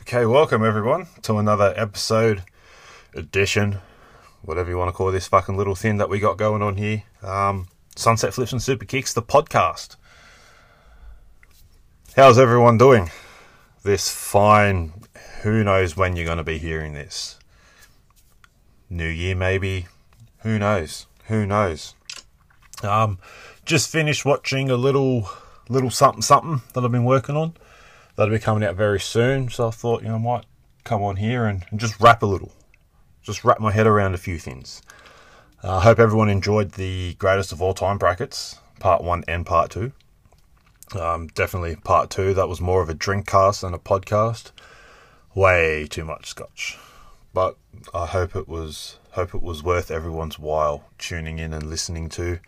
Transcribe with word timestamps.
Okay, 0.00 0.26
welcome 0.26 0.62
everyone 0.64 1.06
to 1.22 1.38
another 1.38 1.72
episode, 1.76 2.42
edition, 3.14 3.78
whatever 4.42 4.68
you 4.68 4.76
want 4.76 4.88
to 4.88 4.92
call 4.92 5.10
this 5.10 5.26
fucking 5.28 5.56
little 5.56 5.74
thing 5.74 5.96
that 5.96 6.10
we 6.10 6.18
got 6.18 6.36
going 6.36 6.60
on 6.62 6.76
here. 6.76 7.04
Um, 7.22 7.68
Sunset 7.96 8.34
Flips 8.34 8.52
and 8.52 8.62
Super 8.62 8.84
Kicks, 8.84 9.14
the 9.14 9.22
podcast. 9.22 9.96
How's 12.16 12.38
everyone 12.38 12.76
doing? 12.76 13.10
This 13.82 14.10
fine, 14.10 14.92
who 15.42 15.64
knows 15.64 15.96
when 15.96 16.16
you're 16.16 16.26
going 16.26 16.38
to 16.38 16.44
be 16.44 16.58
hearing 16.58 16.92
this? 16.92 17.38
New 18.90 19.08
Year, 19.08 19.34
maybe? 19.34 19.86
Who 20.40 20.58
knows? 20.58 21.06
Who 21.28 21.46
knows? 21.46 21.94
Um, 22.82 23.18
just 23.64 23.90
finished 23.90 24.26
watching 24.26 24.70
a 24.70 24.76
little, 24.76 25.28
little 25.70 25.90
something, 25.90 26.20
something 26.20 26.60
that 26.74 26.84
I've 26.84 26.92
been 26.92 27.04
working 27.04 27.36
on 27.36 27.54
that'll 28.16 28.34
be 28.34 28.38
coming 28.38 28.64
out 28.64 28.76
very 28.76 29.00
soon. 29.00 29.48
So 29.48 29.68
I 29.68 29.70
thought, 29.70 30.02
you 30.02 30.08
know, 30.08 30.16
I 30.16 30.18
might 30.18 30.46
come 30.84 31.02
on 31.02 31.16
here 31.16 31.46
and, 31.46 31.64
and 31.70 31.80
just 31.80 31.98
wrap 32.00 32.22
a 32.22 32.26
little, 32.26 32.52
just 33.22 33.44
wrap 33.44 33.60
my 33.60 33.72
head 33.72 33.86
around 33.86 34.14
a 34.14 34.18
few 34.18 34.38
things. 34.38 34.82
Uh, 35.62 35.68
I 35.68 35.76
uh, 35.76 35.80
hope 35.80 35.98
everyone 35.98 36.28
enjoyed 36.28 36.72
the 36.72 37.14
greatest 37.14 37.52
of 37.52 37.62
all 37.62 37.74
time 37.74 37.96
brackets, 37.98 38.58
part 38.80 39.02
one 39.02 39.24
and 39.26 39.46
part 39.46 39.70
two. 39.70 39.92
Um, 40.98 41.28
definitely 41.28 41.76
part 41.76 42.10
two. 42.10 42.34
That 42.34 42.48
was 42.48 42.60
more 42.60 42.82
of 42.82 42.90
a 42.90 42.94
drink 42.94 43.26
cast 43.26 43.62
than 43.62 43.72
a 43.72 43.78
podcast. 43.78 44.50
Way 45.34 45.86
too 45.88 46.04
much 46.04 46.26
scotch, 46.26 46.78
but 47.32 47.56
I 47.92 48.06
hope 48.06 48.36
it 48.36 48.46
was 48.46 48.98
hope 49.12 49.34
it 49.34 49.42
was 49.42 49.62
worth 49.62 49.90
everyone's 49.90 50.38
while 50.38 50.84
tuning 50.98 51.38
in 51.38 51.52
and 51.52 51.68
listening 51.68 52.08
to. 52.10 52.38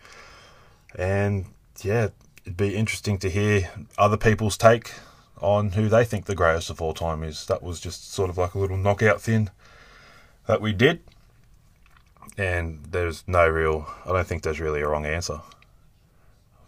And 0.95 1.47
yeah, 1.81 2.09
it'd 2.45 2.55
be 2.55 2.75
interesting 2.75 3.17
to 3.19 3.29
hear 3.29 3.69
other 3.97 4.15
people's 4.15 4.57
take 4.57 4.93
on 5.41 5.71
who 5.71 5.89
they 5.89 6.03
think 6.03 6.25
the 6.25 6.35
greatest 6.35 6.69
of 6.69 6.81
all 6.81 6.93
time 6.93 7.23
is. 7.23 7.45
That 7.45 7.63
was 7.63 7.79
just 7.79 8.11
sort 8.11 8.29
of 8.29 8.37
like 8.37 8.53
a 8.53 8.59
little 8.59 8.77
knockout 8.77 9.21
thing 9.21 9.49
that 10.47 10.61
we 10.61 10.73
did. 10.73 11.01
And 12.37 12.85
there's 12.91 13.23
no 13.27 13.47
real 13.47 13.87
I 14.05 14.11
don't 14.11 14.27
think 14.27 14.43
there's 14.43 14.59
really 14.59 14.81
a 14.81 14.87
wrong 14.87 15.05
answer 15.05 15.41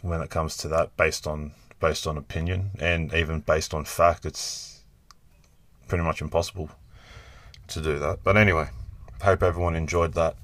when 0.01 0.21
it 0.21 0.29
comes 0.29 0.55
to 0.57 0.67
that 0.69 0.95
based 0.97 1.27
on 1.27 1.51
based 1.79 2.07
on 2.07 2.17
opinion 2.17 2.71
and 2.79 3.13
even 3.13 3.41
based 3.41 3.73
on 3.73 3.85
fact 3.85 4.25
it's 4.25 4.81
pretty 5.87 6.03
much 6.03 6.21
impossible 6.21 6.69
to 7.67 7.81
do 7.81 7.99
that. 7.99 8.23
But 8.23 8.37
anyway, 8.37 8.69
hope 9.21 9.43
everyone 9.43 9.75
enjoyed 9.75 10.13
that. 10.13 10.35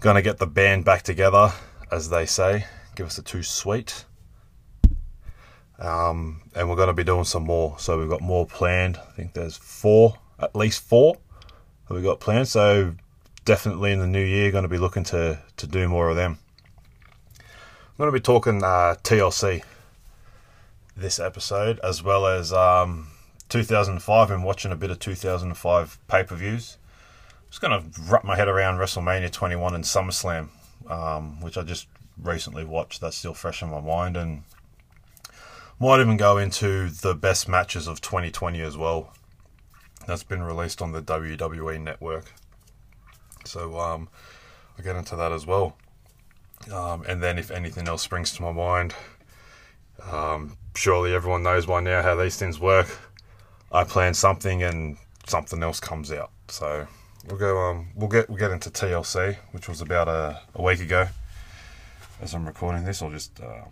Gonna 0.00 0.22
get 0.22 0.38
the 0.38 0.46
band 0.46 0.84
back 0.84 1.02
together, 1.02 1.52
as 1.90 2.10
they 2.10 2.26
say. 2.26 2.66
Give 2.94 3.06
us 3.06 3.18
a 3.18 3.22
two 3.22 3.42
sweet. 3.42 4.04
Um, 5.84 6.40
and 6.54 6.68
we're 6.68 6.76
going 6.76 6.88
to 6.88 6.94
be 6.94 7.04
doing 7.04 7.24
some 7.24 7.44
more. 7.44 7.78
So 7.78 7.98
we've 7.98 8.08
got 8.08 8.22
more 8.22 8.46
planned. 8.46 8.96
I 8.96 9.12
think 9.12 9.34
there's 9.34 9.56
four, 9.56 10.14
at 10.38 10.56
least 10.56 10.82
four 10.82 11.16
that 11.86 11.94
we've 11.94 12.02
got 12.02 12.20
planned. 12.20 12.48
So 12.48 12.94
definitely 13.44 13.92
in 13.92 13.98
the 13.98 14.06
new 14.06 14.24
year, 14.24 14.50
going 14.50 14.62
to 14.62 14.68
be 14.68 14.78
looking 14.78 15.04
to, 15.04 15.40
to 15.58 15.66
do 15.66 15.88
more 15.88 16.08
of 16.08 16.16
them. 16.16 16.38
I'm 17.38 17.98
going 17.98 18.08
to 18.08 18.12
be 18.12 18.20
talking 18.20 18.64
uh, 18.64 18.96
TLC 19.02 19.62
this 20.96 21.18
episode, 21.18 21.78
as 21.80 22.02
well 22.02 22.26
as 22.26 22.52
um, 22.52 23.08
2005 23.48 24.30
and 24.30 24.42
watching 24.42 24.72
a 24.72 24.76
bit 24.76 24.90
of 24.90 24.98
2005 24.98 25.98
pay 26.08 26.24
per 26.24 26.34
views. 26.34 26.78
Just 27.50 27.60
going 27.60 27.78
to 27.78 28.00
wrap 28.10 28.24
my 28.24 28.36
head 28.36 28.48
around 28.48 28.78
WrestleMania 28.78 29.30
21 29.30 29.74
and 29.74 29.84
SummerSlam, 29.84 30.48
um, 30.88 31.40
which 31.40 31.56
I 31.56 31.62
just 31.62 31.86
recently 32.20 32.64
watched. 32.64 33.00
That's 33.00 33.16
still 33.16 33.34
fresh 33.34 33.62
in 33.62 33.70
my 33.70 33.80
mind, 33.80 34.16
and 34.16 34.42
might 35.80 36.00
even 36.00 36.16
go 36.16 36.38
into 36.38 36.88
the 36.90 37.14
best 37.14 37.48
matches 37.48 37.86
of 37.86 38.00
2020 38.00 38.60
as 38.60 38.76
well. 38.76 39.12
That's 40.06 40.22
been 40.22 40.42
released 40.42 40.82
on 40.82 40.92
the 40.92 41.02
WWE 41.02 41.80
network. 41.80 42.32
So 43.44 43.78
um, 43.78 44.08
I'll 44.78 44.84
get 44.84 44.96
into 44.96 45.16
that 45.16 45.32
as 45.32 45.46
well. 45.46 45.76
Um, 46.72 47.04
and 47.06 47.22
then 47.22 47.38
if 47.38 47.50
anything 47.50 47.88
else 47.88 48.02
springs 48.02 48.32
to 48.32 48.42
my 48.42 48.52
mind, 48.52 48.94
um, 50.10 50.56
surely 50.74 51.14
everyone 51.14 51.42
knows 51.42 51.66
by 51.66 51.80
now 51.80 52.02
how 52.02 52.14
these 52.14 52.36
things 52.36 52.58
work. 52.58 52.88
I 53.72 53.84
plan 53.84 54.14
something 54.14 54.62
and 54.62 54.96
something 55.26 55.62
else 55.62 55.80
comes 55.80 56.12
out. 56.12 56.30
So 56.48 56.86
we'll 57.26 57.38
go. 57.38 57.58
Um, 57.58 57.88
we'll 57.94 58.08
get 58.08 58.28
we'll 58.28 58.38
get 58.38 58.50
into 58.50 58.70
TLC, 58.70 59.36
which 59.52 59.68
was 59.68 59.80
about 59.80 60.08
a, 60.08 60.40
a 60.54 60.62
week 60.62 60.80
ago. 60.80 61.08
As 62.20 62.34
I'm 62.34 62.46
recording 62.46 62.84
this, 62.84 63.02
I'll 63.02 63.10
just 63.10 63.40
uh, 63.40 63.64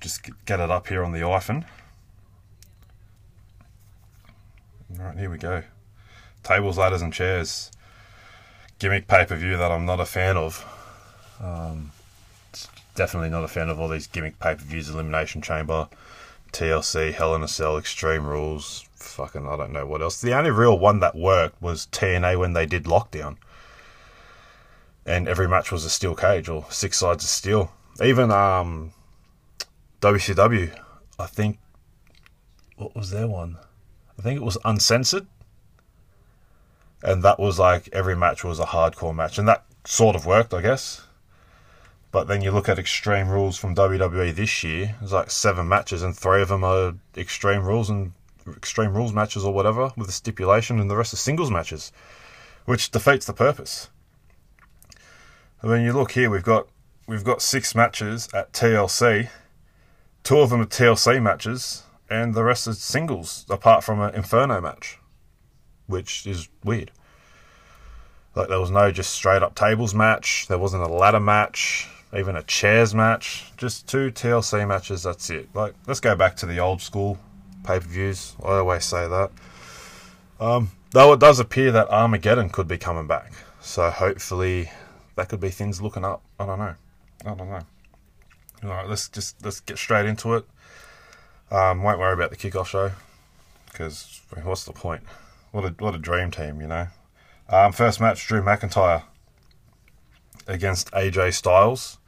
just 0.00 0.22
get 0.46 0.60
it 0.60 0.70
up 0.70 0.88
here 0.88 1.04
on 1.04 1.12
the 1.12 1.20
iPhone. 1.20 1.64
Right, 4.98 5.16
here 5.16 5.30
we 5.30 5.38
go. 5.38 5.62
Tables, 6.42 6.78
ladders, 6.78 7.02
and 7.02 7.12
chairs. 7.12 7.70
Gimmick 8.78 9.06
pay 9.06 9.24
per 9.24 9.36
view 9.36 9.56
that 9.56 9.70
I'm 9.70 9.84
not 9.84 10.00
a 10.00 10.06
fan 10.06 10.36
of. 10.36 10.64
Um, 11.40 11.92
definitely 12.94 13.30
not 13.30 13.44
a 13.44 13.48
fan 13.48 13.68
of 13.68 13.78
all 13.78 13.88
these 13.88 14.06
gimmick 14.06 14.38
pay 14.40 14.54
per 14.54 14.64
views 14.64 14.88
Elimination 14.88 15.42
Chamber, 15.42 15.88
TLC, 16.52 17.12
Hell 17.12 17.34
in 17.34 17.42
a 17.42 17.48
Cell, 17.48 17.78
Extreme 17.78 18.26
Rules. 18.26 18.86
Fucking, 18.96 19.46
I 19.46 19.56
don't 19.56 19.72
know 19.72 19.86
what 19.86 20.02
else. 20.02 20.20
The 20.20 20.36
only 20.36 20.50
real 20.50 20.78
one 20.78 21.00
that 21.00 21.14
worked 21.14 21.60
was 21.62 21.86
TNA 21.92 22.38
when 22.38 22.52
they 22.52 22.66
did 22.66 22.84
Lockdown. 22.84 23.36
And 25.06 25.28
every 25.28 25.48
match 25.48 25.72
was 25.72 25.84
a 25.84 25.90
steel 25.90 26.14
cage 26.14 26.48
or 26.48 26.66
six 26.70 26.98
sides 26.98 27.24
of 27.24 27.30
steel. 27.30 27.72
Even 28.02 28.30
um, 28.30 28.92
WCW, 30.00 30.74
I 31.18 31.26
think, 31.26 31.58
what 32.76 32.96
was 32.96 33.10
their 33.10 33.28
one? 33.28 33.58
I 34.18 34.22
think 34.22 34.40
it 34.40 34.44
was 34.44 34.56
Uncensored. 34.64 35.26
And 37.02 37.22
that 37.22 37.38
was 37.38 37.58
like 37.58 37.88
every 37.92 38.16
match 38.16 38.44
was 38.44 38.58
a 38.58 38.66
hardcore 38.66 39.14
match. 39.14 39.38
And 39.38 39.48
that 39.48 39.64
sort 39.84 40.16
of 40.16 40.26
worked, 40.26 40.52
I 40.54 40.60
guess. 40.60 41.06
But 42.12 42.26
then 42.26 42.42
you 42.42 42.50
look 42.50 42.68
at 42.68 42.78
Extreme 42.78 43.28
Rules 43.28 43.56
from 43.56 43.74
WWE 43.74 44.34
this 44.34 44.64
year, 44.64 44.96
there's 44.98 45.12
like 45.12 45.30
seven 45.30 45.68
matches, 45.68 46.02
and 46.02 46.16
three 46.16 46.42
of 46.42 46.48
them 46.48 46.64
are 46.64 46.94
Extreme 47.16 47.62
Rules 47.62 47.88
and 47.88 48.12
Extreme 48.48 48.94
Rules 48.94 49.12
matches 49.12 49.44
or 49.44 49.54
whatever, 49.54 49.92
with 49.96 50.08
a 50.08 50.12
stipulation, 50.12 50.80
and 50.80 50.90
the 50.90 50.96
rest 50.96 51.12
are 51.12 51.18
singles 51.18 51.50
matches, 51.50 51.92
which 52.64 52.90
defeats 52.90 53.26
the 53.26 53.32
purpose. 53.32 53.90
And 55.62 55.70
when 55.70 55.82
you 55.82 55.92
look 55.92 56.12
here, 56.12 56.30
we've 56.30 56.42
got 56.42 56.68
we've 57.06 57.24
got 57.24 57.42
six 57.42 57.74
matches 57.74 58.28
at 58.34 58.52
TLC, 58.52 59.28
Two 60.22 60.38
of 60.38 60.50
them 60.50 60.60
are 60.60 60.66
TLC 60.66 61.22
matches, 61.22 61.84
and 62.08 62.34
the 62.34 62.44
rest 62.44 62.68
are 62.68 62.74
singles, 62.74 63.46
apart 63.48 63.84
from 63.84 64.00
an 64.00 64.14
Inferno 64.14 64.60
match, 64.60 64.98
which 65.86 66.26
is 66.26 66.48
weird. 66.64 66.90
Like 68.34 68.48
there 68.48 68.60
was 68.60 68.70
no 68.70 68.92
just 68.92 69.12
straight 69.12 69.42
up 69.42 69.54
tables 69.54 69.94
match. 69.94 70.46
There 70.48 70.58
wasn't 70.58 70.84
a 70.84 70.88
ladder 70.88 71.20
match, 71.20 71.88
even 72.16 72.36
a 72.36 72.42
chairs 72.42 72.94
match. 72.94 73.52
Just 73.56 73.88
two 73.88 74.10
TLC 74.10 74.66
matches. 74.66 75.02
That's 75.02 75.30
it. 75.30 75.48
Like 75.54 75.74
let's 75.86 76.00
go 76.00 76.14
back 76.14 76.36
to 76.36 76.46
the 76.46 76.58
old 76.60 76.80
school 76.80 77.18
pay 77.64 77.78
per 77.78 77.86
views. 77.86 78.34
I 78.42 78.58
always 78.58 78.84
say 78.84 79.08
that. 79.08 79.30
Um, 80.38 80.70
though 80.92 81.12
it 81.12 81.20
does 81.20 81.38
appear 81.40 81.72
that 81.72 81.90
Armageddon 81.90 82.50
could 82.50 82.68
be 82.68 82.78
coming 82.78 83.06
back, 83.06 83.32
so 83.60 83.90
hopefully 83.90 84.70
that 85.16 85.28
could 85.28 85.40
be 85.40 85.50
things 85.50 85.82
looking 85.82 86.04
up. 86.04 86.22
I 86.38 86.46
don't 86.46 86.58
know. 86.58 86.74
I 87.26 87.34
don't 87.34 87.50
know. 87.50 87.60
All 88.62 88.70
right, 88.70 88.88
let's 88.88 89.08
just 89.08 89.42
let's 89.44 89.60
get 89.60 89.78
straight 89.78 90.06
into 90.06 90.34
it. 90.34 90.44
Um, 91.50 91.82
won't 91.82 91.98
worry 91.98 92.12
about 92.12 92.30
the 92.30 92.36
kickoff 92.36 92.66
show 92.66 92.92
because 93.66 94.20
what's 94.42 94.64
the 94.64 94.72
point? 94.72 95.02
What 95.52 95.64
a 95.64 95.68
what 95.78 95.94
a 95.94 95.98
dream 95.98 96.30
team, 96.30 96.60
you 96.60 96.66
know. 96.66 96.86
Um, 97.48 97.72
first 97.72 98.00
match: 98.00 98.26
Drew 98.26 98.42
McIntyre 98.42 99.02
against 100.46 100.90
AJ 100.92 101.34
Styles, 101.34 101.98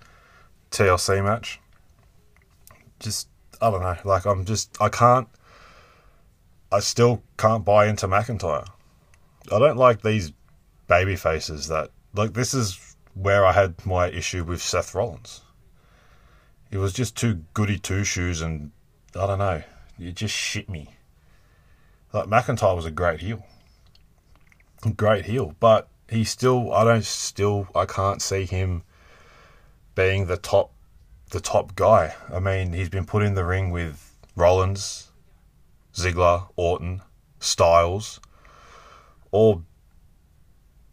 TLC 0.70 1.24
match. 1.24 1.60
Just 3.00 3.28
I 3.60 3.70
don't 3.70 3.80
know. 3.80 3.96
Like 4.04 4.26
I'm 4.26 4.44
just 4.44 4.76
I 4.80 4.88
can't. 4.88 5.28
I 6.70 6.80
still 6.80 7.22
can't 7.36 7.64
buy 7.64 7.86
into 7.86 8.08
McIntyre. 8.08 8.66
I 9.50 9.58
don't 9.58 9.76
like 9.76 10.02
these 10.02 10.32
baby 10.86 11.16
faces 11.16 11.68
that 11.68 11.90
like 12.14 12.34
this 12.34 12.54
is 12.54 12.96
where 13.14 13.44
I 13.44 13.52
had 13.52 13.84
my 13.84 14.08
issue 14.08 14.44
with 14.44 14.62
Seth 14.62 14.94
Rollins. 14.94 15.41
It 16.72 16.78
was 16.78 16.94
just 16.94 17.18
too 17.18 17.44
goody 17.52 17.78
two 17.78 18.02
shoes, 18.02 18.40
and 18.40 18.70
I 19.14 19.26
don't 19.26 19.38
know. 19.38 19.62
It 20.00 20.14
just 20.14 20.34
shit 20.34 20.70
me. 20.70 20.94
Like 22.14 22.24
McIntyre 22.24 22.74
was 22.74 22.86
a 22.86 22.90
great 22.90 23.20
heel, 23.20 23.44
great 24.96 25.26
heel, 25.26 25.54
but 25.60 25.88
he 26.08 26.24
still. 26.24 26.72
I 26.72 26.84
don't 26.84 27.04
still. 27.04 27.68
I 27.74 27.84
can't 27.84 28.22
see 28.22 28.46
him 28.46 28.84
being 29.94 30.26
the 30.26 30.38
top, 30.38 30.72
the 31.28 31.40
top 31.40 31.76
guy. 31.76 32.14
I 32.32 32.40
mean, 32.40 32.72
he's 32.72 32.88
been 32.88 33.04
put 33.04 33.22
in 33.22 33.34
the 33.34 33.44
ring 33.44 33.70
with 33.70 34.16
Rollins, 34.34 35.10
Ziggler, 35.92 36.48
Orton, 36.56 37.02
Styles, 37.38 38.18
all 39.30 39.62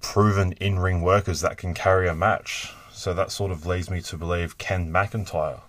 proven 0.01 0.51
in-ring 0.59 1.03
workers 1.03 1.39
that 1.39 1.57
can 1.57 1.73
carry 1.73 2.09
a 2.09 2.15
match. 2.15 2.73
So 2.91 3.13
that 3.13 3.31
sort 3.31 3.51
of 3.51 3.65
leads 3.65 3.89
me 3.89 4.01
to 4.01 4.17
believe 4.17 4.57
Ken 4.57 4.91
McIntyre 4.91 5.61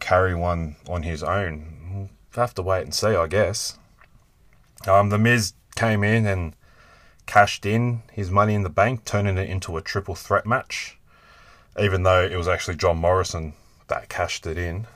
carry 0.00 0.34
one 0.34 0.76
on 0.88 1.02
his 1.02 1.22
own. 1.22 2.08
We'll 2.34 2.44
have 2.46 2.54
to 2.54 2.62
wait 2.62 2.82
and 2.82 2.94
see, 2.94 3.08
I 3.08 3.26
guess. 3.26 3.78
Um, 4.86 5.10
the 5.10 5.18
Miz 5.18 5.52
came 5.76 6.02
in 6.02 6.26
and 6.26 6.54
cashed 7.26 7.66
in 7.66 8.02
his 8.10 8.30
money 8.30 8.54
in 8.54 8.62
the 8.62 8.70
bank, 8.70 9.04
turning 9.04 9.38
it 9.38 9.48
into 9.48 9.76
a 9.76 9.82
triple 9.82 10.14
threat 10.14 10.46
match, 10.46 10.98
even 11.78 12.02
though 12.02 12.22
it 12.22 12.36
was 12.36 12.48
actually 12.48 12.76
John 12.76 12.98
Morrison 12.98 13.54
that 13.88 14.08
cashed 14.08 14.46
it 14.46 14.58
in. 14.58 14.86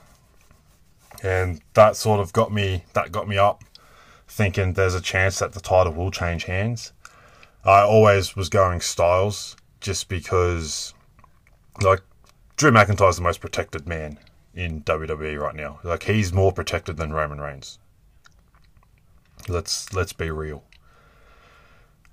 And 1.23 1.61
that 1.73 1.95
sort 1.95 2.19
of 2.19 2.33
got 2.33 2.51
me 2.51 2.83
that 2.93 3.11
got 3.11 3.27
me 3.27 3.37
up 3.37 3.63
thinking 4.27 4.73
there's 4.73 4.95
a 4.95 5.01
chance 5.01 5.39
that 5.39 5.53
the 5.53 5.61
title 5.61 5.93
will 5.93 6.11
change 6.11 6.43
hands. 6.45 6.91
I 7.63 7.81
always 7.81 8.35
was 8.35 8.49
going 8.49 8.81
Styles 8.81 9.55
just 9.79 10.09
because 10.09 10.93
like 11.81 12.01
Drew 12.57 12.71
McIntyre's 12.71 13.17
the 13.17 13.21
most 13.21 13.39
protected 13.39 13.87
man 13.87 14.19
in 14.55 14.81
WWE 14.81 15.39
right 15.39 15.55
now. 15.55 15.79
Like 15.83 16.03
he's 16.03 16.33
more 16.33 16.51
protected 16.51 16.97
than 16.97 17.13
Roman 17.13 17.39
Reigns. 17.39 17.77
Let's 19.47 19.93
let's 19.93 20.13
be 20.13 20.31
real. 20.31 20.63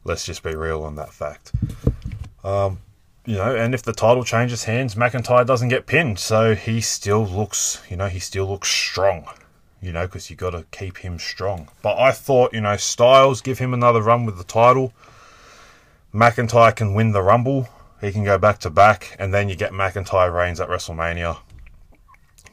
Let's 0.04 0.26
just 0.26 0.42
be 0.42 0.54
real 0.54 0.82
on 0.82 0.96
that 0.96 1.12
fact. 1.12 1.52
Um, 2.42 2.80
you 3.24 3.36
know, 3.36 3.54
and 3.54 3.72
if 3.72 3.82
the 3.82 3.92
title 3.92 4.24
changes 4.24 4.64
hands, 4.64 4.96
McIntyre 4.96 5.46
doesn't 5.46 5.68
get 5.68 5.86
pinned, 5.86 6.18
so 6.18 6.56
he 6.56 6.80
still 6.80 7.24
looks, 7.24 7.80
you 7.88 7.96
know, 7.96 8.08
he 8.08 8.18
still 8.18 8.46
looks 8.46 8.68
strong. 8.68 9.26
You 9.80 9.92
know, 9.92 10.06
because 10.06 10.30
you 10.30 10.36
got 10.36 10.50
to 10.50 10.64
keep 10.70 10.98
him 10.98 11.18
strong. 11.18 11.68
But 11.82 11.98
I 11.98 12.12
thought, 12.12 12.52
you 12.52 12.60
know, 12.60 12.76
Styles 12.76 13.40
give 13.40 13.58
him 13.58 13.74
another 13.74 14.00
run 14.00 14.24
with 14.24 14.38
the 14.38 14.44
title. 14.44 14.92
McIntyre 16.14 16.74
can 16.74 16.94
win 16.94 17.10
the 17.10 17.22
Rumble. 17.22 17.68
He 18.00 18.12
can 18.12 18.22
go 18.22 18.38
back 18.38 18.58
to 18.60 18.70
back, 18.70 19.16
and 19.18 19.34
then 19.34 19.48
you 19.48 19.56
get 19.56 19.72
McIntyre 19.72 20.32
Reigns 20.32 20.60
at 20.60 20.68
WrestleMania 20.68 21.38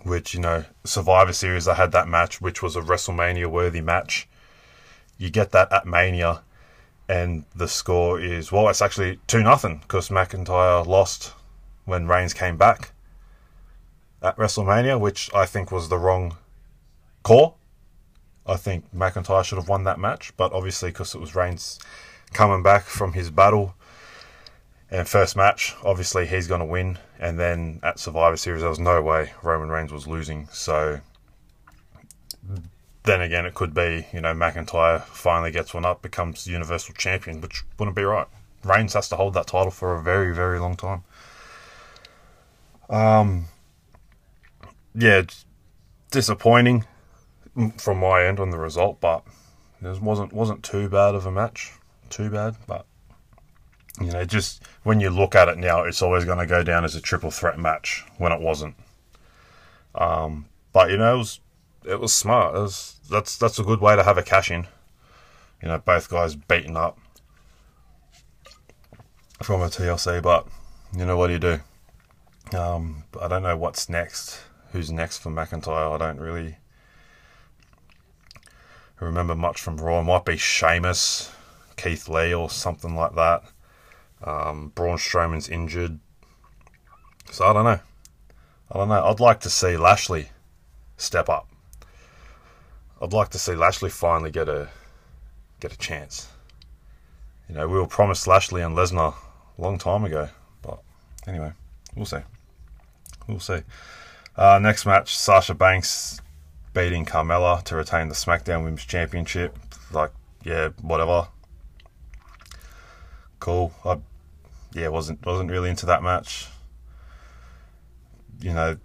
which 0.04 0.34
you 0.34 0.40
know 0.40 0.66
Survivor 0.84 1.34
Series 1.34 1.68
I 1.68 1.76
had 1.76 1.92
that 1.92 2.08
match, 2.08 2.42
which 2.42 2.62
was 2.62 2.76
a 2.76 2.82
WrestleMania 2.82 3.48
worthy 3.48 3.82
match. 3.82 4.28
You 5.18 5.30
get 5.30 5.52
that 5.52 5.72
at 5.72 5.86
Mania, 5.86 6.42
and 7.08 7.46
the 7.56 7.68
score 7.68 8.20
is 8.20 8.52
well, 8.52 8.70
it's 8.70 8.82
actually 8.82 9.20
two 9.28 9.44
nothing 9.44 9.80
because 9.80 10.10
McIntyre 10.10 10.86
lost 10.86 11.34
when 11.86 12.08
Reigns 12.08 12.34
came 12.34 12.58
back 12.58 12.92
at 14.22 14.38
WrestleMania, 14.38 15.00
which 15.00 15.34
I 15.34 15.46
think 15.46 15.72
was 15.72 15.90
the 15.90 15.98
wrong 15.98 16.38
call. 17.24 17.58
I 18.46 18.56
think 18.56 18.86
McIntyre 18.94 19.44
should 19.44 19.58
have 19.58 19.70
won 19.70 19.84
that 19.84 20.00
match, 20.00 20.34
but 20.38 20.54
obviously 20.54 20.90
because 20.90 21.14
it 21.14 21.22
was 21.22 21.36
Reigns 21.36 21.80
coming 22.34 22.64
back 22.64 22.84
from 22.84 23.14
his 23.14 23.30
battle 23.30 23.76
and 24.92 25.08
first 25.08 25.36
match, 25.36 25.76
obviously 25.84 26.26
he's 26.26 26.48
going 26.48 26.60
to 26.60 26.66
win. 26.66 26.98
And 27.20 27.40
then 27.40 27.80
at 27.84 28.00
Survivor 28.00 28.38
Series, 28.38 28.62
there 28.62 28.70
was 28.70 28.80
no 28.80 29.02
way 29.02 29.34
Roman 29.44 29.70
Reigns 29.70 29.92
was 29.92 30.08
losing. 30.08 30.48
So 30.52 31.02
then 33.04 33.22
again, 33.22 33.46
it 33.46 33.54
could 33.54 33.74
be, 33.74 34.08
you 34.14 34.22
know, 34.22 34.34
McIntyre 34.34 35.02
finally 35.04 35.52
gets 35.52 35.74
one 35.74 35.86
up, 35.86 36.02
becomes 36.02 36.48
Universal 36.48 36.96
Champion, 36.96 37.42
which 37.42 37.64
wouldn't 37.78 37.96
be 37.96 38.04
right. 38.04 38.28
Reigns 38.64 38.94
has 38.94 39.10
to 39.10 39.16
hold 39.16 39.34
that 39.36 39.48
title 39.48 39.72
for 39.72 39.96
a 39.96 40.02
very, 40.02 40.34
very 40.34 40.60
long 40.60 40.76
time. 40.76 41.04
Um, 42.90 43.46
yeah, 44.96 45.24
disappointing 46.12 46.86
from 47.78 48.00
my 48.00 48.26
end 48.26 48.40
on 48.40 48.50
the 48.50 48.58
result, 48.58 49.00
but 49.00 49.24
it 49.82 50.02
wasn't 50.02 50.34
wasn't 50.34 50.64
too 50.64 50.90
bad 50.90 51.16
of 51.16 51.26
a 51.26 51.32
match. 51.32 51.74
Too 52.10 52.30
bad, 52.30 52.56
but 52.68 52.86
you 54.00 54.12
know, 54.12 54.26
just 54.26 54.64
when 54.84 55.00
you 55.00 55.10
look 55.10 55.36
at 55.36 55.50
it 55.50 55.58
now, 55.58 55.84
it's 55.84 56.02
always 56.02 56.26
going 56.26 56.38
to 56.38 56.46
go 56.46 56.64
down 56.64 56.86
as 56.86 56.96
a 56.96 57.02
triple 57.02 57.32
threat 57.32 57.60
match 57.60 58.06
when 58.18 58.32
it 58.32 58.42
wasn't. 58.42 58.76
Um, 59.96 60.46
but 60.72 60.92
you 60.92 60.98
know, 60.98 61.16
it 61.16 61.18
was 61.18 61.40
it 61.86 62.00
was 62.00 62.14
smart. 62.14 62.56
It 62.56 62.60
was, 62.60 63.00
that's 63.10 63.38
that's 63.38 63.60
a 63.60 63.64
good 63.64 63.82
way 63.82 63.96
to 63.96 64.04
have 64.04 64.18
a 64.18 64.24
cash 64.24 64.52
in. 64.52 64.68
You 65.62 65.68
know, 65.68 65.80
both 65.80 66.10
guys 66.10 66.36
beaten 66.36 66.78
up 66.78 66.98
from 69.42 69.62
a 69.62 69.68
TLC, 69.68 70.22
but 70.22 70.48
you 70.96 71.06
know 71.06 71.18
what 71.18 71.28
do 71.28 71.34
you 71.34 71.40
do? 71.40 71.60
Um, 72.58 73.04
I 73.22 73.28
don't 73.28 73.44
know 73.44 73.58
what's 73.58 73.90
next. 73.90 74.40
Who's 74.72 74.92
next 74.92 75.18
for 75.18 75.32
McIntyre? 75.32 75.94
I 75.94 75.98
don't 75.98 76.20
really 76.20 76.58
remember 79.00 79.36
much 79.36 79.62
from 79.62 79.78
Raw. 79.78 80.00
It 80.00 80.04
might 80.04 80.26
be 80.26 80.38
Sheamus, 80.38 81.32
Keith 81.76 82.08
Lee, 82.08 82.34
or 82.34 82.50
something 82.50 82.96
like 82.96 83.16
that. 83.16 83.44
Um, 84.24 84.72
Braun 84.76 84.98
Strowman's 84.98 85.50
injured. 85.50 86.00
So 87.32 87.46
I 87.46 87.54
don't 87.54 87.66
know. 87.66 87.80
I 88.72 88.78
don't 88.78 88.90
know. 88.90 89.04
I'd 89.04 89.20
like 89.20 89.40
to 89.42 89.50
see 89.50 89.78
Lashley 89.78 90.30
step 90.98 91.30
up. 91.30 91.48
I'd 93.02 93.14
like 93.14 93.30
to 93.30 93.40
see 93.40 93.56
Lashley 93.56 93.90
finally 93.90 94.32
get 94.32 94.50
a 94.50 94.70
get 95.60 95.74
a 95.74 95.78
chance. 95.78 96.28
You 97.48 97.56
know, 97.56 97.68
we 97.68 97.78
were 97.78 97.88
promised 97.88 98.28
Lashley 98.28 98.62
and 98.62 98.76
Lesnar 98.76 99.16
a 99.58 99.62
long 99.62 99.78
time 99.78 100.04
ago, 100.04 100.30
but 100.62 100.80
anyway, 101.28 101.52
we'll 101.96 102.06
see. 102.06 102.20
We'll 103.28 103.40
see. 103.40 103.62
Uh, 104.36 104.60
next 104.60 104.86
match: 104.86 105.16
Sasha 105.16 105.54
Banks 105.54 106.22
beating 106.74 107.06
Carmella 107.06 107.64
to 107.64 107.76
retain 107.76 108.10
the 108.10 108.16
SmackDown 108.16 108.64
Women's 108.64 108.86
Championship. 108.86 109.58
Like, 109.92 110.12
yeah, 110.44 110.70
whatever. 110.82 111.28
Cool. 113.40 113.74
I 113.86 113.98
yeah, 114.74 114.90
wasn't 114.90 115.26
wasn't 115.26 115.50
really 115.50 115.70
into 115.70 115.86
that 115.88 116.04
match. 116.04 116.48
You 118.42 118.54
know, 118.54 118.78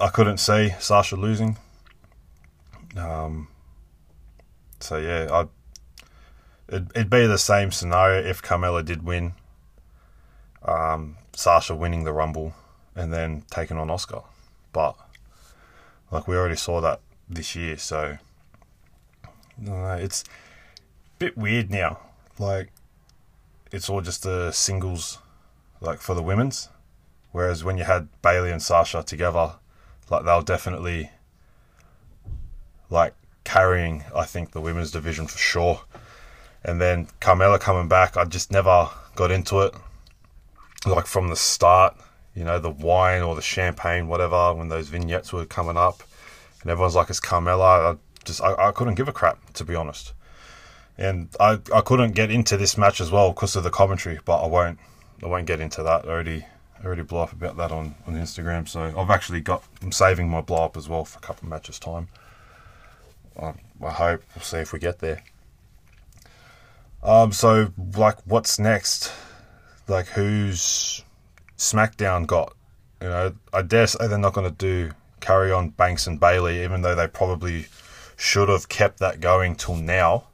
I 0.00 0.08
couldn't 0.08 0.38
see 0.38 0.74
Sasha 0.78 1.16
losing. 1.16 1.56
Um, 2.96 3.48
so 4.80 4.98
yeah, 4.98 5.28
I 5.32 5.46
it'd, 6.68 6.90
it'd 6.94 7.10
be 7.10 7.26
the 7.26 7.38
same 7.38 7.70
scenario 7.70 8.22
if 8.22 8.42
Carmella 8.42 8.84
did 8.84 9.02
win. 9.02 9.34
Um, 10.62 11.16
Sasha 11.32 11.74
winning 11.74 12.04
the 12.04 12.12
Rumble 12.12 12.54
and 12.94 13.12
then 13.12 13.44
taking 13.50 13.76
on 13.76 13.88
Asuka, 13.88 14.24
but 14.72 14.96
like 16.10 16.28
we 16.28 16.36
already 16.36 16.56
saw 16.56 16.80
that 16.80 17.00
this 17.28 17.54
year, 17.56 17.76
so 17.76 18.18
uh, 19.68 19.98
it's 20.00 20.22
a 20.22 21.18
bit 21.18 21.36
weird 21.36 21.70
now. 21.70 21.98
Like 22.38 22.70
it's 23.74 23.90
all 23.90 24.00
just 24.00 24.22
the 24.22 24.52
singles, 24.52 25.18
like 25.80 26.00
for 26.00 26.14
the 26.14 26.22
women's. 26.22 26.68
Whereas 27.32 27.64
when 27.64 27.76
you 27.76 27.82
had 27.82 28.08
Bayley 28.22 28.52
and 28.52 28.62
Sasha 28.62 29.02
together, 29.02 29.54
like 30.08 30.24
they'll 30.24 30.42
definitely 30.42 31.10
like 32.88 33.14
carrying, 33.42 34.04
I 34.14 34.26
think, 34.26 34.52
the 34.52 34.60
women's 34.60 34.92
division 34.92 35.26
for 35.26 35.38
sure. 35.38 35.80
And 36.62 36.80
then 36.80 37.08
Carmella 37.20 37.58
coming 37.58 37.88
back, 37.88 38.16
I 38.16 38.24
just 38.24 38.52
never 38.52 38.88
got 39.16 39.32
into 39.32 39.62
it. 39.62 39.74
Like 40.86 41.06
from 41.06 41.28
the 41.28 41.36
start, 41.36 41.96
you 42.36 42.44
know, 42.44 42.60
the 42.60 42.70
wine 42.70 43.22
or 43.22 43.34
the 43.34 43.42
champagne, 43.42 44.06
whatever, 44.06 44.54
when 44.54 44.68
those 44.68 44.88
vignettes 44.88 45.32
were 45.32 45.46
coming 45.46 45.76
up, 45.76 46.02
and 46.62 46.70
everyone's 46.70 46.94
like, 46.94 47.10
"It's 47.10 47.20
Carmella." 47.20 47.94
I 47.94 47.98
just, 48.24 48.40
I, 48.42 48.68
I 48.68 48.72
couldn't 48.72 48.94
give 48.94 49.08
a 49.08 49.12
crap, 49.12 49.52
to 49.54 49.64
be 49.64 49.74
honest 49.74 50.12
and 50.96 51.28
I, 51.40 51.58
I 51.74 51.80
couldn't 51.80 52.12
get 52.12 52.30
into 52.30 52.56
this 52.56 52.78
match 52.78 53.00
as 53.00 53.10
well 53.10 53.32
because 53.32 53.56
of 53.56 53.64
the 53.64 53.70
commentary, 53.70 54.20
but 54.24 54.42
I 54.42 54.46
won't 54.46 54.78
I 55.22 55.26
won't 55.26 55.46
get 55.46 55.60
into 55.60 55.82
that. 55.82 56.04
I 56.04 56.08
already 56.08 56.44
I 56.80 56.86
already 56.86 57.02
blow 57.02 57.22
up 57.22 57.32
about 57.32 57.56
that 57.56 57.72
on, 57.72 57.94
on 58.06 58.14
Instagram, 58.14 58.68
so 58.68 58.92
I've 58.96 59.10
actually 59.10 59.40
got 59.40 59.64
I'm 59.82 59.92
saving 59.92 60.28
my 60.28 60.40
blow 60.40 60.64
up 60.64 60.76
as 60.76 60.88
well 60.88 61.04
for 61.04 61.18
a 61.18 61.22
couple 61.22 61.46
of 61.46 61.50
matches 61.50 61.78
time. 61.78 62.08
I, 63.40 63.54
I 63.84 63.90
hope 63.90 64.22
we'll 64.34 64.42
see 64.42 64.58
if 64.58 64.72
we 64.72 64.78
get 64.78 65.00
there. 65.00 65.22
Um, 67.02 67.32
so 67.32 67.72
like, 67.96 68.18
what's 68.24 68.58
next? 68.58 69.12
Like, 69.88 70.06
who's 70.06 71.02
SmackDown 71.58 72.26
got? 72.26 72.54
You 73.02 73.08
know, 73.08 73.34
I 73.52 73.62
dare 73.62 73.86
say 73.86 74.06
they're 74.06 74.16
not 74.16 74.32
going 74.32 74.48
to 74.48 74.56
do 74.56 74.92
carry 75.20 75.52
on 75.52 75.70
Banks 75.70 76.06
and 76.06 76.20
Bayley, 76.20 76.62
even 76.62 76.82
though 76.82 76.94
they 76.94 77.08
probably 77.08 77.66
should 78.16 78.48
have 78.48 78.68
kept 78.68 79.00
that 79.00 79.20
going 79.20 79.56
till 79.56 79.76
now 79.76 80.28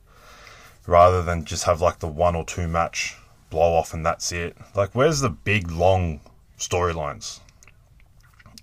rather 0.91 1.23
than 1.23 1.45
just 1.45 1.63
have 1.63 1.81
like 1.81 2.01
the 2.01 2.09
one 2.09 2.35
or 2.35 2.45
two 2.45 2.67
match 2.67 3.17
blow 3.49 3.75
off 3.75 3.95
and 3.95 4.05
that's 4.05 4.33
it. 4.33 4.57
Like, 4.75 4.91
where's 4.93 5.21
the 5.21 5.31
big 5.31 5.71
long 5.71 6.21
storylines? 6.59 7.39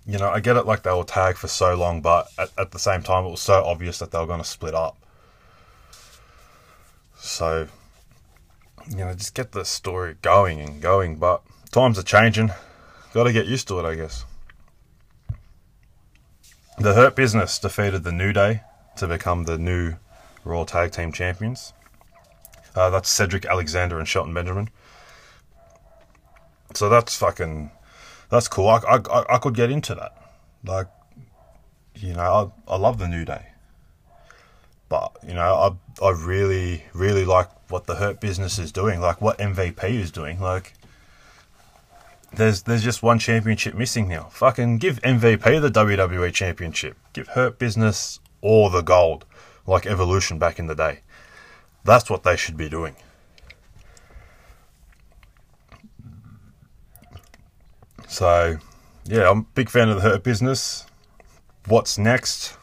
You 0.06 0.18
know, 0.18 0.28
I 0.28 0.40
get 0.40 0.56
it 0.56 0.66
like 0.66 0.82
they 0.82 0.92
were 0.92 1.04
tagged 1.04 1.38
for 1.38 1.48
so 1.48 1.74
long, 1.74 2.02
but 2.02 2.28
at, 2.38 2.50
at 2.58 2.70
the 2.72 2.78
same 2.78 3.02
time, 3.02 3.24
it 3.24 3.30
was 3.30 3.40
so 3.40 3.64
obvious 3.64 3.98
that 4.00 4.10
they 4.10 4.18
were 4.18 4.26
going 4.26 4.42
to 4.42 4.46
split 4.46 4.74
up. 4.74 4.98
So, 7.18 7.66
you 8.90 8.96
know, 8.96 9.14
just 9.14 9.34
get 9.34 9.52
the 9.52 9.64
story 9.64 10.16
going 10.20 10.60
and 10.60 10.82
going, 10.82 11.16
but 11.16 11.42
times 11.70 11.98
are 11.98 12.02
changing. 12.02 12.50
Got 13.14 13.24
to 13.24 13.32
get 13.32 13.46
used 13.46 13.68
to 13.68 13.78
it, 13.80 13.86
I 13.86 13.94
guess. 13.94 14.26
The 16.76 16.92
Hurt 16.92 17.16
Business 17.16 17.58
defeated 17.58 18.04
the 18.04 18.12
New 18.12 18.34
Day 18.34 18.60
to 18.98 19.08
become 19.08 19.44
the 19.44 19.56
new 19.56 19.94
Raw 20.44 20.64
Tag 20.64 20.92
Team 20.92 21.10
Champions. 21.10 21.72
Uh, 22.78 22.90
that's 22.90 23.08
Cedric 23.08 23.44
Alexander 23.44 23.98
and 23.98 24.06
Shelton 24.06 24.32
Benjamin. 24.32 24.68
So 26.74 26.88
that's 26.88 27.16
fucking, 27.16 27.72
that's 28.30 28.46
cool. 28.46 28.68
I, 28.68 28.78
I, 28.86 29.34
I 29.34 29.38
could 29.38 29.54
get 29.54 29.70
into 29.70 29.96
that. 29.96 30.14
Like, 30.64 30.86
you 31.96 32.14
know, 32.14 32.52
I, 32.68 32.74
I 32.74 32.76
love 32.76 32.98
the 32.98 33.08
New 33.08 33.24
Day. 33.24 33.46
But 34.88 35.12
you 35.26 35.34
know, 35.34 35.76
I 36.00 36.04
I 36.04 36.10
really 36.12 36.84
really 36.94 37.24
like 37.24 37.50
what 37.70 37.86
the 37.86 37.96
Hurt 37.96 38.20
Business 38.20 38.58
is 38.58 38.72
doing, 38.72 39.00
like 39.00 39.20
what 39.20 39.36
MVP 39.38 39.84
is 39.84 40.10
doing. 40.10 40.40
Like, 40.40 40.72
there's 42.32 42.62
there's 42.62 42.84
just 42.84 43.02
one 43.02 43.18
championship 43.18 43.74
missing 43.74 44.08
now. 44.08 44.30
Fucking 44.30 44.78
give 44.78 45.00
MVP 45.02 45.60
the 45.60 45.70
WWE 45.70 46.32
Championship. 46.32 46.96
Give 47.12 47.28
Hurt 47.28 47.58
Business 47.58 48.20
all 48.40 48.70
the 48.70 48.80
gold, 48.80 49.26
like 49.66 49.84
Evolution 49.84 50.38
back 50.38 50.58
in 50.58 50.68
the 50.68 50.74
day. 50.74 51.00
That's 51.84 52.10
what 52.10 52.22
they 52.22 52.36
should 52.36 52.56
be 52.56 52.68
doing. 52.68 52.96
So, 58.06 58.58
yeah, 59.04 59.30
I'm 59.30 59.38
a 59.38 59.46
big 59.54 59.68
fan 59.68 59.88
of 59.88 59.96
the 59.96 60.02
Hurt 60.02 60.22
Business. 60.22 60.86
What's 61.66 61.98
next? 61.98 62.56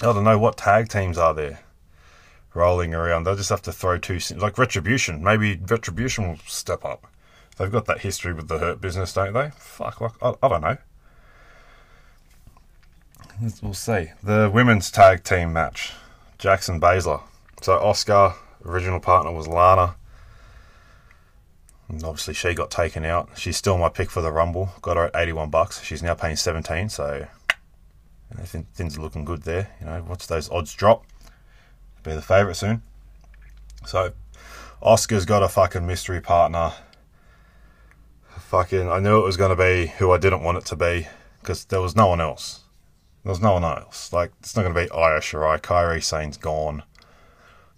I 0.00 0.06
don't 0.06 0.24
know 0.24 0.38
what 0.38 0.56
tag 0.56 0.88
teams 0.88 1.18
are 1.18 1.34
there 1.34 1.60
rolling 2.54 2.94
around. 2.94 3.24
They'll 3.24 3.36
just 3.36 3.50
have 3.50 3.62
to 3.62 3.72
throw 3.72 3.98
two 3.98 4.18
like 4.36 4.58
Retribution. 4.58 5.22
Maybe 5.22 5.56
Retribution 5.56 6.28
will 6.28 6.38
step 6.46 6.84
up. 6.84 7.06
They've 7.56 7.70
got 7.70 7.86
that 7.86 8.00
history 8.00 8.32
with 8.32 8.48
the 8.48 8.58
Hurt 8.58 8.80
Business, 8.80 9.12
don't 9.12 9.32
they? 9.32 9.50
Fuck, 9.58 10.00
like 10.00 10.12
I, 10.22 10.34
I 10.42 10.48
don't 10.48 10.62
know. 10.62 10.76
We'll 13.62 13.74
see. 13.74 14.10
The 14.22 14.50
women's 14.52 14.90
tag 14.90 15.24
team 15.24 15.52
match: 15.52 15.92
Jax 16.38 16.68
and 16.68 16.80
Baszler. 16.80 17.22
So 17.60 17.78
Asuka, 17.78 18.34
original 18.64 19.00
partner 19.00 19.32
was 19.32 19.46
Lana. 19.46 19.96
And 21.88 22.02
obviously, 22.04 22.34
she 22.34 22.54
got 22.54 22.70
taken 22.70 23.04
out. 23.04 23.30
She's 23.36 23.56
still 23.56 23.76
my 23.76 23.88
pick 23.88 24.10
for 24.10 24.22
the 24.22 24.30
Rumble. 24.30 24.70
Got 24.80 24.96
her 24.96 25.06
at 25.06 25.16
81 25.16 25.50
bucks. 25.50 25.82
She's 25.82 26.02
now 26.02 26.14
paying 26.14 26.36
17, 26.36 26.88
so 26.88 27.26
things 28.44 28.96
are 28.96 29.00
looking 29.00 29.24
good 29.24 29.42
there. 29.42 29.70
You 29.80 29.86
know, 29.86 30.04
watch 30.08 30.28
those 30.28 30.48
odds 30.50 30.72
drop. 30.72 31.04
Be 32.02 32.14
the 32.14 32.22
favourite 32.22 32.56
soon. 32.56 32.82
So, 33.84 34.12
Asuka's 34.82 35.26
got 35.26 35.42
a 35.42 35.48
fucking 35.48 35.86
mystery 35.86 36.20
partner. 36.20 36.72
Fucking, 38.38 38.88
I 38.88 39.00
knew 39.00 39.18
it 39.18 39.24
was 39.24 39.36
going 39.36 39.56
to 39.56 39.62
be 39.62 39.88
who 39.98 40.12
I 40.12 40.18
didn't 40.18 40.42
want 40.42 40.58
it 40.58 40.64
to 40.66 40.76
be 40.76 41.08
because 41.40 41.64
there 41.66 41.80
was 41.80 41.96
no 41.96 42.06
one 42.06 42.20
else. 42.20 42.60
There 43.24 43.30
was 43.30 43.40
no 43.40 43.54
one 43.54 43.64
else. 43.64 44.12
Like, 44.12 44.30
it's 44.38 44.54
not 44.56 44.62
going 44.62 44.74
to 44.74 44.80
be 44.80 44.90
Io 44.92 45.18
Shirai. 45.18 45.60
Kairi 45.60 46.02
Sane's 46.02 46.36
gone. 46.36 46.84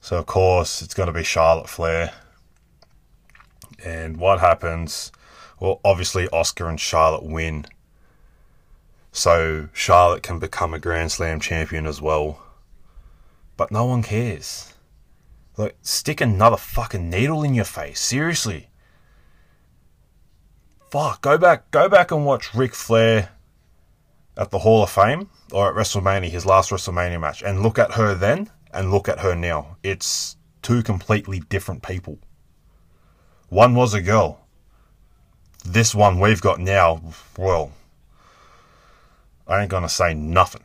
So, 0.02 0.18
of 0.18 0.26
course, 0.26 0.82
it's 0.82 0.94
going 0.94 1.06
to 1.06 1.12
be 1.12 1.22
Charlotte 1.22 1.68
Flair. 1.68 2.12
And 3.84 4.16
what 4.16 4.40
happens? 4.40 5.12
Well, 5.60 5.80
obviously, 5.84 6.26
Asuka 6.26 6.68
and 6.68 6.80
Charlotte 6.80 7.22
win. 7.22 7.66
So 9.12 9.68
Charlotte 9.72 10.24
can 10.24 10.40
become 10.40 10.74
a 10.74 10.80
Grand 10.80 11.12
Slam 11.12 11.38
champion 11.38 11.86
as 11.86 12.02
well. 12.02 12.42
But 13.56 13.70
no 13.70 13.84
one 13.84 14.02
cares. 14.02 14.74
Like, 15.56 15.76
stick 15.82 16.20
another 16.20 16.56
fucking 16.56 17.08
needle 17.08 17.44
in 17.44 17.54
your 17.54 17.64
face. 17.64 18.00
Seriously. 18.00 18.70
Fuck, 20.90 21.22
go 21.22 21.38
back 21.38 21.70
go 21.70 21.88
back 21.88 22.10
and 22.10 22.26
watch 22.26 22.54
Ric 22.54 22.74
Flair 22.74 23.30
at 24.36 24.50
the 24.50 24.58
Hall 24.58 24.82
of 24.82 24.90
Fame 24.90 25.30
or 25.52 25.68
at 25.68 25.76
WrestleMania, 25.76 26.28
his 26.28 26.44
last 26.44 26.70
WrestleMania 26.70 27.20
match, 27.20 27.40
and 27.40 27.62
look 27.62 27.78
at 27.78 27.92
her 27.92 28.14
then 28.14 28.50
and 28.72 28.90
look 28.90 29.08
at 29.08 29.20
her 29.20 29.34
now. 29.34 29.76
It's 29.82 30.36
two 30.62 30.82
completely 30.82 31.40
different 31.40 31.82
people. 31.82 32.18
One 33.48 33.74
was 33.74 33.94
a 33.94 34.00
girl. 34.00 34.46
This 35.64 35.94
one 35.94 36.18
we've 36.18 36.40
got 36.40 36.58
now, 36.58 37.02
well, 37.36 37.72
I 39.46 39.60
ain't 39.60 39.70
gonna 39.70 39.88
say 39.88 40.14
nothing. 40.14 40.62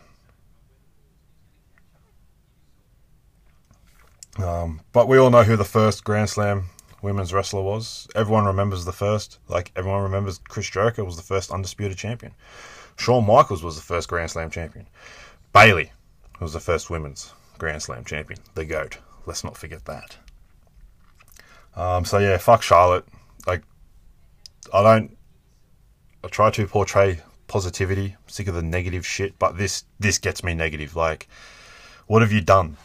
Um, 4.39 4.81
but 4.93 5.07
we 5.07 5.17
all 5.17 5.29
know 5.29 5.43
who 5.43 5.55
the 5.55 5.65
first 5.65 6.03
Grand 6.03 6.29
Slam 6.29 6.65
women's 7.01 7.33
wrestler 7.33 7.61
was. 7.61 8.07
Everyone 8.15 8.45
remembers 8.45 8.85
the 8.85 8.93
first. 8.93 9.39
Like 9.47 9.71
everyone 9.75 10.03
remembers 10.03 10.39
Chris 10.47 10.69
Jericho 10.69 11.03
was 11.03 11.17
the 11.17 11.23
first 11.23 11.51
undisputed 11.51 11.97
champion. 11.97 12.33
Shawn 12.97 13.25
Michaels 13.25 13.63
was 13.63 13.75
the 13.75 13.81
first 13.81 14.07
Grand 14.07 14.31
Slam 14.31 14.49
champion. 14.49 14.87
Bayley 15.53 15.91
was 16.39 16.53
the 16.53 16.59
first 16.59 16.89
women's 16.89 17.33
Grand 17.57 17.81
Slam 17.81 18.03
champion. 18.03 18.39
The 18.55 18.65
GOAT. 18.65 18.97
Let's 19.25 19.43
not 19.43 19.57
forget 19.57 19.85
that. 19.85 20.17
Um, 21.75 22.05
so 22.05 22.17
yeah, 22.17 22.37
fuck 22.37 22.61
Charlotte. 22.61 23.05
Like, 23.45 23.63
I 24.73 24.83
don't. 24.83 25.15
I 26.23 26.27
try 26.27 26.49
to 26.51 26.67
portray 26.67 27.21
positivity. 27.47 28.15
I'm 28.17 28.29
sick 28.29 28.47
of 28.47 28.55
the 28.55 28.61
negative 28.61 29.05
shit, 29.05 29.37
but 29.39 29.57
this 29.57 29.85
this 29.99 30.17
gets 30.17 30.43
me 30.43 30.53
negative. 30.53 30.95
Like, 30.95 31.27
what 32.07 32.21
have 32.21 32.31
you 32.31 32.41
done? 32.41 32.77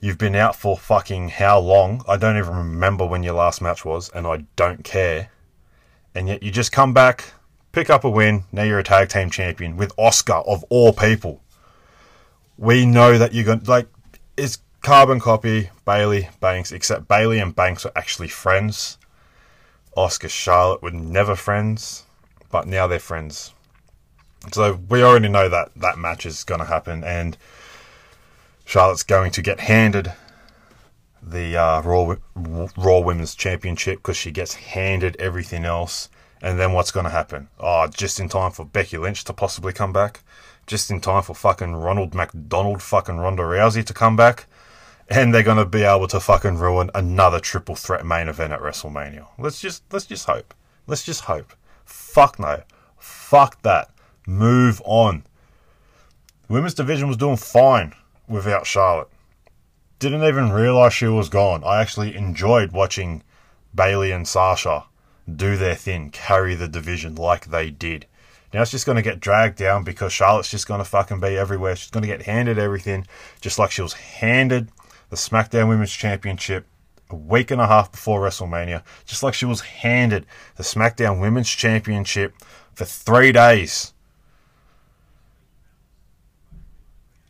You've 0.00 0.18
been 0.18 0.34
out 0.34 0.56
for 0.56 0.76
fucking 0.76 1.30
how 1.30 1.58
long? 1.58 2.04
I 2.06 2.16
don't 2.16 2.36
even 2.36 2.54
remember 2.54 3.06
when 3.06 3.22
your 3.22 3.34
last 3.34 3.62
match 3.62 3.84
was, 3.84 4.10
and 4.10 4.26
I 4.26 4.44
don't 4.56 4.84
care. 4.84 5.30
And 6.14 6.28
yet 6.28 6.42
you 6.42 6.50
just 6.50 6.72
come 6.72 6.92
back, 6.92 7.32
pick 7.72 7.90
up 7.90 8.04
a 8.04 8.10
win. 8.10 8.44
Now 8.52 8.62
you're 8.62 8.78
a 8.78 8.84
tag 8.84 9.08
team 9.08 9.30
champion 9.30 9.76
with 9.76 9.94
Asuka 9.96 10.46
of 10.46 10.64
all 10.68 10.92
people. 10.92 11.42
We 12.58 12.86
know 12.86 13.18
that 13.18 13.34
you're 13.34 13.44
going 13.44 13.64
like 13.64 13.88
it's 14.36 14.58
carbon 14.82 15.20
copy 15.20 15.70
Bayley 15.84 16.28
Banks, 16.40 16.72
except 16.72 17.08
Bayley 17.08 17.38
and 17.38 17.54
Banks 17.54 17.84
were 17.84 17.92
actually 17.96 18.28
friends. 18.28 18.98
Asuka 19.96 20.28
Charlotte 20.28 20.82
were 20.82 20.90
never 20.90 21.34
friends, 21.34 22.04
but 22.50 22.66
now 22.66 22.86
they're 22.86 22.98
friends. 22.98 23.52
So 24.52 24.78
we 24.88 25.02
already 25.02 25.28
know 25.28 25.48
that 25.48 25.70
that 25.76 25.98
match 25.98 26.26
is 26.26 26.44
going 26.44 26.60
to 26.60 26.66
happen, 26.66 27.02
and 27.02 27.36
Charlotte's 28.64 29.02
going 29.02 29.32
to 29.32 29.42
get 29.42 29.60
handed 29.60 30.12
the 31.22 31.56
uh, 31.56 31.82
Raw 31.82 32.14
Raw 32.34 33.00
Women's 33.00 33.34
Championship 33.34 33.98
because 33.98 34.16
she 34.16 34.30
gets 34.30 34.54
handed 34.54 35.16
everything 35.18 35.64
else. 35.64 36.08
And 36.42 36.60
then 36.60 36.72
what's 36.72 36.90
going 36.90 37.04
to 37.04 37.10
happen? 37.10 37.48
Oh, 37.58 37.86
just 37.88 38.20
in 38.20 38.28
time 38.28 38.52
for 38.52 38.64
Becky 38.64 38.98
Lynch 38.98 39.24
to 39.24 39.32
possibly 39.32 39.72
come 39.72 39.92
back. 39.92 40.20
Just 40.66 40.90
in 40.90 41.00
time 41.00 41.22
for 41.22 41.34
fucking 41.34 41.76
Ronald 41.76 42.14
McDonald, 42.14 42.82
fucking 42.82 43.18
Ronda 43.18 43.42
Rousey 43.42 43.84
to 43.84 43.94
come 43.94 44.16
back. 44.16 44.46
And 45.08 45.32
they're 45.32 45.44
to 45.44 45.64
be 45.64 45.84
able 45.84 46.08
to 46.08 46.18
fucking 46.18 46.58
ruin 46.58 46.90
another 46.94 47.38
triple 47.38 47.76
threat 47.76 48.04
main 48.04 48.28
event 48.28 48.52
at 48.52 48.60
WrestleMania. 48.60 49.28
Let's 49.38 49.60
just 49.60 49.84
let's 49.92 50.06
just 50.06 50.26
hope. 50.26 50.52
Let's 50.88 51.04
just 51.04 51.22
hope. 51.22 51.52
Fuck 51.84 52.40
no. 52.40 52.62
Fuck 52.98 53.62
that. 53.62 53.90
Move 54.26 54.82
on. 54.84 55.22
women's 56.48 56.74
division 56.74 57.06
was 57.06 57.16
doing 57.16 57.36
fine 57.36 57.94
without 58.28 58.66
Charlotte. 58.66 59.08
Didn't 60.00 60.24
even 60.24 60.50
realize 60.50 60.92
she 60.92 61.06
was 61.06 61.28
gone. 61.28 61.62
I 61.64 61.80
actually 61.80 62.16
enjoyed 62.16 62.72
watching 62.72 63.22
Bayley 63.74 64.10
and 64.10 64.26
Sasha 64.26 64.84
do 65.32 65.56
their 65.56 65.74
thing, 65.74 66.10
carry 66.10 66.54
the 66.54 66.68
division 66.68 67.14
like 67.14 67.46
they 67.46 67.70
did. 67.70 68.06
Now 68.56 68.62
it's 68.62 68.70
just 68.70 68.86
going 68.86 68.96
to 68.96 69.02
get 69.02 69.20
dragged 69.20 69.58
down 69.58 69.84
because 69.84 70.14
Charlotte's 70.14 70.50
just 70.50 70.66
going 70.66 70.78
to 70.78 70.84
fucking 70.86 71.20
be 71.20 71.36
everywhere. 71.36 71.76
She's 71.76 71.90
going 71.90 72.04
to 72.04 72.08
get 72.08 72.22
handed 72.22 72.58
everything, 72.58 73.06
just 73.42 73.58
like 73.58 73.70
she 73.70 73.82
was 73.82 73.92
handed 73.92 74.70
the 75.10 75.16
SmackDown 75.16 75.68
Women's 75.68 75.92
Championship 75.92 76.64
a 77.10 77.16
week 77.16 77.50
and 77.50 77.60
a 77.60 77.66
half 77.66 77.92
before 77.92 78.22
WrestleMania, 78.22 78.82
just 79.04 79.22
like 79.22 79.34
she 79.34 79.44
was 79.44 79.60
handed 79.60 80.24
the 80.56 80.62
SmackDown 80.62 81.20
Women's 81.20 81.50
Championship 81.50 82.34
for 82.72 82.86
three 82.86 83.30
days 83.30 83.92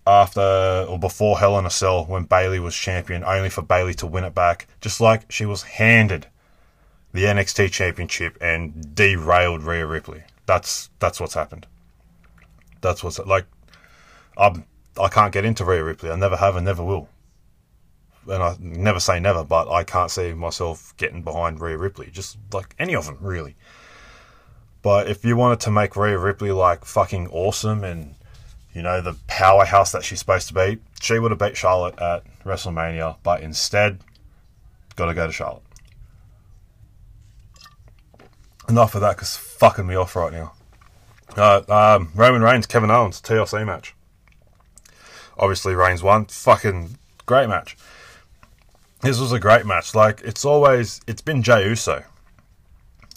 after 0.06 0.87
or 0.88 0.97
before 0.97 1.40
Hell 1.40 1.59
in 1.59 1.66
a 1.66 1.71
Cell 1.71 2.04
when 2.04 2.23
Bayley 2.23 2.61
was 2.61 2.76
champion, 2.76 3.25
only 3.25 3.50
for 3.50 3.62
Bayley 3.62 3.95
to 3.95 4.06
win 4.06 4.23
it 4.23 4.37
back, 4.37 4.68
just 4.80 5.00
like 5.00 5.28
she 5.33 5.45
was 5.45 5.64
handed 5.64 6.28
the 7.12 7.25
NXT 7.25 7.73
championship 7.73 8.38
and 8.40 8.95
derailed 8.95 9.64
Rhea 9.64 9.85
Ripley. 9.85 10.23
That's 10.46 10.90
that's 10.98 11.20
what's 11.20 11.34
happened. 11.34 11.66
That's 12.80 13.02
what's 13.02 13.18
like. 13.18 13.46
I'm 14.36 14.64
I 14.98 15.08
can't 15.08 15.32
get 15.32 15.44
into 15.44 15.64
Rhea 15.64 15.82
Ripley. 15.82 16.10
I 16.10 16.16
never 16.16 16.36
have 16.36 16.56
and 16.56 16.64
never 16.64 16.84
will. 16.84 17.08
And 18.28 18.42
I 18.42 18.56
never 18.58 18.98
say 18.98 19.20
never, 19.20 19.44
but 19.44 19.70
I 19.70 19.84
can't 19.84 20.10
see 20.10 20.32
myself 20.32 20.96
getting 20.96 21.22
behind 21.22 21.60
Rhea 21.60 21.78
Ripley. 21.78 22.10
Just 22.10 22.38
like 22.52 22.74
any 22.78 22.94
of 22.94 23.06
them, 23.06 23.18
really. 23.20 23.56
But 24.82 25.08
if 25.08 25.24
you 25.24 25.36
wanted 25.36 25.60
to 25.60 25.70
make 25.70 25.96
Rhea 25.96 26.18
Ripley 26.18 26.52
like 26.52 26.84
fucking 26.84 27.28
awesome 27.28 27.84
and 27.84 28.14
you 28.76 28.82
know, 28.82 29.00
the 29.00 29.16
powerhouse 29.26 29.92
that 29.92 30.04
she's 30.04 30.18
supposed 30.18 30.48
to 30.48 30.54
be, 30.54 30.78
she 31.00 31.18
would 31.18 31.30
have 31.30 31.40
beat 31.40 31.56
Charlotte 31.56 31.98
at 31.98 32.24
WrestleMania, 32.44 33.16
but 33.22 33.40
instead, 33.40 34.00
got 34.96 35.06
to 35.06 35.14
go 35.14 35.26
to 35.26 35.32
Charlotte. 35.32 35.62
Enough 38.68 38.94
of 38.94 39.00
that, 39.00 39.16
because 39.16 39.38
fucking 39.56 39.86
me 39.86 39.94
off 39.94 40.14
right 40.16 40.32
now. 40.32 40.52
Uh, 41.36 41.62
um, 41.68 42.10
Roman 42.14 42.42
Reigns, 42.42 42.66
Kevin 42.66 42.90
Owens, 42.90 43.20
TLC 43.20 43.66
match. 43.66 43.94
Obviously, 45.38 45.75
Reigns 45.75 46.02
won. 46.02 46.26
Fucking 46.26 46.98
great 47.26 47.48
match. 47.48 47.76
This 49.00 49.18
was 49.18 49.32
a 49.32 49.40
great 49.40 49.66
match. 49.66 49.94
Like, 49.94 50.20
it's 50.22 50.44
always, 50.44 51.00
it's 51.06 51.20
been 51.20 51.42
Jey 51.42 51.68
Uso 51.68 52.04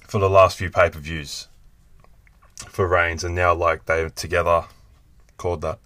for 0.07 0.19
the 0.19 0.29
last 0.29 0.57
few 0.57 0.69
pay 0.69 0.89
per 0.89 0.99
views 0.99 1.47
for 2.67 2.87
Reigns, 2.87 3.23
and 3.23 3.35
now, 3.35 3.53
like, 3.53 3.85
they're 3.85 4.09
together 4.09 4.65
called 5.37 5.61
that. 5.61 5.79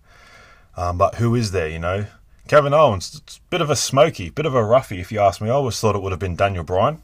Um, 0.75 0.97
but 0.97 1.15
who 1.15 1.35
is 1.35 1.51
there, 1.51 1.67
you 1.67 1.79
know? 1.79 2.07
Kevin 2.47 2.73
Owens, 2.73 3.15
it's 3.15 3.37
a 3.37 3.41
bit 3.49 3.61
of 3.61 3.69
a 3.69 3.75
smoky, 3.75 4.29
bit 4.29 4.45
of 4.45 4.55
a 4.55 4.63
roughie, 4.63 4.99
if 4.99 5.11
you 5.11 5.19
ask 5.19 5.39
me. 5.39 5.49
I 5.49 5.53
always 5.53 5.79
thought 5.79 5.95
it 5.95 6.01
would 6.01 6.11
have 6.11 6.19
been 6.19 6.35
Daniel 6.35 6.63
Bryan, 6.63 7.01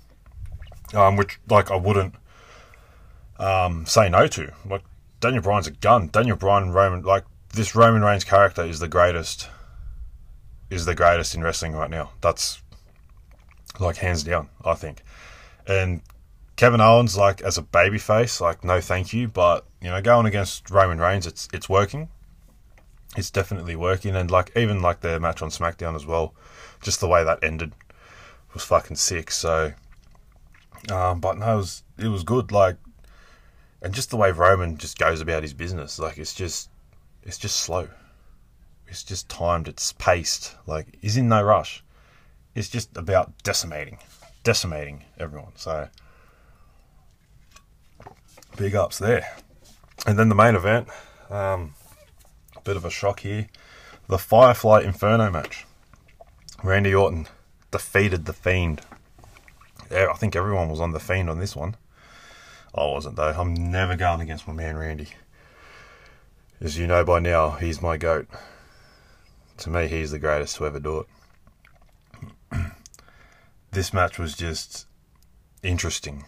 um, 0.94 1.16
which 1.16 1.40
like 1.50 1.72
I 1.72 1.76
wouldn't 1.76 2.16
um, 3.40 3.86
say 3.86 4.10
no 4.10 4.28
to. 4.28 4.52
Like 4.66 4.84
Daniel 5.20 5.42
Bryan's 5.42 5.68
a 5.68 5.72
gun. 5.72 6.08
Daniel 6.08 6.38
Bryan, 6.38 6.72
Roman, 6.72 7.04
like 7.04 7.26
this 7.54 7.76
Roman 7.76 8.04
Reigns 8.04 8.24
character 8.24 8.64
is 8.64 8.80
the 8.80 8.88
greatest, 8.88 9.48
is 10.70 10.86
the 10.86 10.96
greatest 10.96 11.34
in 11.34 11.42
wrestling 11.42 11.74
right 11.74 11.90
now. 11.90 12.12
That's 12.22 12.62
like 13.80 13.98
hands 13.98 14.24
down, 14.24 14.50
I 14.64 14.76
think. 14.76 15.02
And 15.68 16.02
Kevin 16.56 16.82
Owens, 16.82 17.18
like 17.18 17.42
as 17.42 17.58
a 17.58 17.64
babyface, 17.64 18.42
like 18.42 18.64
no 18.64 18.82
thank 18.82 19.14
you, 19.14 19.28
but 19.28 19.66
you 19.82 19.90
know, 19.90 20.02
going 20.02 20.26
against 20.26 20.70
Roman 20.70 21.00
Reigns, 21.00 21.26
it's 21.26 21.48
it's 21.54 21.70
working. 21.70 22.10
It's 23.18 23.32
definitely 23.32 23.76
working, 23.76 24.16
and 24.16 24.30
like 24.30 24.52
even 24.56 24.82
like 24.82 25.00
their 25.00 25.20
match 25.20 25.42
on 25.42 25.50
SmackDown 25.50 25.96
as 25.96 26.06
well, 26.06 26.36
just 26.82 27.00
the 27.00 27.08
way 27.08 27.24
that 27.24 27.44
ended 27.44 27.74
was 28.54 28.64
fucking 28.64 28.98
sick. 28.98 29.32
So, 29.32 29.74
um, 30.92 31.20
but 31.20 31.38
no, 31.38 31.54
it 31.54 31.58
was 31.58 31.84
it 31.98 32.08
was 32.08 32.24
good. 32.24 32.52
Like, 32.52 32.78
and 33.82 33.94
just 33.94 34.10
the 34.10 34.18
way 34.18 34.32
Roman 34.32 34.78
just 34.78 34.98
goes 34.98 35.22
about 35.22 35.44
his 35.44 35.54
business, 35.54 36.00
like 36.00 36.18
it's 36.18 36.34
just 36.34 36.70
it's 37.24 37.38
just 37.38 37.58
slow. 37.58 37.88
It's 38.88 39.04
just 39.04 39.30
timed. 39.30 39.68
It's 39.68 39.94
paced. 39.94 40.56
Like 40.66 40.98
he's 41.02 41.18
in 41.18 41.30
no 41.30 41.44
rush. 41.44 41.84
It's 42.56 42.70
just 42.70 42.96
about 42.98 43.44
decimating, 43.44 44.00
decimating 44.44 45.06
everyone. 45.18 45.54
So 45.56 45.88
big 48.58 48.76
ups 48.76 48.98
there. 48.98 49.38
And 50.06 50.18
then 50.18 50.30
the 50.30 50.36
main 50.36 50.56
event, 50.56 50.88
um, 51.30 51.74
a 52.56 52.62
bit 52.62 52.78
of 52.78 52.86
a 52.86 52.90
shock 52.90 53.22
here. 53.22 53.48
The 54.08 54.18
Firefly 54.18 54.82
Inferno 54.82 55.30
match. 55.30 55.66
Randy 56.64 56.94
Orton 56.94 57.28
defeated 57.72 58.26
The 58.26 58.34
Fiend. 58.34 58.82
I 59.92 60.14
think 60.14 60.36
everyone 60.36 60.70
was 60.70 60.82
on 60.82 60.92
The 60.92 61.00
Fiend 61.00 61.30
on 61.30 61.40
this 61.40 61.56
one. 61.56 61.76
I 62.74 62.86
wasn't, 62.86 63.16
though. 63.16 63.34
I'm 63.36 63.54
never 63.54 63.96
going 63.96 64.22
against 64.22 64.48
my 64.48 64.54
man 64.54 64.78
Randy. 64.78 65.10
As 66.62 66.78
you 66.78 66.88
know 66.88 67.04
by 67.04 67.20
now, 67.20 67.52
he's 67.52 67.82
my 67.82 67.98
GOAT. 67.98 68.28
To 69.58 69.70
me, 69.70 69.88
he's 69.88 70.12
the 70.12 70.20
greatest 70.20 70.56
to 70.58 70.66
ever 70.66 70.80
do 70.80 71.06
it. 72.52 72.62
this 73.72 73.94
match 73.94 74.20
was 74.20 74.36
just 74.36 74.86
interesting 75.64 76.24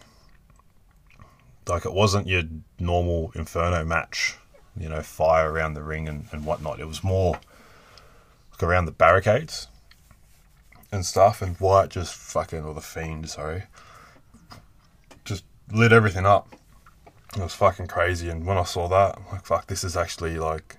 like 1.68 1.84
it 1.84 1.92
wasn't 1.92 2.26
your 2.26 2.42
normal 2.78 3.32
Inferno 3.34 3.84
match, 3.84 4.36
you 4.76 4.88
know, 4.88 5.02
fire 5.02 5.50
around 5.50 5.74
the 5.74 5.82
ring 5.82 6.08
and, 6.08 6.26
and 6.32 6.44
whatnot. 6.44 6.80
It 6.80 6.88
was 6.88 7.04
more 7.04 7.38
like 8.52 8.62
around 8.62 8.86
the 8.86 8.92
barricades 8.92 9.68
and 10.90 11.06
stuff. 11.06 11.40
And 11.40 11.58
Wyatt 11.60 11.90
just 11.90 12.14
fucking, 12.14 12.64
or 12.64 12.74
the 12.74 12.80
Fiend, 12.80 13.30
sorry, 13.30 13.64
lit 15.72 15.92
everything 15.92 16.26
up. 16.26 16.54
It 17.36 17.42
was 17.42 17.54
fucking 17.54 17.86
crazy. 17.86 18.28
And 18.28 18.46
when 18.46 18.58
I 18.58 18.64
saw 18.64 18.88
that, 18.88 19.16
I'm 19.16 19.24
like, 19.32 19.44
fuck, 19.44 19.66
this 19.66 19.84
is 19.84 19.96
actually 19.96 20.38
like, 20.38 20.76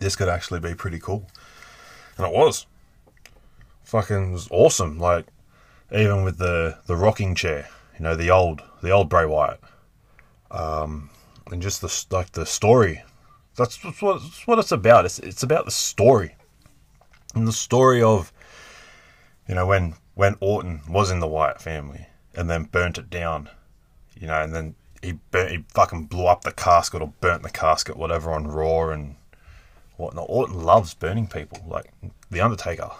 this 0.00 0.16
could 0.16 0.28
actually 0.28 0.60
be 0.60 0.74
pretty 0.74 0.98
cool. 0.98 1.26
And 2.16 2.26
it 2.26 2.32
was. 2.32 2.66
Fucking 3.84 4.32
was 4.32 4.48
awesome. 4.50 4.98
Like, 4.98 5.26
even 5.94 6.24
with 6.24 6.38
the, 6.38 6.78
the 6.86 6.96
rocking 6.96 7.34
chair 7.34 7.68
you 7.98 8.04
know 8.04 8.14
the 8.14 8.30
old 8.30 8.62
the 8.82 8.90
old 8.90 9.08
Bray 9.08 9.26
Wyatt, 9.26 9.60
um, 10.50 11.10
and 11.50 11.62
just 11.62 11.80
the 11.80 12.06
like 12.14 12.32
the 12.32 12.46
story. 12.46 13.02
That's, 13.56 13.78
that's 13.78 14.02
what 14.02 14.20
that's 14.20 14.46
what 14.46 14.58
it's 14.58 14.72
about. 14.72 15.06
It's 15.06 15.18
it's 15.18 15.42
about 15.42 15.64
the 15.64 15.70
story, 15.70 16.36
and 17.34 17.48
the 17.48 17.52
story 17.52 18.02
of, 18.02 18.32
you 19.48 19.54
know, 19.54 19.66
when 19.66 19.94
when 20.14 20.36
Orton 20.40 20.82
was 20.88 21.10
in 21.10 21.20
the 21.20 21.26
Wyatt 21.26 21.60
family 21.60 22.06
and 22.36 22.50
then 22.50 22.64
burnt 22.64 22.98
it 22.98 23.10
down, 23.10 23.48
you 24.18 24.26
know, 24.26 24.42
and 24.42 24.54
then 24.54 24.74
he 25.02 25.12
burnt, 25.30 25.50
he 25.50 25.64
fucking 25.74 26.04
blew 26.04 26.26
up 26.26 26.42
the 26.42 26.52
casket 26.52 27.02
or 27.02 27.12
burnt 27.20 27.42
the 27.42 27.50
casket, 27.50 27.96
whatever, 27.96 28.30
on 28.30 28.46
Raw 28.46 28.90
and 28.90 29.16
whatnot. 29.96 30.26
Orton 30.28 30.62
loves 30.62 30.94
burning 30.94 31.26
people, 31.26 31.64
like 31.66 31.90
the 32.30 32.40
Undertaker 32.40 32.90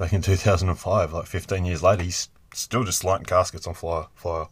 back 0.00 0.12
in 0.12 0.22
2005, 0.22 1.12
like 1.12 1.26
15 1.26 1.64
years 1.64 1.82
later, 1.82 2.02
he's 2.02 2.28
still 2.52 2.82
just 2.82 3.04
lighting 3.04 3.26
caskets 3.26 3.66
on 3.66 3.74
fire. 3.74 4.06
fire. 4.14 4.46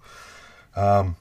Um, 0.76 1.16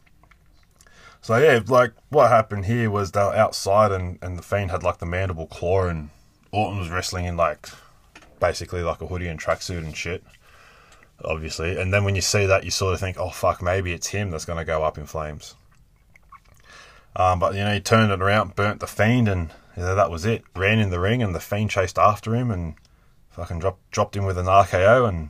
so 1.21 1.37
yeah, 1.37 1.59
like 1.67 1.93
what 2.09 2.29
happened 2.29 2.65
here 2.65 2.91
was 2.91 3.11
they 3.11 3.19
were 3.21 3.35
outside 3.35 3.91
and, 3.91 4.19
and 4.21 4.37
the 4.37 4.43
Fiend 4.43 4.71
had 4.71 4.83
like 4.83 4.99
the 4.99 5.05
mandible 5.05 5.47
claw 5.47 5.87
and 5.87 6.09
Orton 6.51 6.79
was 6.79 6.89
wrestling 6.89 7.25
in 7.25 7.35
like 7.35 7.69
basically 8.39 8.81
like 8.81 9.01
a 9.01 9.07
hoodie 9.07 9.27
and 9.27 9.39
tracksuit 9.39 9.79
and 9.79 9.95
shit. 9.95 10.23
Obviously. 11.23 11.79
And 11.79 11.93
then 11.93 12.03
when 12.03 12.15
you 12.15 12.21
see 12.21 12.45
that 12.45 12.63
you 12.63 12.71
sort 12.71 12.93
of 12.93 12.99
think, 12.99 13.17
oh 13.17 13.29
fuck, 13.29 13.61
maybe 13.61 13.93
it's 13.93 14.07
him 14.07 14.31
that's 14.31 14.45
gonna 14.45 14.65
go 14.65 14.83
up 14.83 14.97
in 14.97 15.05
flames. 15.05 15.55
Um, 17.15 17.39
but 17.39 17.55
you 17.55 17.61
know, 17.61 17.73
he 17.73 17.79
turned 17.79 18.11
it 18.11 18.21
around, 18.21 18.55
burnt 18.55 18.79
the 18.79 18.87
Fiend 18.87 19.27
and 19.27 19.49
you 19.75 19.83
know, 19.83 19.95
that 19.95 20.11
was 20.11 20.25
it. 20.25 20.43
Ran 20.55 20.79
in 20.79 20.89
the 20.89 20.99
ring 20.99 21.23
and 21.23 21.33
the 21.33 21.39
Fiend 21.39 21.71
chased 21.71 21.97
after 21.97 22.35
him 22.35 22.51
and 22.51 22.75
fucking 23.29 23.59
dropped 23.59 23.89
dropped 23.91 24.15
him 24.15 24.25
with 24.25 24.37
an 24.37 24.45
RKO 24.45 25.07
and 25.09 25.29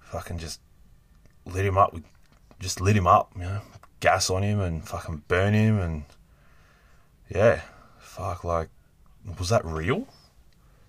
fucking 0.00 0.38
just 0.38 0.60
lit 1.44 1.64
him 1.64 1.78
up. 1.78 1.96
Just 2.58 2.80
lit 2.80 2.96
him 2.96 3.06
up, 3.06 3.30
you 3.36 3.42
know, 3.42 3.60
gas 4.00 4.30
on 4.30 4.42
him 4.42 4.58
and 4.60 4.86
fucking 4.86 5.22
burn 5.28 5.54
him 5.54 5.78
and 5.78 6.04
yeah, 7.28 7.60
fuck. 7.98 8.42
Like, 8.42 8.68
was 9.38 9.50
that 9.50 9.64
real? 9.64 10.08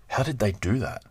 How 0.08 0.22
did 0.22 0.40
they 0.40 0.52
do 0.52 0.78
that? 0.78 1.04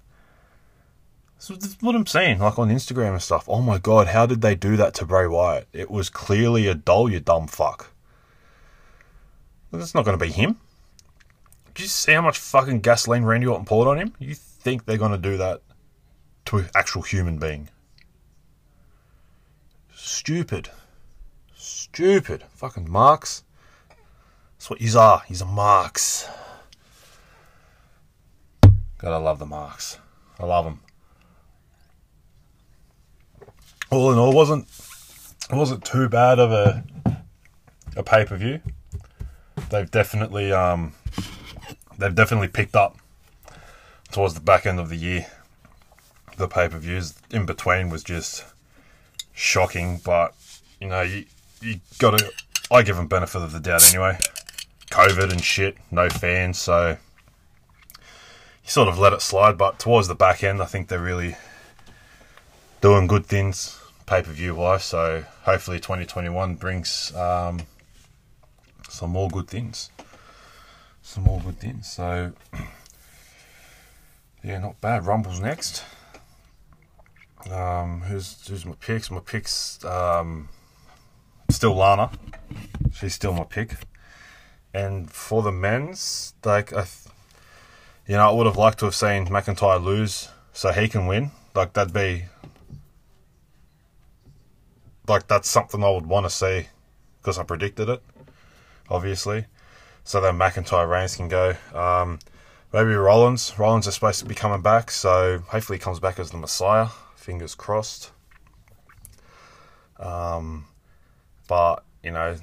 So 1.42 1.54
that's 1.54 1.82
what 1.82 1.96
I'm 1.96 2.06
saying, 2.06 2.40
like 2.40 2.60
on 2.60 2.70
Instagram 2.70 3.14
and 3.14 3.22
stuff. 3.22 3.48
Oh 3.48 3.62
my 3.62 3.78
god, 3.78 4.08
how 4.08 4.26
did 4.26 4.42
they 4.42 4.56
do 4.56 4.76
that 4.76 4.94
to 4.96 5.06
Bray 5.06 5.26
Wyatt? 5.26 5.70
It 5.72 5.90
was 5.90 6.10
clearly 6.10 6.68
a 6.68 6.76
doll, 6.76 7.10
you 7.10 7.22
dumb 7.22 7.48
fuck. 7.48 7.92
That's 9.72 9.96
not 9.96 10.04
going 10.04 10.20
to 10.20 10.26
be 10.26 10.32
him. 10.32 10.58
Do 11.74 11.84
you 11.84 11.88
see 11.88 12.12
how 12.12 12.22
much 12.22 12.38
fucking 12.38 12.82
gasoline 12.82 13.24
Randy 13.24 13.48
Orton 13.48 13.66
poured 13.66 13.88
on 13.88 13.98
him? 13.98 14.14
You 14.20 14.36
think 14.36 14.86
they're 14.86 14.98
going 14.98 15.14
to 15.14 15.18
do 15.18 15.38
that 15.38 15.62
to 16.46 16.58
an 16.58 16.70
actual 16.76 17.04
human 17.04 17.38
being? 17.38 17.70
Stupid. 19.96 20.70
Stupid. 21.56 22.44
Fucking 22.54 22.92
marks. 22.92 23.44
That's 24.58 24.70
what 24.70 24.82
you 24.82 25.00
are. 25.00 25.24
He's 25.26 25.40
a 25.40 25.46
marks. 25.46 26.28
Gotta 28.98 29.20
love 29.20 29.40
the 29.40 29.46
marks. 29.46 30.00
I 30.38 30.46
love 30.46 30.66
them. 30.66 30.82
All 33.92 34.12
in 34.12 34.20
all, 34.20 34.34
wasn't 34.34 34.68
wasn't 35.52 35.84
too 35.84 36.08
bad 36.10 36.38
of 36.40 36.52
a 36.52 36.84
a 37.96 38.04
pay 38.04 38.26
per 38.26 38.38
view. 38.38 38.62
They've 39.70 39.90
definitely 39.90 40.52
um 40.52 40.94
they've 41.98 42.14
definitely 42.14 42.50
picked 42.50 42.76
up 42.76 42.98
towards 44.12 44.34
the 44.34 44.42
back 44.42 44.66
end 44.66 44.80
of 44.80 44.90
the 44.90 44.96
year. 44.96 45.28
The 46.38 46.48
pay 46.48 46.70
per 46.70 46.78
views 46.78 47.16
in 47.32 47.46
between 47.46 47.90
was 47.90 48.04
just 48.04 48.46
shocking, 49.34 50.00
but 50.04 50.36
you 50.80 50.88
know, 50.88 51.02
you 51.02 51.26
you 51.62 51.80
got 51.98 52.18
to. 52.20 52.32
I 52.72 52.84
give 52.84 52.96
them 52.96 53.08
benefit 53.08 53.42
of 53.42 53.52
the 53.52 53.60
doubt 53.60 53.90
anyway. 53.90 54.20
COVID 54.92 55.32
and 55.32 55.44
shit, 55.44 55.78
no 55.92 56.10
fans, 56.10 56.60
so 56.60 56.98
you 58.00 58.70
sort 58.70 58.88
of 58.88 59.00
let 59.00 59.14
it 59.14 59.22
slide. 59.22 59.58
But 59.58 59.80
towards 59.80 60.08
the 60.08 60.16
back 60.16 60.44
end, 60.44 60.62
I 60.62 60.66
think 60.66 60.88
they're 60.88 61.00
really 61.00 61.36
doing 62.82 63.08
good 63.08 63.26
things 63.26 63.80
pay 64.10 64.24
per 64.24 64.32
view 64.32 64.56
wise. 64.56 64.84
So 64.84 65.24
hopefully, 65.44 65.80
2021 65.80 66.56
brings 66.56 67.16
um, 67.16 67.62
some 68.90 69.12
more 69.12 69.30
good 69.30 69.48
things. 69.48 69.92
Some 71.02 71.24
more 71.24 71.40
good 71.40 71.60
things. 71.60 71.92
So 71.92 72.34
yeah, 74.44 74.60
not 74.60 74.82
bad. 74.82 75.06
Rumble's 75.06 75.40
next. 75.40 75.84
Um, 77.50 78.02
who's 78.02 78.48
who's 78.48 78.66
my 78.66 78.76
picks? 78.80 79.10
My 79.10 79.20
picks 79.20 79.84
um, 79.86 80.50
still 81.50 81.76
Lana. 81.76 82.12
She's 82.94 83.14
still 83.14 83.34
my 83.34 83.44
pick. 83.44 83.76
And 84.74 85.10
for 85.10 85.42
the 85.42 85.52
men's, 85.52 86.34
like 86.44 86.74
I, 86.74 86.86
you 88.08 88.16
know, 88.16 88.30
I 88.30 88.32
would 88.32 88.46
have 88.46 88.58
liked 88.58 88.80
to 88.80 88.86
have 88.86 88.96
seen 88.96 89.28
McIntyre 89.28 89.84
lose 89.84 90.30
so 90.54 90.72
he 90.72 90.88
can 90.88 91.08
win. 91.08 91.32
Like 91.56 91.74
that'd 91.74 91.94
be 91.94 92.26
like 95.10 95.28
that's 95.28 95.50
something 95.50 95.84
I 95.84 95.90
would 95.90 96.06
want 96.06 96.26
to 96.26 96.30
see 96.30 96.68
because 97.22 97.38
I 97.38 97.44
predicted 97.44 97.90
it, 97.90 98.02
obviously. 98.90 99.46
So 100.04 100.22
then 100.22 100.38
McIntyre 100.38 100.90
Reigns 100.90 101.16
can 101.16 101.28
go. 101.28 101.56
Um, 101.74 102.20
maybe 102.72 102.94
Rollins. 102.94 103.58
Rollins 103.60 103.88
is 103.88 103.96
supposed 103.96 104.20
to 104.20 104.26
be 104.26 104.36
coming 104.36 104.62
back, 104.62 104.92
so 104.92 105.40
hopefully 105.48 105.78
he 105.78 105.82
comes 105.82 106.00
back 106.00 106.20
as 106.20 106.32
the 106.32 106.38
Messiah 106.38 106.88
fingers 107.16 107.56
crossed. 107.56 108.12
Um, 110.00 110.66
but 111.48 111.84
you 112.04 112.12
know, 112.12 112.38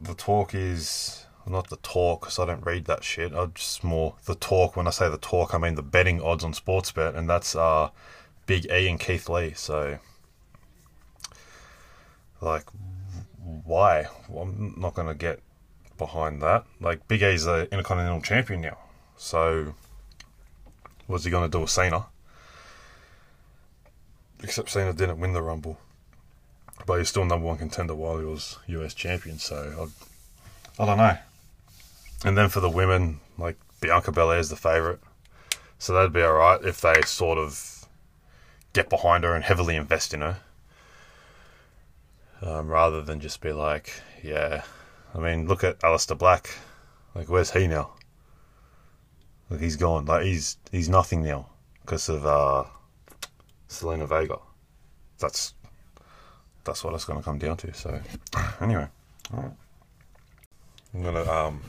the 0.00 0.14
talk 0.14 0.54
is 0.54 1.26
not 1.46 1.68
the 1.70 1.76
talk 1.76 2.20
because 2.20 2.38
I 2.38 2.46
don't 2.46 2.64
read 2.64 2.84
that 2.86 3.02
shit. 3.02 3.34
I 3.34 3.46
just 3.46 3.82
more 3.82 4.14
the 4.26 4.34
talk. 4.34 4.76
When 4.76 4.86
I 4.86 4.90
say 4.90 5.08
the 5.08 5.18
talk, 5.18 5.54
I 5.54 5.58
mean 5.58 5.74
the 5.74 5.82
betting 5.82 6.20
odds 6.22 6.44
on 6.44 6.52
Sportsbet, 6.52 7.16
and 7.16 7.28
that's 7.28 7.56
uh, 7.56 7.90
Big 8.46 8.66
E 8.66 8.88
and 8.88 9.00
Keith 9.00 9.28
Lee. 9.28 9.52
So, 9.54 9.98
like, 12.42 12.64
why? 13.64 14.06
Well, 14.28 14.44
I'm 14.44 14.74
not 14.76 14.94
going 14.94 15.08
to 15.08 15.14
get 15.14 15.40
behind 15.98 16.42
that. 16.42 16.64
Like, 16.80 17.06
Big 17.08 17.22
E's 17.22 17.44
the 17.44 17.68
Intercontinental 17.72 18.20
Champion 18.20 18.60
now. 18.60 18.78
So, 19.16 19.74
what's 21.06 21.24
he 21.24 21.30
going 21.30 21.50
to 21.50 21.56
do 21.56 21.60
with 21.60 21.70
Cena? 21.70 22.06
Except 24.42 24.70
Cena 24.70 24.92
didn't 24.92 25.20
win 25.20 25.32
the 25.32 25.42
Rumble. 25.42 25.78
But 26.84 26.98
he's 26.98 27.08
still 27.08 27.24
number 27.24 27.46
one 27.46 27.58
contender 27.58 27.94
while 27.94 28.18
he 28.18 28.24
was 28.24 28.58
US 28.66 28.92
champion. 28.92 29.38
So, 29.38 29.88
I, 30.78 30.82
I 30.82 30.86
don't 30.86 30.98
know. 30.98 31.16
And 32.24 32.36
then 32.36 32.48
for 32.48 32.60
the 32.60 32.70
women, 32.70 33.20
like, 33.38 33.56
Bianca 33.80 34.12
Belair 34.12 34.38
is 34.38 34.48
the 34.48 34.56
favourite. 34.56 34.98
So 35.78 35.92
that'd 35.92 36.12
be 36.12 36.22
alright 36.22 36.64
if 36.64 36.80
they 36.80 37.02
sort 37.02 37.38
of 37.38 37.86
get 38.72 38.88
behind 38.88 39.24
her 39.24 39.34
and 39.34 39.44
heavily 39.44 39.74
invest 39.74 40.14
in 40.14 40.20
her. 40.20 40.38
Um, 42.42 42.68
rather 42.68 43.02
than 43.02 43.20
just 43.20 43.40
be 43.40 43.52
like, 43.52 43.92
yeah. 44.22 44.64
I 45.14 45.18
mean, 45.18 45.46
look 45.46 45.62
at 45.62 45.78
Aleister 45.80 46.18
Black. 46.18 46.50
Like, 47.14 47.28
where's 47.28 47.52
he 47.52 47.66
now? 47.66 47.92
Like, 49.48 49.60
he's 49.60 49.76
gone. 49.76 50.06
Like, 50.06 50.24
he's 50.24 50.56
he's 50.70 50.88
nothing 50.88 51.22
now 51.22 51.46
because 51.82 52.08
of 52.08 52.26
uh, 52.26 52.64
Zelina 53.68 54.08
Vega. 54.08 54.38
That's 55.18 55.54
that's 56.64 56.82
what 56.82 56.94
it's 56.94 57.04
going 57.04 57.18
to 57.18 57.24
come 57.24 57.38
down 57.38 57.56
to. 57.58 57.72
So, 57.74 58.00
anyway. 58.60 58.88
I'm 60.94 61.02
gonna 61.02 61.30
um. 61.30 61.62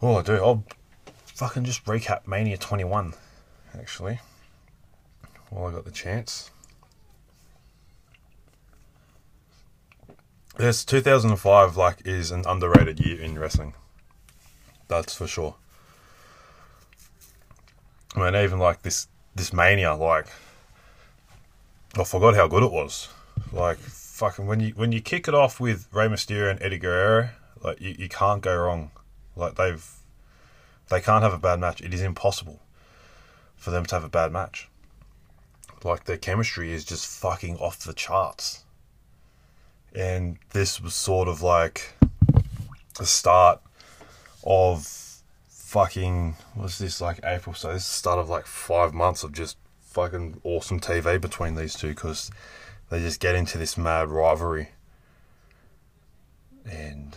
All 0.00 0.16
I 0.18 0.22
do, 0.22 0.34
I'll 0.34 0.64
fucking 1.34 1.64
just 1.64 1.84
recap 1.84 2.26
Mania 2.26 2.56
21, 2.56 3.14
actually, 3.78 4.20
while 5.50 5.66
I 5.66 5.72
got 5.72 5.84
the 5.84 5.90
chance. 5.90 6.50
Yes, 10.58 10.86
2005 10.86 11.76
like 11.76 12.06
is 12.06 12.30
an 12.30 12.44
underrated 12.46 12.98
year 12.98 13.20
in 13.20 13.38
wrestling. 13.38 13.74
That's 14.88 15.14
for 15.14 15.26
sure. 15.26 15.56
I 18.14 18.20
mean, 18.20 18.42
even 18.42 18.58
like 18.58 18.80
this 18.80 19.08
this 19.34 19.52
mania, 19.52 19.94
like 19.94 20.28
I 21.98 22.04
forgot 22.04 22.34
how 22.34 22.48
good 22.48 22.62
it 22.62 22.72
was. 22.72 23.08
Like 23.52 23.76
fucking 23.76 24.46
when 24.46 24.60
you 24.60 24.70
when 24.70 24.92
you 24.92 25.02
kick 25.02 25.28
it 25.28 25.34
off 25.34 25.60
with 25.60 25.88
Rey 25.92 26.08
Mysterio 26.08 26.50
and 26.50 26.62
Eddie 26.62 26.78
Guerrero, 26.78 27.28
like 27.62 27.78
you, 27.78 27.94
you 27.98 28.08
can't 28.08 28.40
go 28.40 28.56
wrong. 28.56 28.90
Like 29.36 29.56
they've 29.56 29.86
they 30.88 31.02
can't 31.02 31.22
have 31.22 31.34
a 31.34 31.38
bad 31.38 31.60
match. 31.60 31.82
It 31.82 31.92
is 31.92 32.00
impossible 32.00 32.60
for 33.56 33.70
them 33.70 33.84
to 33.86 33.94
have 33.94 34.04
a 34.04 34.08
bad 34.08 34.32
match. 34.32 34.68
Like 35.84 36.04
their 36.04 36.16
chemistry 36.16 36.72
is 36.72 36.84
just 36.84 37.06
fucking 37.06 37.58
off 37.58 37.80
the 37.80 37.92
charts. 37.92 38.64
And 39.96 40.38
this 40.50 40.80
was 40.80 40.94
sort 40.94 41.26
of 41.26 41.40
like 41.40 41.94
the 42.98 43.06
start 43.06 43.60
of 44.44 44.86
fucking 45.48 46.36
what's 46.54 46.78
this 46.78 47.00
like 47.00 47.18
April? 47.24 47.54
So 47.54 47.72
this 47.72 47.82
is 47.82 47.88
the 47.88 47.94
start 47.94 48.18
of 48.18 48.28
like 48.28 48.46
five 48.46 48.92
months 48.92 49.24
of 49.24 49.32
just 49.32 49.56
fucking 49.80 50.40
awesome 50.44 50.80
TV 50.80 51.18
between 51.18 51.54
these 51.54 51.74
two 51.74 51.88
because 51.88 52.30
they 52.90 53.00
just 53.00 53.20
get 53.20 53.34
into 53.34 53.56
this 53.58 53.78
mad 53.78 54.10
rivalry, 54.10 54.68
and 56.70 57.16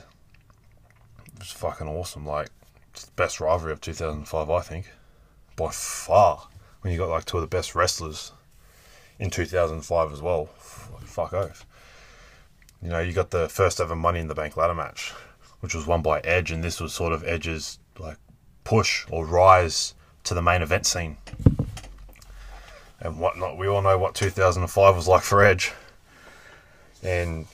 it's 1.36 1.52
fucking 1.52 1.88
awesome. 1.88 2.26
Like 2.26 2.50
it's 2.92 3.06
the 3.06 3.12
best 3.12 3.40
rivalry 3.40 3.74
of 3.74 3.82
2005, 3.82 4.50
I 4.50 4.62
think, 4.62 4.90
by 5.56 5.70
far. 5.72 6.48
When 6.82 6.94
you 6.94 6.98
got 6.98 7.10
like 7.10 7.26
two 7.26 7.38
of 7.38 7.42
the 7.42 7.48
best 7.48 7.76
wrestlers 7.76 8.32
in 9.20 9.30
2005 9.30 10.14
as 10.14 10.22
well, 10.22 10.46
fuck 11.04 11.34
oath. 11.34 11.66
You 12.82 12.90
know, 12.90 13.00
you 13.00 13.12
got 13.12 13.32
the 13.32 13.50
first 13.50 13.80
ever 13.82 13.96
Money 13.96 14.20
in 14.20 14.28
the 14.28 14.36
Bank 14.36 14.56
ladder 14.56 14.74
match, 14.74 15.12
which 15.60 15.76
was 15.76 15.86
won 15.86 16.02
by 16.02 16.20
Edge, 16.22 16.52
and 16.52 16.64
this 16.64 16.80
was 16.80 16.94
sort 16.94 17.12
of 17.12 17.24
Edge's 17.24 17.80
like 17.98 18.18
push 18.64 19.06
or 19.12 19.26
rise 19.26 19.96
to 20.24 20.34
the 20.34 20.42
main 20.42 20.62
event 20.62 20.86
scene 20.86 21.18
and 23.02 23.20
whatnot. 23.20 23.58
We 23.58 23.68
all 23.68 23.82
know 23.82 23.98
what 23.98 24.16
2005 24.16 24.96
was 24.96 25.08
like 25.08 25.24
for 25.24 25.44
Edge, 25.44 25.74
and 27.04 27.48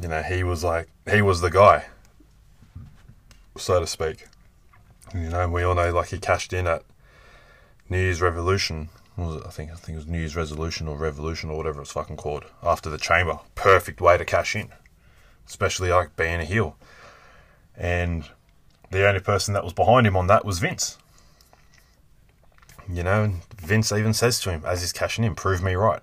you 0.00 0.08
know 0.08 0.22
he 0.22 0.42
was 0.42 0.64
like 0.64 0.88
he 1.10 1.22
was 1.22 1.40
the 1.40 1.50
guy, 1.50 1.86
so 3.56 3.80
to 3.80 3.86
speak. 3.86 4.26
You 5.14 5.30
know, 5.30 5.48
we 5.48 5.62
all 5.62 5.74
know 5.74 5.92
like 5.92 6.08
he 6.08 6.18
cashed 6.18 6.52
in 6.52 6.66
at 6.66 6.82
New 7.88 7.98
Year's 7.98 8.20
Revolution. 8.20 8.88
I 9.18 9.50
think 9.50 9.72
I 9.72 9.74
think 9.74 9.96
it 9.96 9.96
was 9.96 10.06
New 10.06 10.18
Year's 10.18 10.36
Resolution 10.36 10.86
or 10.86 10.96
Revolution 10.96 11.50
or 11.50 11.56
whatever 11.56 11.80
it's 11.80 11.90
fucking 11.90 12.16
called 12.16 12.44
after 12.62 12.88
the 12.88 12.98
Chamber. 12.98 13.40
Perfect 13.56 14.00
way 14.00 14.16
to 14.16 14.24
cash 14.24 14.54
in, 14.54 14.68
especially 15.46 15.90
like 15.90 16.14
being 16.16 16.40
a 16.40 16.44
heel. 16.44 16.76
And 17.76 18.28
the 18.90 19.06
only 19.06 19.20
person 19.20 19.54
that 19.54 19.64
was 19.64 19.72
behind 19.72 20.06
him 20.06 20.16
on 20.16 20.28
that 20.28 20.44
was 20.44 20.60
Vince. 20.60 20.98
You 22.88 23.02
know, 23.02 23.34
Vince 23.56 23.90
even 23.92 24.14
says 24.14 24.40
to 24.40 24.50
him 24.50 24.62
as 24.64 24.82
he's 24.82 24.92
cashing 24.92 25.24
in, 25.24 25.34
"Prove 25.34 25.62
me 25.62 25.74
right." 25.74 26.02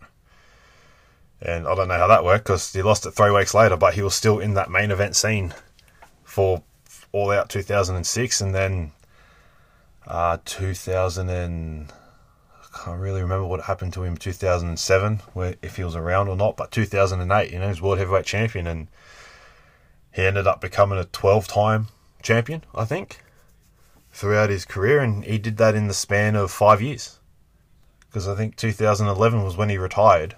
And 1.42 1.68
I 1.68 1.76
don't 1.76 1.88
know 1.88 1.98
how 1.98 2.08
that 2.08 2.26
worked 2.26 2.46
because 2.46 2.74
he 2.74 2.82
lost 2.82 3.06
it 3.06 3.12
three 3.12 3.32
weeks 3.32 3.54
later, 3.54 3.78
but 3.78 3.94
he 3.94 4.02
was 4.02 4.16
still 4.16 4.40
in 4.40 4.56
that 4.56 4.70
main 4.70 4.92
event 4.92 5.16
scene 5.16 5.54
for 6.24 6.64
All 7.14 7.32
Out 7.32 7.50
2006, 7.50 8.42
and 8.42 8.54
then 8.54 8.92
uh, 10.06 10.38
2000 10.44 11.30
and 11.30 11.94
can't 12.84 13.00
really 13.00 13.22
remember 13.22 13.46
what 13.46 13.62
happened 13.62 13.94
to 13.94 14.04
him 14.04 14.14
in 14.14 14.18
2007, 14.18 15.22
where 15.34 15.56
if 15.62 15.78
he 15.78 15.84
was 15.84 15.96
around 15.96 16.28
or 16.28 16.36
not. 16.36 16.58
But 16.58 16.72
2008, 16.72 17.52
you 17.52 17.60
know, 17.60 17.68
he's 17.68 17.82
world 17.82 17.98
heavyweight 17.98 18.26
champion, 18.26 18.68
and 18.68 18.88
he 20.14 20.24
ended 20.24 20.48
up 20.48 20.62
becoming 20.62 21.00
a 21.00 21.06
12-time 21.06 21.88
champion, 22.22 22.64
I 22.74 22.86
think 22.86 23.20
throughout 24.16 24.50
his 24.50 24.64
career, 24.64 25.02
and 25.02 25.26
he 25.26 25.38
did 25.38 25.58
that 25.58 25.76
in 25.76 25.88
the 25.88 25.94
span 25.94 26.36
of 26.36 26.50
five 26.50 26.82
years. 26.82 27.20
Because 28.08 28.30
I 28.30 28.36
think 28.36 28.56
2011 28.56 29.44
was 29.44 29.58
when 29.58 29.70
he 29.70 29.78
retired, 29.78 30.36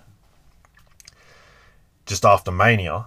just 2.08 2.26
after 2.26 2.52
Mania, 2.52 3.06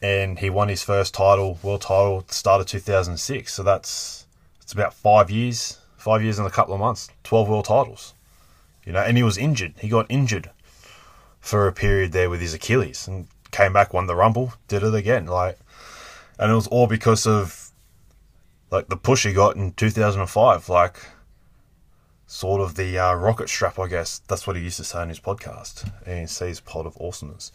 and 0.00 0.38
he 0.38 0.48
won 0.48 0.68
his 0.68 0.82
first 0.82 1.12
title, 1.12 1.58
world 1.62 1.82
title, 1.82 2.20
at 2.20 2.28
the 2.28 2.34
start 2.34 2.62
of 2.62 2.68
2006. 2.68 3.52
So 3.52 3.62
that's 3.62 4.24
it's 4.62 4.72
about 4.72 4.94
five 4.94 5.30
years, 5.30 5.76
five 6.00 6.22
years 6.22 6.38
and 6.38 6.48
a 6.48 6.50
couple 6.50 6.74
of 6.74 6.80
months, 6.80 7.08
12 7.24 7.48
world 7.48 7.66
titles. 7.66 8.14
You 8.84 8.92
know, 8.92 9.00
and 9.00 9.16
he 9.16 9.22
was 9.22 9.36
injured. 9.36 9.74
He 9.78 9.88
got 9.88 10.06
injured 10.08 10.50
for 11.40 11.68
a 11.68 11.72
period 11.72 12.12
there 12.12 12.30
with 12.30 12.40
his 12.40 12.54
Achilles, 12.54 13.06
and 13.06 13.28
came 13.50 13.72
back, 13.72 13.92
won 13.92 14.06
the 14.06 14.16
Rumble, 14.16 14.54
did 14.68 14.82
it 14.82 14.94
again. 14.94 15.26
Like, 15.26 15.58
and 16.38 16.50
it 16.50 16.54
was 16.54 16.66
all 16.68 16.86
because 16.86 17.26
of 17.26 17.70
like 18.70 18.88
the 18.88 18.96
push 18.96 19.24
he 19.24 19.32
got 19.32 19.56
in 19.56 19.72
2005, 19.72 20.68
like 20.68 20.96
sort 22.26 22.60
of 22.60 22.76
the 22.76 22.98
uh, 22.98 23.14
rocket 23.14 23.48
strap, 23.48 23.78
I 23.78 23.88
guess. 23.88 24.20
That's 24.28 24.46
what 24.46 24.56
he 24.56 24.62
used 24.62 24.76
to 24.78 24.84
say 24.84 25.02
in 25.02 25.08
his 25.08 25.20
podcast, 25.20 25.90
E&C's 26.08 26.60
Pod 26.60 26.86
of 26.86 26.96
Awesomeness. 27.00 27.52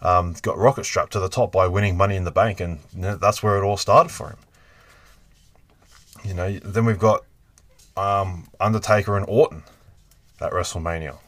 Um, 0.00 0.34
got 0.42 0.56
rocket 0.56 0.84
strapped 0.84 1.12
to 1.12 1.20
the 1.20 1.28
top 1.28 1.52
by 1.52 1.66
winning 1.66 1.96
Money 1.96 2.16
in 2.16 2.24
the 2.24 2.30
Bank, 2.30 2.60
and 2.60 2.80
you 2.94 3.00
know, 3.00 3.16
that's 3.16 3.42
where 3.42 3.56
it 3.56 3.64
all 3.64 3.76
started 3.76 4.10
for 4.10 4.28
him. 4.28 4.38
You 6.24 6.34
know, 6.34 6.58
then 6.58 6.84
we've 6.84 6.98
got 6.98 7.24
um, 8.00 8.48
Undertaker 8.58 9.16
and 9.16 9.26
Orton 9.28 9.62
at 10.40 10.52
WrestleMania. 10.52 11.18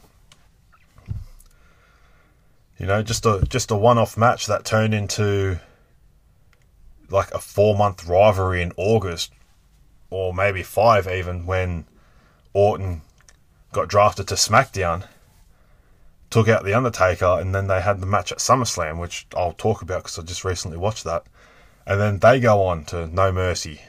You 2.79 2.87
know, 2.87 3.03
just 3.03 3.25
a 3.25 3.45
just 3.47 3.71
a 3.71 3.75
one-off 3.75 4.17
match 4.17 4.47
that 4.47 4.65
turned 4.65 4.93
into 4.93 5.59
like 7.09 7.31
a 7.31 7.39
four 7.39 7.77
month 7.77 8.07
rivalry 8.07 8.61
in 8.61 8.73
August, 8.75 9.31
or 10.09 10.33
maybe 10.33 10.63
five 10.63 11.07
even, 11.07 11.45
when 11.45 11.85
Orton 12.53 13.01
got 13.71 13.87
drafted 13.87 14.27
to 14.29 14.35
SmackDown, 14.35 15.07
took 16.29 16.47
out 16.47 16.63
The 16.63 16.73
Undertaker, 16.73 17.37
and 17.39 17.53
then 17.53 17.67
they 17.67 17.81
had 17.81 18.01
the 18.01 18.07
match 18.07 18.31
at 18.31 18.39
SummerSlam, 18.39 18.99
which 18.99 19.27
I'll 19.37 19.53
talk 19.53 19.81
about 19.83 20.03
because 20.03 20.17
I 20.17 20.23
just 20.23 20.43
recently 20.43 20.77
watched 20.77 21.03
that. 21.03 21.23
And 21.85 22.01
then 22.01 22.19
they 22.19 22.39
go 22.39 22.63
on 22.63 22.85
to 22.85 23.07
No 23.07 23.31
Mercy. 23.31 23.81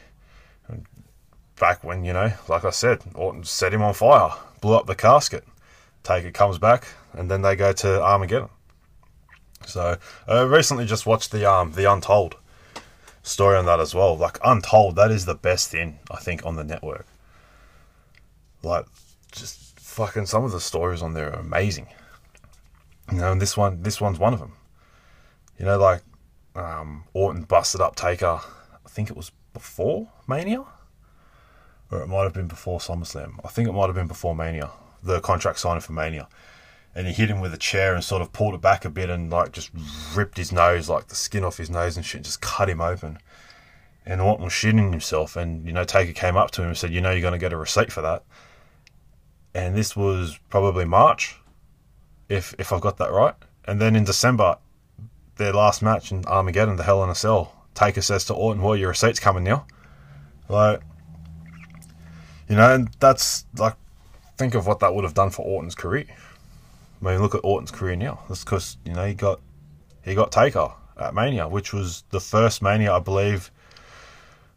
Back 1.58 1.84
when, 1.84 2.04
you 2.04 2.12
know, 2.12 2.32
like 2.48 2.64
I 2.64 2.70
said, 2.70 3.00
Orton 3.14 3.44
set 3.44 3.72
him 3.72 3.82
on 3.82 3.94
fire, 3.94 4.30
blew 4.60 4.74
up 4.74 4.86
the 4.86 4.94
casket. 4.94 5.44
Taker 6.02 6.30
comes 6.30 6.58
back, 6.58 6.86
and 7.12 7.30
then 7.30 7.42
they 7.42 7.56
go 7.56 7.72
to 7.72 8.02
Armageddon. 8.02 8.48
So 9.66 9.96
I 10.28 10.42
recently 10.42 10.84
just 10.84 11.06
watched 11.06 11.30
the 11.30 11.50
um 11.50 11.72
the 11.72 11.90
Untold 11.90 12.36
story 13.22 13.56
on 13.56 13.66
that 13.66 13.80
as 13.80 13.94
well. 13.94 14.16
Like 14.16 14.38
Untold, 14.44 14.96
that 14.96 15.10
is 15.10 15.24
the 15.24 15.34
best 15.34 15.70
thing 15.70 15.98
I 16.10 16.16
think 16.16 16.44
on 16.44 16.56
the 16.56 16.64
network. 16.64 17.06
Like, 18.62 18.86
just 19.32 19.78
fucking 19.80 20.26
some 20.26 20.44
of 20.44 20.52
the 20.52 20.60
stories 20.60 21.02
on 21.02 21.14
there 21.14 21.32
are 21.32 21.40
amazing. 21.40 21.86
You 23.12 23.18
know, 23.18 23.32
and 23.32 23.40
this 23.40 23.56
one, 23.56 23.82
this 23.82 24.00
one's 24.00 24.18
one 24.18 24.32
of 24.32 24.40
them. 24.40 24.52
You 25.58 25.66
know, 25.66 25.78
like 25.78 26.02
um, 26.54 27.04
Orton 27.12 27.42
busted 27.42 27.80
up 27.80 27.96
Taker. 27.96 28.40
I 28.84 28.88
think 28.88 29.10
it 29.10 29.16
was 29.16 29.32
before 29.52 30.08
Mania, 30.26 30.64
or 31.94 32.02
it 32.02 32.09
might 32.09 32.24
have 32.24 32.33
been 32.33 32.48
before 32.48 32.80
SummerSlam. 32.80 33.38
I 33.44 33.48
think 33.48 33.68
it 33.68 33.72
might 33.72 33.87
have 33.87 33.94
been 33.94 34.09
before 34.09 34.35
Mania. 34.35 34.70
The 35.02 35.20
contract 35.20 35.59
signing 35.59 35.80
for 35.80 35.92
Mania, 35.92 36.28
and 36.94 37.07
he 37.07 37.12
hit 37.12 37.30
him 37.30 37.40
with 37.40 37.54
a 37.54 37.59
chair 37.59 37.94
and 37.94 38.02
sort 38.02 38.22
of 38.22 38.33
pulled 38.33 38.54
it 38.54 38.61
back 38.61 38.85
a 38.85 38.90
bit 38.90 39.11
and 39.11 39.30
like 39.30 39.52
just 39.52 39.70
ripped 40.14 40.38
his 40.38 40.50
nose, 40.50 40.88
like 40.88 41.09
the 41.09 41.14
skin 41.14 41.44
off 41.44 41.59
his 41.59 41.70
nose 41.70 41.96
and 41.96 42.04
shit, 42.04 42.22
just 42.22 42.40
cut 42.40 42.68
him 42.68 42.80
open. 42.80 43.18
And 44.07 44.20
Orton 44.20 44.44
was 44.44 44.52
shitting 44.52 44.90
himself, 44.90 45.37
and 45.37 45.66
you 45.66 45.72
know 45.72 45.85
Taker 45.85 46.12
came 46.12 46.37
up 46.37 46.50
to 46.52 46.62
him 46.62 46.68
and 46.68 46.76
said, 46.76 46.90
"You 46.90 47.00
know 47.00 47.11
you're 47.11 47.20
going 47.20 47.33
to 47.33 47.38
get 47.38 47.52
a 47.52 47.57
receipt 47.57 47.92
for 47.92 48.02
that." 48.02 48.24
And 49.54 49.76
this 49.76 49.94
was 49.94 50.38
probably 50.50 50.85
March, 50.85 51.37
if 52.28 52.54
if 52.59 52.72
I've 52.72 52.80
got 52.80 52.96
that 52.98 53.12
right. 53.12 53.35
And 53.66 53.80
then 53.80 53.94
in 53.94 54.04
December, 54.04 54.57
their 55.37 55.52
last 55.52 55.80
match 55.80 56.12
in 56.12 56.24
Armageddon, 56.26 56.76
the 56.76 56.83
Hell 56.83 57.04
in 57.04 57.11
a 57.11 57.14
Cell, 57.14 57.54
Taker 57.74 58.02
says 58.02 58.24
to 58.26 58.35
Orton, 58.35 58.62
"Well, 58.62 58.76
your 58.76 58.88
receipt's 58.90 59.20
coming 59.20 59.44
now." 59.44 59.66
Like, 60.48 60.80
you 62.54 62.60
know, 62.60 62.72
and 62.72 62.88
that's 63.00 63.46
like, 63.58 63.74
think 64.36 64.54
of 64.54 64.64
what 64.64 64.78
that 64.78 64.94
would 64.94 65.02
have 65.02 65.14
done 65.14 65.30
for 65.30 65.44
Orton's 65.44 65.74
career. 65.74 66.06
I 67.02 67.04
mean, 67.04 67.20
look 67.20 67.34
at 67.34 67.40
Orton's 67.42 67.72
career 67.72 67.96
now. 67.96 68.22
That's 68.28 68.44
because 68.44 68.76
you 68.84 68.92
know 68.92 69.04
he 69.04 69.14
got 69.14 69.40
he 70.04 70.14
got 70.14 70.30
Taker 70.30 70.70
at 70.96 71.14
Mania, 71.14 71.48
which 71.48 71.72
was 71.72 72.04
the 72.10 72.20
first 72.20 72.62
Mania, 72.62 72.92
I 72.92 73.00
believe, 73.00 73.50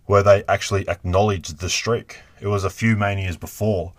where 0.05 0.21
they 0.21 0.43
actually 0.47 0.88
acknowledged 0.88 1.57
the 1.57 1.71
streak. 1.71 2.19
It 2.39 2.45
was 2.45 2.63
a 2.63 2.69
few 2.69 2.95
Manias 2.95 3.36
before 3.36 3.93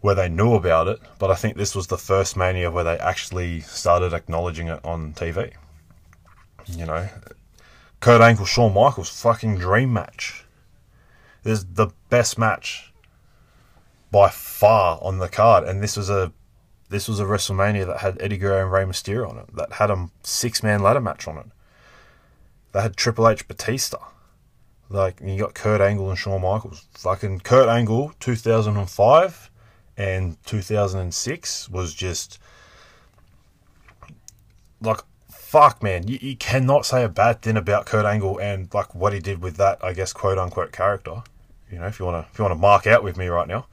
where 0.00 0.16
they 0.16 0.28
knew 0.28 0.54
about 0.54 0.88
it, 0.88 0.98
but 1.20 1.30
I 1.30 1.36
think 1.36 1.56
this 1.56 1.76
was 1.76 1.86
the 1.86 1.96
first 1.96 2.36
Mania 2.36 2.72
where 2.72 2.82
they 2.82 2.98
actually 2.98 3.60
started 3.60 4.12
acknowledging 4.12 4.66
it 4.66 4.80
on 4.84 5.12
TV. 5.12 5.52
You 6.66 6.86
know, 6.86 7.08
Kurt 8.00 8.20
Angle, 8.20 8.46
Shawn 8.46 8.74
Michaels, 8.74 9.10
fucking 9.10 9.58
dream 9.58 9.92
match. 9.92 10.44
This 11.44 11.60
is 11.60 11.66
the 11.66 11.90
best 12.10 12.36
match 12.36 12.87
by 14.10 14.28
far 14.30 14.98
on 15.02 15.18
the 15.18 15.28
card, 15.28 15.64
and 15.64 15.82
this 15.82 15.96
was 15.96 16.10
a 16.10 16.32
this 16.88 17.08
was 17.08 17.20
a 17.20 17.24
WrestleMania 17.24 17.86
that 17.86 17.98
had 17.98 18.20
Eddie 18.20 18.38
Guerrero 18.38 18.62
and 18.62 18.72
Rey 18.72 18.84
Mysterio 18.84 19.28
on 19.28 19.38
it. 19.38 19.54
That 19.54 19.74
had 19.74 19.90
a 19.90 20.08
six 20.22 20.62
man 20.62 20.82
ladder 20.82 21.00
match 21.00 21.28
on 21.28 21.36
it. 21.38 21.46
That 22.72 22.82
had 22.82 22.96
Triple 22.96 23.28
H 23.28 23.46
Batista. 23.46 23.98
Like 24.88 25.20
you 25.22 25.38
got 25.38 25.54
Kurt 25.54 25.80
Angle 25.80 26.08
and 26.08 26.18
Shawn 26.18 26.40
Michaels. 26.40 26.86
Fucking 26.94 27.40
Kurt 27.40 27.68
Angle, 27.68 28.12
two 28.20 28.36
thousand 28.36 28.76
and 28.76 28.88
five 28.88 29.50
and 29.96 30.42
two 30.46 30.62
thousand 30.62 31.00
and 31.00 31.14
six 31.14 31.68
was 31.68 31.92
just 31.92 32.38
like 34.80 35.00
fuck, 35.48 35.82
man, 35.82 36.06
you, 36.06 36.18
you 36.20 36.36
cannot 36.36 36.84
say 36.84 37.02
a 37.02 37.08
bad 37.08 37.40
thing 37.40 37.56
about 37.56 37.86
Kurt 37.86 38.04
Angle 38.04 38.38
and 38.38 38.72
like 38.74 38.94
what 38.94 39.14
he 39.14 39.18
did 39.18 39.40
with 39.40 39.56
that, 39.56 39.82
I 39.82 39.94
guess, 39.94 40.12
quote 40.12 40.36
unquote 40.36 40.72
character. 40.72 41.22
You 41.70 41.78
know, 41.78 41.86
if 41.86 41.98
you 41.98 42.04
wanna 42.04 42.26
if 42.30 42.38
you 42.38 42.44
wanna 42.44 42.56
mark 42.56 42.86
out 42.86 43.02
with 43.02 43.16
me 43.16 43.28
right 43.28 43.48
now, 43.48 43.66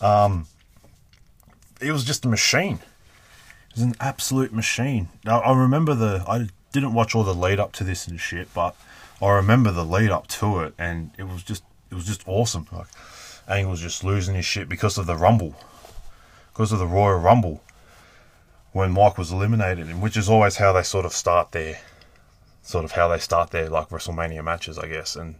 um, 0.00 0.46
it 1.80 1.92
was 1.92 2.04
just 2.04 2.24
a 2.24 2.28
machine. 2.28 2.80
It 3.70 3.76
was 3.76 3.82
an 3.82 3.94
absolute 4.00 4.52
machine. 4.52 5.08
Now 5.24 5.40
I 5.40 5.56
remember 5.56 5.94
the 5.94 6.24
I 6.28 6.48
didn't 6.72 6.94
watch 6.94 7.14
all 7.14 7.24
the 7.24 7.34
lead 7.34 7.60
up 7.60 7.72
to 7.72 7.84
this 7.84 8.06
and 8.06 8.20
shit, 8.20 8.52
but 8.54 8.76
I 9.20 9.30
remember 9.30 9.70
the 9.70 9.84
lead 9.84 10.10
up 10.10 10.26
to 10.28 10.60
it, 10.60 10.74
and 10.78 11.10
it 11.18 11.24
was 11.24 11.42
just 11.42 11.62
it 11.90 11.94
was 11.94 12.06
just 12.06 12.22
awesome. 12.26 12.66
Like 12.72 12.88
Angle 13.48 13.70
was 13.70 13.80
just 13.80 14.04
losing 14.04 14.34
his 14.34 14.44
shit 14.44 14.68
because 14.68 14.98
of 14.98 15.06
the 15.06 15.16
Rumble, 15.16 15.54
because 16.52 16.72
of 16.72 16.78
the 16.78 16.86
Royal 16.86 17.18
Rumble 17.18 17.62
when 18.72 18.92
Mike 18.92 19.16
was 19.16 19.32
eliminated, 19.32 19.88
and 19.88 20.02
which 20.02 20.18
is 20.18 20.28
always 20.28 20.56
how 20.56 20.72
they 20.72 20.82
sort 20.82 21.06
of 21.06 21.12
start 21.12 21.52
their, 21.52 21.78
sort 22.62 22.84
of 22.84 22.92
how 22.92 23.08
they 23.08 23.18
start 23.18 23.50
their 23.50 23.70
like 23.70 23.88
WrestleMania 23.88 24.44
matches, 24.44 24.78
I 24.78 24.86
guess. 24.86 25.16
And 25.16 25.36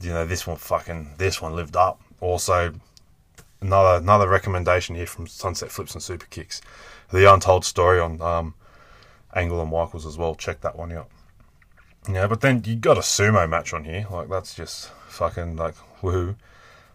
you 0.00 0.10
know, 0.10 0.26
this 0.26 0.46
one 0.46 0.56
fucking 0.56 1.14
this 1.18 1.40
one 1.40 1.54
lived 1.54 1.76
up. 1.76 2.00
Also, 2.20 2.74
another 3.60 3.98
another 4.02 4.28
recommendation 4.28 4.94
here 4.94 5.06
from 5.06 5.26
Sunset 5.26 5.70
Flips 5.70 5.94
and 5.94 6.02
Super 6.02 6.26
Kicks, 6.26 6.60
the 7.10 7.32
Untold 7.32 7.64
Story 7.64 8.00
on 8.00 8.20
um, 8.20 8.54
Angle 9.34 9.60
and 9.60 9.70
Michaels 9.70 10.06
as 10.06 10.18
well. 10.18 10.34
Check 10.34 10.60
that 10.62 10.76
one 10.76 10.92
out. 10.92 11.08
Yeah, 12.10 12.26
but 12.26 12.42
then 12.42 12.62
you 12.66 12.76
got 12.76 12.98
a 12.98 13.00
sumo 13.00 13.48
match 13.48 13.72
on 13.72 13.84
here, 13.84 14.06
like 14.10 14.28
that's 14.28 14.54
just 14.54 14.90
fucking 15.08 15.56
like 15.56 15.74
woohoo. 16.02 16.36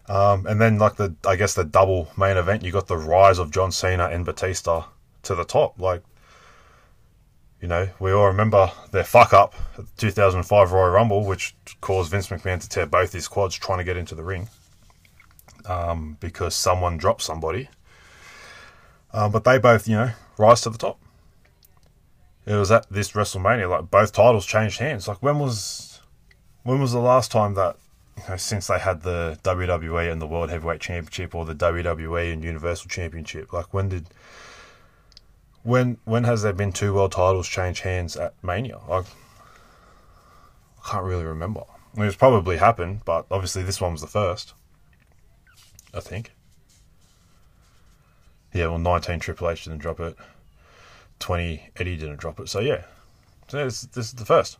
Um, 0.08 0.46
and 0.46 0.60
then 0.60 0.78
like 0.78 0.96
the 0.96 1.14
I 1.26 1.36
guess 1.36 1.54
the 1.54 1.64
double 1.64 2.08
main 2.16 2.36
event, 2.36 2.62
you 2.62 2.72
got 2.72 2.86
the 2.86 2.96
rise 2.96 3.38
of 3.38 3.50
John 3.50 3.72
Cena 3.72 4.06
and 4.06 4.24
Batista 4.24 4.84
to 5.22 5.34
the 5.34 5.44
top. 5.44 5.80
Like, 5.80 6.02
you 7.60 7.68
know, 7.68 7.88
we 7.98 8.12
all 8.12 8.26
remember 8.26 8.70
their 8.90 9.04
fuck 9.04 9.32
up 9.32 9.54
at 9.78 9.86
the 9.86 9.92
2005 9.96 10.72
Royal 10.72 10.90
Rumble, 10.90 11.24
which 11.24 11.54
caused 11.80 12.10
Vince 12.10 12.28
McMahon 12.28 12.60
to 12.60 12.68
tear 12.68 12.86
both 12.86 13.12
his 13.12 13.28
quads 13.28 13.54
trying 13.54 13.78
to 13.78 13.84
get 13.84 13.96
into 13.96 14.14
the 14.14 14.22
ring 14.22 14.48
um, 15.66 16.16
because 16.20 16.54
someone 16.54 16.96
dropped 16.96 17.22
somebody. 17.22 17.68
Um, 19.12 19.32
but 19.32 19.44
they 19.44 19.58
both, 19.58 19.88
you 19.88 19.96
know, 19.96 20.10
rise 20.38 20.62
to 20.62 20.70
the 20.70 20.78
top. 20.78 20.98
It 22.46 22.54
was 22.54 22.70
at 22.70 22.90
this 22.90 23.12
WrestleMania, 23.12 23.68
like 23.68 23.90
both 23.90 24.12
titles 24.12 24.46
changed 24.46 24.78
hands. 24.78 25.06
Like 25.06 25.22
when 25.22 25.38
was 25.38 26.00
when 26.62 26.80
was 26.80 26.92
the 26.92 27.00
last 27.00 27.30
time 27.30 27.54
that 27.54 27.76
you 28.16 28.22
know, 28.28 28.36
since 28.36 28.66
they 28.66 28.78
had 28.78 29.02
the 29.02 29.38
WWE 29.42 30.10
and 30.10 30.20
the 30.20 30.26
World 30.26 30.50
Heavyweight 30.50 30.80
Championship 30.80 31.34
or 31.34 31.44
the 31.44 31.54
WWE 31.54 32.32
and 32.32 32.42
Universal 32.42 32.88
Championship, 32.88 33.52
like 33.52 33.72
when 33.74 33.88
did 33.88 34.06
when 35.62 35.98
when 36.04 36.24
has 36.24 36.42
there 36.42 36.52
been 36.52 36.72
two 36.72 36.94
world 36.94 37.12
titles 37.12 37.48
change 37.48 37.80
hands 37.80 38.16
at 38.16 38.34
Mania? 38.42 38.78
I, 38.90 39.02
can't 40.86 41.04
really 41.04 41.24
remember. 41.24 41.60
I 41.94 41.98
mean, 41.98 42.08
it's 42.08 42.16
probably 42.16 42.56
happened, 42.56 43.02
but 43.04 43.26
obviously 43.30 43.62
this 43.62 43.80
one 43.80 43.92
was 43.92 44.00
the 44.00 44.06
first. 44.06 44.54
I 45.92 46.00
think. 46.00 46.32
Yeah, 48.52 48.68
well, 48.68 48.78
19 48.78 49.20
Triple 49.20 49.50
H 49.50 49.64
didn't 49.64 49.80
drop 49.80 50.00
it. 50.00 50.16
20 51.20 51.70
Eddie 51.76 51.96
didn't 51.96 52.16
drop 52.16 52.40
it. 52.40 52.48
So 52.48 52.60
yeah, 52.60 52.84
so 53.48 53.64
this, 53.64 53.82
this 53.82 54.06
is 54.06 54.14
the 54.14 54.24
first. 54.24 54.58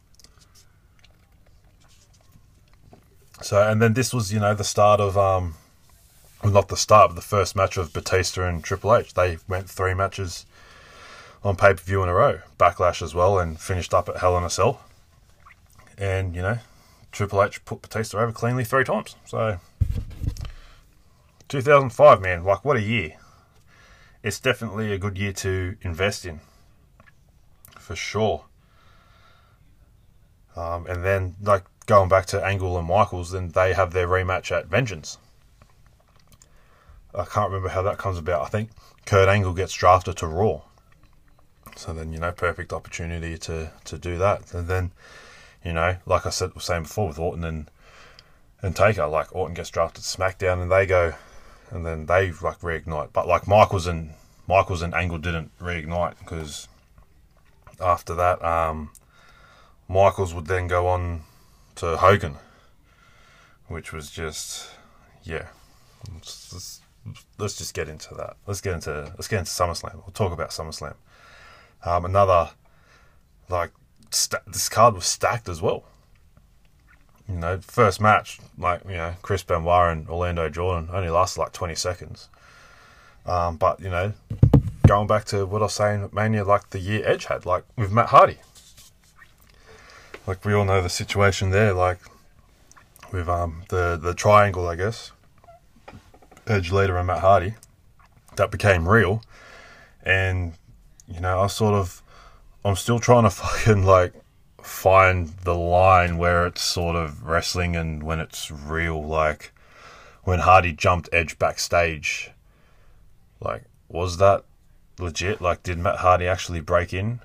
So 3.42 3.66
and 3.66 3.80
then 3.80 3.94
this 3.94 4.12
was 4.12 4.32
you 4.32 4.40
know 4.40 4.54
the 4.54 4.64
start 4.64 5.00
of 5.00 5.16
um, 5.16 5.54
well 6.42 6.52
not 6.52 6.68
the 6.68 6.76
start, 6.76 7.10
but 7.10 7.14
the 7.14 7.22
first 7.22 7.56
match 7.56 7.76
of 7.78 7.92
Batista 7.92 8.46
and 8.46 8.62
Triple 8.62 8.94
H. 8.94 9.14
They 9.14 9.38
went 9.48 9.68
three 9.68 9.94
matches 9.94 10.44
on 11.42 11.56
pay 11.56 11.74
per 11.74 11.82
view 11.82 12.02
in 12.02 12.08
a 12.08 12.14
row. 12.14 12.40
Backlash 12.58 13.02
as 13.02 13.14
well, 13.14 13.38
and 13.38 13.60
finished 13.60 13.94
up 13.94 14.08
at 14.08 14.18
Hell 14.18 14.36
in 14.36 14.44
a 14.44 14.50
Cell. 14.50 14.80
And 15.98 16.34
you 16.34 16.42
know, 16.42 16.58
Triple 17.12 17.42
H 17.42 17.64
put 17.64 17.82
Batista 17.82 18.18
over 18.18 18.32
cleanly 18.32 18.64
three 18.64 18.84
times. 18.84 19.16
So, 19.26 19.58
2005, 21.48 22.20
man, 22.20 22.44
like 22.44 22.64
what 22.64 22.76
a 22.76 22.82
year! 22.82 23.16
It's 24.22 24.40
definitely 24.40 24.92
a 24.92 24.98
good 24.98 25.18
year 25.18 25.32
to 25.34 25.76
invest 25.82 26.24
in, 26.26 26.40
for 27.78 27.96
sure. 27.96 28.44
Um, 30.56 30.86
and 30.86 31.04
then, 31.04 31.36
like 31.42 31.64
going 31.86 32.08
back 32.08 32.26
to 32.26 32.44
Angle 32.44 32.78
and 32.78 32.86
Michaels, 32.86 33.30
then 33.30 33.48
they 33.48 33.72
have 33.72 33.92
their 33.92 34.06
rematch 34.06 34.50
at 34.50 34.66
Vengeance. 34.66 35.18
I 37.14 37.24
can't 37.24 37.48
remember 37.48 37.70
how 37.70 37.82
that 37.82 37.98
comes 37.98 38.18
about. 38.18 38.42
I 38.42 38.48
think 38.48 38.70
Kurt 39.04 39.28
Angle 39.28 39.54
gets 39.54 39.72
drafted 39.72 40.16
to 40.18 40.26
Raw. 40.26 40.62
So 41.76 41.92
then, 41.92 42.12
you 42.12 42.18
know, 42.18 42.32
perfect 42.32 42.72
opportunity 42.72 43.38
to, 43.38 43.70
to 43.84 43.98
do 43.98 44.18
that. 44.18 44.52
And 44.52 44.68
then, 44.68 44.90
you 45.64 45.72
know, 45.72 45.96
like 46.06 46.26
I 46.26 46.30
said, 46.30 46.52
saying 46.60 46.84
before 46.84 47.08
with 47.08 47.18
Orton 47.18 47.44
and 47.44 47.70
and 48.62 48.76
Taker, 48.76 49.06
like 49.06 49.34
Orton 49.34 49.54
gets 49.54 49.70
drafted 49.70 50.04
SmackDown 50.04 50.60
and 50.60 50.70
they 50.70 50.84
go, 50.84 51.14
and 51.70 51.86
then 51.86 52.06
they 52.06 52.30
like 52.30 52.60
reignite. 52.60 53.10
But 53.12 53.26
like 53.26 53.46
Michaels 53.46 53.86
and 53.86 54.10
Michaels 54.46 54.82
and 54.82 54.94
Angle 54.94 55.18
didn't 55.18 55.50
reignite 55.58 56.18
because 56.18 56.68
after 57.80 58.14
that, 58.14 58.42
um, 58.44 58.90
Michaels 59.88 60.34
would 60.34 60.46
then 60.46 60.66
go 60.66 60.86
on 60.88 61.22
to 61.76 61.96
Hogan, 61.96 62.36
which 63.68 63.92
was 63.92 64.10
just 64.10 64.68
yeah. 65.22 65.46
Let's, 66.12 66.80
let's 67.38 67.56
just 67.56 67.74
get 67.74 67.88
into 67.88 68.14
that. 68.14 68.36
Let's 68.46 68.60
get 68.60 68.74
into 68.74 69.12
let's 69.16 69.28
get 69.28 69.38
into 69.38 69.50
SummerSlam. 69.50 69.94
We'll 69.94 70.12
talk 70.12 70.32
about 70.32 70.50
SummerSlam. 70.50 70.94
Um, 71.84 72.04
another 72.04 72.50
like 73.48 73.72
st- 74.10 74.42
this 74.46 74.68
card 74.68 74.94
was 74.94 75.06
stacked 75.06 75.48
as 75.48 75.62
well. 75.62 75.84
You 77.28 77.36
know, 77.36 77.58
first 77.60 78.00
match 78.00 78.40
like 78.58 78.82
you 78.84 78.96
know 78.96 79.14
Chris 79.22 79.42
Benoit 79.42 79.92
and 79.92 80.08
Orlando 80.08 80.48
Jordan 80.48 80.88
only 80.92 81.10
lasted 81.10 81.40
like 81.40 81.52
twenty 81.52 81.74
seconds. 81.74 82.28
Um, 83.26 83.56
but 83.56 83.80
you 83.80 83.90
know, 83.90 84.12
going 84.86 85.06
back 85.06 85.24
to 85.26 85.46
what 85.46 85.62
I 85.62 85.66
was 85.66 85.74
saying, 85.74 86.10
Mania 86.12 86.44
like 86.44 86.70
the 86.70 86.80
year 86.80 87.02
Edge 87.04 87.26
had, 87.26 87.46
like 87.46 87.64
with 87.76 87.92
Matt 87.92 88.08
Hardy. 88.08 88.38
Like 90.26 90.44
we 90.44 90.52
all 90.52 90.64
know 90.64 90.82
the 90.82 90.88
situation 90.88 91.50
there, 91.50 91.72
like 91.72 91.98
with 93.12 93.28
um 93.28 93.62
the 93.68 93.98
the 94.00 94.14
triangle, 94.14 94.68
I 94.68 94.76
guess. 94.76 95.12
Edge 96.46 96.72
Lita 96.72 96.96
and 96.96 97.06
Matt 97.06 97.20
Hardy, 97.20 97.54
that 98.36 98.50
became 98.50 98.88
real, 98.88 99.22
and 100.02 100.54
you 101.12 101.20
know, 101.20 101.40
I 101.40 101.48
sort 101.48 101.74
of, 101.74 102.02
I'm 102.64 102.76
still 102.76 102.98
trying 102.98 103.24
to 103.24 103.30
fucking 103.30 103.84
like 103.84 104.14
find 104.62 105.28
the 105.44 105.54
line 105.54 106.18
where 106.18 106.46
it's 106.46 106.62
sort 106.62 106.96
of 106.96 107.24
wrestling 107.24 107.76
and 107.76 108.02
when 108.02 108.20
it's 108.20 108.50
real. 108.50 109.02
Like 109.02 109.52
when 110.24 110.40
Hardy 110.40 110.72
jumped 110.72 111.08
Edge 111.12 111.38
backstage, 111.38 112.30
like 113.40 113.64
was 113.88 114.18
that 114.18 114.44
legit? 114.98 115.40
Like 115.40 115.62
did 115.62 115.78
Matt 115.78 115.96
Hardy 115.96 116.26
actually 116.26 116.60
break 116.60 116.92
in 116.94 117.20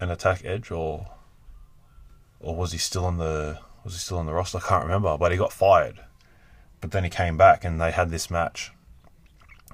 and 0.00 0.10
attack 0.10 0.44
Edge, 0.44 0.70
or 0.70 1.08
or 2.40 2.56
was 2.56 2.72
he 2.72 2.78
still 2.78 3.04
on 3.04 3.18
the 3.18 3.58
was 3.84 3.94
he 3.94 3.98
still 3.98 4.18
on 4.18 4.26
the 4.26 4.32
roster? 4.32 4.58
I 4.58 4.62
can't 4.62 4.84
remember, 4.84 5.16
but 5.18 5.32
he 5.32 5.38
got 5.38 5.52
fired. 5.52 6.00
But 6.80 6.90
then 6.90 7.04
he 7.04 7.10
came 7.10 7.36
back 7.36 7.64
and 7.64 7.80
they 7.80 7.92
had 7.92 8.10
this 8.10 8.30
match, 8.30 8.72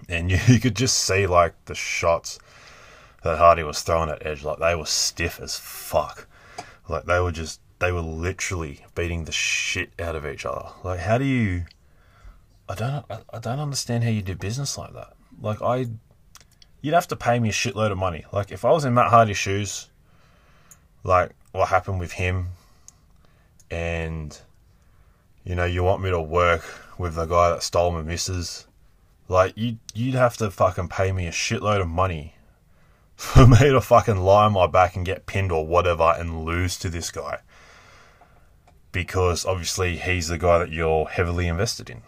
and 0.08 0.30
you, 0.30 0.38
you 0.46 0.60
could 0.60 0.76
just 0.76 0.98
see 0.98 1.26
like 1.26 1.54
the 1.66 1.74
shots 1.74 2.38
that 3.22 3.38
Hardy 3.38 3.62
was 3.62 3.82
throwing 3.82 4.10
at 4.10 4.24
Edge, 4.24 4.44
like 4.44 4.58
they 4.58 4.74
were 4.74 4.86
stiff 4.86 5.40
as 5.40 5.58
fuck. 5.58 6.26
Like 6.88 7.04
they 7.04 7.20
were 7.20 7.32
just 7.32 7.60
they 7.78 7.92
were 7.92 8.00
literally 8.00 8.84
beating 8.94 9.24
the 9.24 9.32
shit 9.32 9.90
out 9.98 10.16
of 10.16 10.26
each 10.26 10.46
other. 10.46 10.68
Like 10.84 11.00
how 11.00 11.18
do 11.18 11.24
you? 11.24 11.64
I 12.68 12.74
don't 12.74 13.04
I 13.10 13.38
don't 13.38 13.58
understand 13.58 14.04
how 14.04 14.10
you 14.10 14.22
do 14.22 14.34
business 14.34 14.78
like 14.78 14.92
that. 14.94 15.14
Like 15.40 15.62
I, 15.62 15.86
you'd 16.80 16.94
have 16.94 17.08
to 17.08 17.16
pay 17.16 17.38
me 17.38 17.48
a 17.48 17.52
shitload 17.52 17.90
of 17.90 17.98
money. 17.98 18.24
Like 18.32 18.52
if 18.52 18.64
I 18.64 18.70
was 18.70 18.84
in 18.84 18.94
Matt 18.94 19.10
Hardy's 19.10 19.36
shoes, 19.36 19.88
like 21.02 21.30
what 21.52 21.68
happened 21.68 22.00
with 22.00 22.12
him, 22.12 22.48
and 23.70 24.38
you 25.44 25.54
know 25.54 25.64
you 25.64 25.82
want 25.82 26.02
me 26.02 26.10
to 26.10 26.20
work 26.20 26.64
with 26.98 27.14
the 27.14 27.26
guy 27.26 27.50
that 27.50 27.62
stole 27.62 27.90
my 27.90 28.02
missus, 28.02 28.66
like 29.28 29.54
you 29.56 29.78
you'd 29.94 30.14
have 30.14 30.36
to 30.36 30.50
fucking 30.50 30.88
pay 30.88 31.10
me 31.12 31.26
a 31.26 31.32
shitload 31.32 31.80
of 31.80 31.88
money 31.88 32.34
for 33.28 33.48
me 33.48 33.58
to 33.58 33.80
fucking 33.80 34.16
lie 34.16 34.44
on 34.44 34.52
my 34.52 34.68
back 34.68 34.94
and 34.94 35.04
get 35.04 35.26
pinned 35.26 35.50
or 35.50 35.66
whatever 35.66 36.14
and 36.16 36.44
lose 36.44 36.78
to 36.78 36.88
this 36.88 37.10
guy. 37.10 37.40
Because 38.92 39.44
obviously 39.44 39.96
he's 39.96 40.28
the 40.28 40.38
guy 40.38 40.58
that 40.58 40.70
you're 40.70 41.08
heavily 41.08 41.48
invested 41.48 41.90
in. 41.90 42.02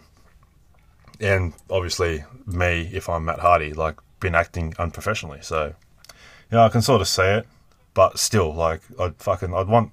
And 1.19 1.53
obviously 1.69 2.23
me, 2.47 2.89
if 2.93 3.09
I'm 3.09 3.25
Matt 3.25 3.39
Hardy, 3.39 3.73
like 3.73 3.97
been 4.21 4.35
acting 4.35 4.73
unprofessionally. 4.79 5.39
So, 5.41 5.75
you 6.09 6.57
know, 6.57 6.63
I 6.63 6.69
can 6.69 6.81
sort 6.81 7.01
of 7.01 7.09
say 7.09 7.39
it, 7.39 7.47
but 7.93 8.17
still, 8.17 8.53
like, 8.53 8.79
I'd 8.97 9.17
fucking, 9.17 9.53
I'd 9.53 9.67
want, 9.67 9.91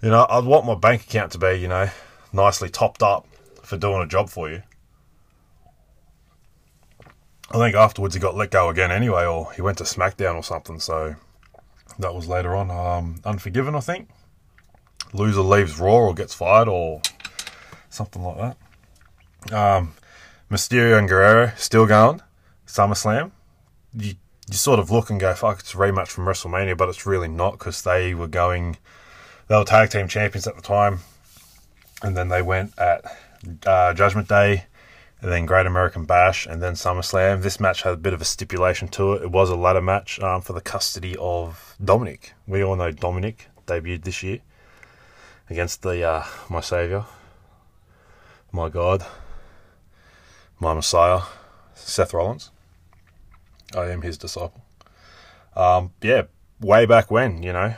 you 0.00 0.10
know, 0.10 0.28
I'd 0.30 0.44
want 0.44 0.64
my 0.64 0.76
bank 0.76 1.02
account 1.02 1.32
to 1.32 1.38
be, 1.38 1.54
you 1.54 1.66
know, 1.66 1.90
nicely 2.32 2.68
topped 2.68 3.02
up 3.02 3.26
for 3.64 3.76
doing 3.76 4.00
a 4.00 4.06
job 4.06 4.28
for 4.30 4.48
you. 4.48 4.62
I 7.52 7.58
think 7.58 7.74
afterwards 7.74 8.14
he 8.14 8.20
got 8.20 8.36
let 8.36 8.50
go 8.50 8.68
again 8.68 8.92
anyway, 8.92 9.26
or 9.26 9.52
he 9.52 9.62
went 9.62 9.78
to 9.78 9.84
SmackDown 9.84 10.36
or 10.36 10.44
something. 10.44 10.78
So 10.78 11.16
that 11.98 12.14
was 12.14 12.28
later 12.28 12.54
on. 12.54 12.70
Um, 12.70 13.20
Unforgiven, 13.24 13.74
I 13.74 13.80
think. 13.80 14.08
Loser 15.12 15.40
leaves 15.40 15.78
Raw 15.80 15.96
or 15.96 16.14
gets 16.14 16.34
fired 16.34 16.68
or 16.68 17.02
something 17.88 18.22
like 18.22 18.36
that. 18.36 19.52
Um, 19.52 19.94
Mysterio 20.50 20.98
and 20.98 21.08
Guerrero 21.08 21.52
still 21.56 21.86
going. 21.86 22.22
SummerSlam. 22.66 23.32
You, 23.96 24.14
you 24.48 24.56
sort 24.56 24.78
of 24.78 24.90
look 24.90 25.10
and 25.10 25.18
go, 25.18 25.34
fuck, 25.34 25.60
it's 25.60 25.74
a 25.74 25.76
rematch 25.76 26.08
from 26.08 26.26
WrestleMania, 26.26 26.76
but 26.76 26.88
it's 26.88 27.06
really 27.06 27.28
not 27.28 27.52
because 27.52 27.82
they 27.82 28.14
were 28.14 28.28
going, 28.28 28.76
they 29.48 29.56
were 29.56 29.64
tag 29.64 29.90
team 29.90 30.06
champions 30.06 30.46
at 30.46 30.54
the 30.54 30.62
time. 30.62 31.00
And 32.02 32.16
then 32.16 32.28
they 32.28 32.42
went 32.42 32.78
at 32.78 33.04
uh, 33.66 33.92
Judgment 33.94 34.28
Day 34.28 34.66
and 35.20 35.30
then 35.30 35.46
Great 35.46 35.66
American 35.66 36.04
Bash, 36.04 36.46
and 36.46 36.62
then 36.62 36.74
SummerSlam. 36.74 37.42
This 37.42 37.60
match 37.60 37.82
had 37.82 37.92
a 37.92 37.96
bit 37.96 38.14
of 38.14 38.20
a 38.20 38.24
stipulation 38.24 38.88
to 38.88 39.14
it. 39.14 39.22
It 39.22 39.30
was 39.30 39.50
a 39.50 39.56
ladder 39.56 39.82
match 39.82 40.18
um, 40.20 40.40
for 40.40 40.52
the 40.52 40.60
custody 40.60 41.16
of 41.18 41.76
Dominik. 41.82 42.32
We 42.46 42.64
all 42.64 42.76
know 42.76 42.92
Dominik 42.92 43.46
debuted 43.66 44.04
this 44.04 44.22
year 44.22 44.40
against 45.48 45.82
the 45.82 46.02
uh, 46.02 46.24
my 46.48 46.60
savior, 46.60 47.04
my 48.52 48.68
God, 48.68 49.04
my 50.58 50.74
Messiah, 50.74 51.22
Seth 51.74 52.14
Rollins. 52.14 52.50
I 53.74 53.90
am 53.90 54.02
his 54.02 54.18
disciple. 54.18 54.64
Um, 55.54 55.92
yeah, 56.00 56.22
way 56.60 56.86
back 56.86 57.10
when, 57.10 57.42
you 57.42 57.52
know, 57.52 57.74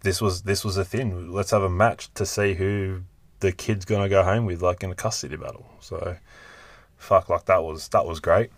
this 0.00 0.20
was 0.20 0.42
this 0.42 0.64
was 0.64 0.76
a 0.76 0.84
thing. 0.84 1.30
Let's 1.32 1.50
have 1.50 1.62
a 1.62 1.70
match 1.70 2.12
to 2.14 2.26
see 2.26 2.54
who 2.54 3.02
the 3.42 3.52
kid's 3.52 3.84
gonna 3.84 4.08
go 4.08 4.22
home 4.22 4.46
with, 4.46 4.62
like 4.62 4.82
in 4.82 4.90
a 4.90 4.94
custody 4.94 5.36
battle. 5.36 5.66
So, 5.80 6.16
fuck, 6.96 7.28
like 7.28 7.44
that 7.46 7.62
was 7.62 7.88
that 7.88 8.06
was 8.06 8.20
great, 8.20 8.50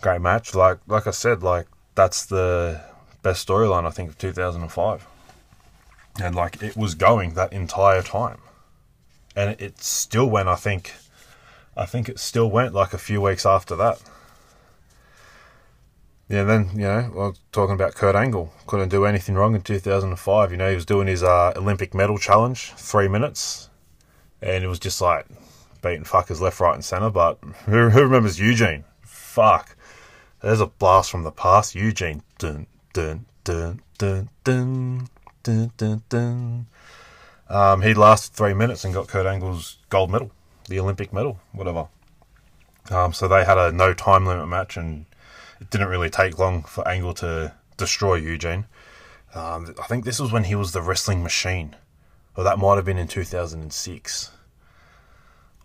great 0.00 0.20
match. 0.20 0.54
Like 0.54 0.78
like 0.86 1.06
I 1.06 1.10
said, 1.10 1.42
like 1.42 1.66
that's 1.96 2.24
the 2.26 2.80
best 3.22 3.46
storyline 3.46 3.84
I 3.84 3.90
think 3.90 4.08
of 4.08 4.18
2005, 4.18 5.06
and 6.22 6.34
like 6.34 6.62
it 6.62 6.76
was 6.76 6.94
going 6.94 7.34
that 7.34 7.52
entire 7.52 8.02
time, 8.02 8.38
and 9.34 9.60
it 9.60 9.82
still 9.82 10.30
went. 10.30 10.48
I 10.48 10.56
think, 10.56 10.94
I 11.76 11.86
think 11.86 12.08
it 12.08 12.20
still 12.20 12.48
went 12.48 12.72
like 12.72 12.94
a 12.94 12.98
few 12.98 13.20
weeks 13.20 13.44
after 13.44 13.74
that. 13.76 14.00
Yeah, 16.28 16.42
then 16.42 16.70
you 16.74 16.82
know, 16.82 17.34
talking 17.52 17.74
about 17.74 17.94
Kurt 17.94 18.16
Angle, 18.16 18.52
couldn't 18.66 18.88
do 18.88 19.04
anything 19.04 19.36
wrong 19.36 19.54
in 19.54 19.62
2005. 19.62 20.50
You 20.50 20.56
know, 20.56 20.68
he 20.68 20.74
was 20.74 20.86
doing 20.86 21.06
his 21.06 21.22
uh, 21.22 21.52
Olympic 21.54 21.94
medal 21.94 22.18
challenge, 22.18 22.72
three 22.76 23.06
minutes, 23.06 23.70
and 24.42 24.64
it 24.64 24.66
was 24.66 24.80
just 24.80 25.00
like 25.00 25.26
beating 25.82 26.02
fuckers 26.04 26.40
left, 26.40 26.58
right, 26.58 26.74
and 26.74 26.84
center. 26.84 27.10
But 27.10 27.38
who, 27.66 27.90
who 27.90 28.02
remembers 28.02 28.40
Eugene? 28.40 28.84
Fuck, 29.02 29.76
there's 30.42 30.60
a 30.60 30.66
blast 30.66 31.12
from 31.12 31.22
the 31.22 31.30
past. 31.30 31.76
Eugene, 31.76 32.22
dun 32.38 32.66
dun 32.92 33.26
dun 33.44 33.80
dun 33.98 34.28
dun 34.42 35.08
dun 35.44 35.70
dun 35.76 36.02
dun. 36.08 36.66
Um, 37.48 37.82
he 37.82 37.94
lasted 37.94 38.34
three 38.34 38.54
minutes 38.54 38.84
and 38.84 38.92
got 38.92 39.06
Kurt 39.06 39.26
Angle's 39.26 39.78
gold 39.90 40.10
medal, 40.10 40.32
the 40.68 40.80
Olympic 40.80 41.12
medal, 41.12 41.38
whatever. 41.52 41.86
Um, 42.90 43.12
so 43.12 43.28
they 43.28 43.44
had 43.44 43.58
a 43.58 43.70
no 43.70 43.94
time 43.94 44.26
limit 44.26 44.48
match 44.48 44.76
and 44.76 45.06
it 45.60 45.70
didn't 45.70 45.88
really 45.88 46.10
take 46.10 46.38
long 46.38 46.62
for 46.62 46.86
Angle 46.86 47.14
to 47.14 47.52
destroy 47.76 48.14
Eugene. 48.14 48.66
Um, 49.34 49.74
I 49.80 49.86
think 49.86 50.04
this 50.04 50.20
was 50.20 50.32
when 50.32 50.44
he 50.44 50.54
was 50.54 50.72
the 50.72 50.82
wrestling 50.82 51.22
machine, 51.22 51.76
or 52.36 52.44
that 52.44 52.58
might 52.58 52.76
have 52.76 52.84
been 52.84 52.98
in 52.98 53.08
2006. 53.08 54.30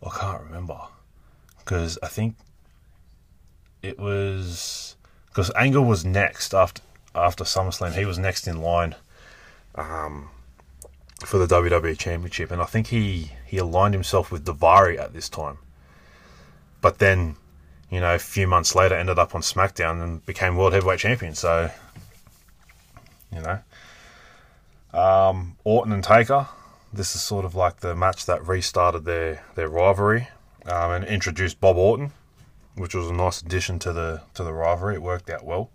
I 0.03 0.09
can't 0.09 0.43
remember 0.43 0.79
because 1.59 1.97
I 2.01 2.07
think 2.07 2.35
it 3.81 3.99
was 3.99 4.95
because 5.27 5.51
Angle 5.55 5.85
was 5.85 6.03
next 6.03 6.53
after 6.53 6.81
after 7.13 7.43
SummerSlam. 7.43 7.93
He 7.93 8.05
was 8.05 8.17
next 8.17 8.47
in 8.47 8.61
line 8.61 8.95
um, 9.75 10.29
for 11.25 11.37
the 11.37 11.47
WWE 11.47 11.97
Championship, 11.97 12.51
and 12.51 12.61
I 12.61 12.65
think 12.65 12.87
he 12.87 13.31
he 13.45 13.57
aligned 13.57 13.93
himself 13.93 14.31
with 14.31 14.45
Daivari 14.45 14.99
at 14.99 15.13
this 15.13 15.29
time. 15.29 15.59
But 16.81 16.97
then 16.97 17.35
you 17.91 17.99
know, 17.99 18.15
a 18.15 18.19
few 18.19 18.47
months 18.47 18.73
later 18.73 18.95
ended 18.95 19.19
up 19.19 19.35
on 19.35 19.41
SmackDown 19.41 20.01
and 20.01 20.25
became 20.25 20.55
World 20.55 20.73
Heavyweight 20.73 20.99
Champion. 20.99 21.35
So, 21.35 21.69
you 23.35 23.41
know, 23.41 23.59
um, 24.97 25.57
Orton 25.65 25.91
and 25.91 26.03
Taker. 26.03 26.47
This 26.93 27.15
is 27.15 27.21
sort 27.21 27.45
of 27.45 27.53
like 27.53 27.81
the 27.81 27.95
match 27.95 28.25
that 28.25 28.45
restarted 28.47 29.05
their 29.05 29.43
their 29.55 29.69
rivalry 29.69 30.29
um, 30.65 30.91
and 30.91 31.05
introduced 31.05 31.59
Bob 31.61 31.77
Orton, 31.77 32.11
which 32.75 32.95
was 32.95 33.07
a 33.07 33.13
nice 33.13 33.41
addition 33.41 33.77
to 33.79 33.93
the 33.93 34.21
to 34.33 34.43
the 34.43 34.53
rivalry. 34.53 34.95
It 34.95 35.01
worked 35.01 35.29
out 35.29 35.45
well. 35.45 35.69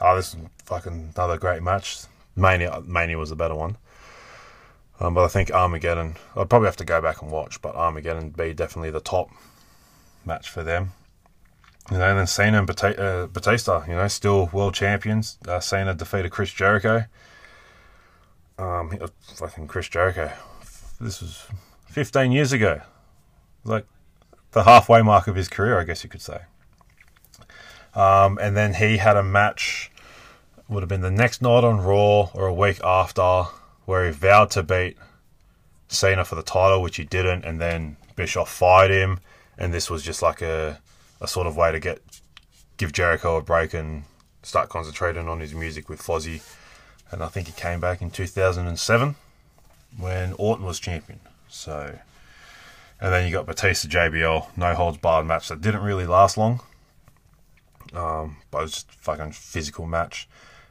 Oh, 0.00 0.14
this 0.14 0.34
is 0.34 0.40
fucking 0.64 1.14
another 1.14 1.38
great 1.38 1.62
match. 1.62 1.98
Mania 2.36 2.82
Mania 2.86 3.18
was 3.18 3.30
a 3.30 3.36
better 3.36 3.54
one. 3.54 3.78
Um, 4.98 5.14
but 5.14 5.24
I 5.24 5.28
think 5.28 5.50
Armageddon. 5.50 6.16
I'd 6.36 6.48
probably 6.48 6.66
have 6.66 6.76
to 6.76 6.84
go 6.84 7.02
back 7.02 7.20
and 7.22 7.30
watch, 7.30 7.60
but 7.60 7.74
Armageddon 7.74 8.30
be 8.30 8.54
definitely 8.54 8.90
the 8.90 9.00
top 9.00 9.30
match 10.24 10.48
for 10.48 10.62
them. 10.62 10.92
You 11.90 11.98
know, 11.98 12.08
and 12.08 12.18
then 12.18 12.26
Cena 12.26 12.58
and 12.58 12.84
uh, 12.98 13.26
Batista, 13.26 13.84
you 13.86 13.94
know, 13.94 14.08
still 14.08 14.46
world 14.52 14.74
champions. 14.74 15.38
Uh, 15.46 15.60
Cena 15.60 15.94
defeated 15.94 16.32
Chris 16.32 16.50
Jericho. 16.50 17.04
Um, 18.58 18.98
fucking 19.34 19.68
Chris 19.68 19.88
Jericho. 19.88 20.32
This 21.00 21.20
was 21.20 21.46
15 21.90 22.32
years 22.32 22.52
ago. 22.52 22.80
Like 23.64 23.86
the 24.52 24.64
halfway 24.64 25.02
mark 25.02 25.28
of 25.28 25.36
his 25.36 25.48
career, 25.48 25.78
I 25.78 25.84
guess 25.84 26.02
you 26.02 26.10
could 26.10 26.22
say. 26.22 26.40
Um, 27.94 28.38
and 28.40 28.56
then 28.56 28.74
he 28.74 28.96
had 28.96 29.16
a 29.16 29.22
match, 29.22 29.90
would 30.68 30.82
have 30.82 30.88
been 30.88 31.02
the 31.02 31.10
next 31.10 31.40
night 31.40 31.64
on 31.64 31.80
Raw 31.80 32.30
or 32.34 32.46
a 32.46 32.54
week 32.54 32.80
after, 32.82 33.44
where 33.84 34.06
he 34.06 34.10
vowed 34.10 34.50
to 34.52 34.62
beat 34.62 34.96
Cena 35.88 36.24
for 36.24 36.34
the 36.34 36.42
title, 36.42 36.82
which 36.82 36.96
he 36.96 37.04
didn't, 37.04 37.44
and 37.44 37.60
then 37.60 37.96
Bischoff 38.16 38.50
fired 38.50 38.90
him, 38.90 39.20
and 39.56 39.72
this 39.72 39.88
was 39.88 40.02
just 40.02 40.20
like 40.20 40.42
a 40.42 40.80
a 41.20 41.26
sort 41.28 41.46
of 41.46 41.56
way 41.56 41.72
to 41.72 41.80
get 41.80 42.02
give 42.76 42.92
Jericho 42.92 43.36
a 43.36 43.42
break 43.42 43.72
and 43.74 44.04
start 44.42 44.68
concentrating 44.68 45.28
on 45.28 45.40
his 45.40 45.54
music 45.54 45.88
with 45.88 46.00
Fozzy. 46.00 46.42
And 47.10 47.22
I 47.22 47.28
think 47.28 47.46
he 47.46 47.52
came 47.52 47.80
back 47.80 48.02
in 48.02 48.10
2007 48.10 49.14
when 49.98 50.32
Orton 50.34 50.66
was 50.66 50.78
champion. 50.78 51.20
So, 51.48 51.98
and 53.00 53.12
then 53.12 53.26
you 53.26 53.32
got 53.32 53.46
Batista 53.46 53.88
JBL, 53.88 54.56
no 54.56 54.74
holds 54.74 54.98
barred 54.98 55.26
match 55.26 55.48
that 55.48 55.60
didn't 55.60 55.82
really 55.82 56.06
last 56.06 56.36
long. 56.36 56.60
Um, 57.94 58.36
but 58.50 58.58
it 58.58 58.62
was 58.62 58.72
just 58.72 58.92
fucking 58.92 59.32
physical 59.32 59.86
match. 59.86 60.28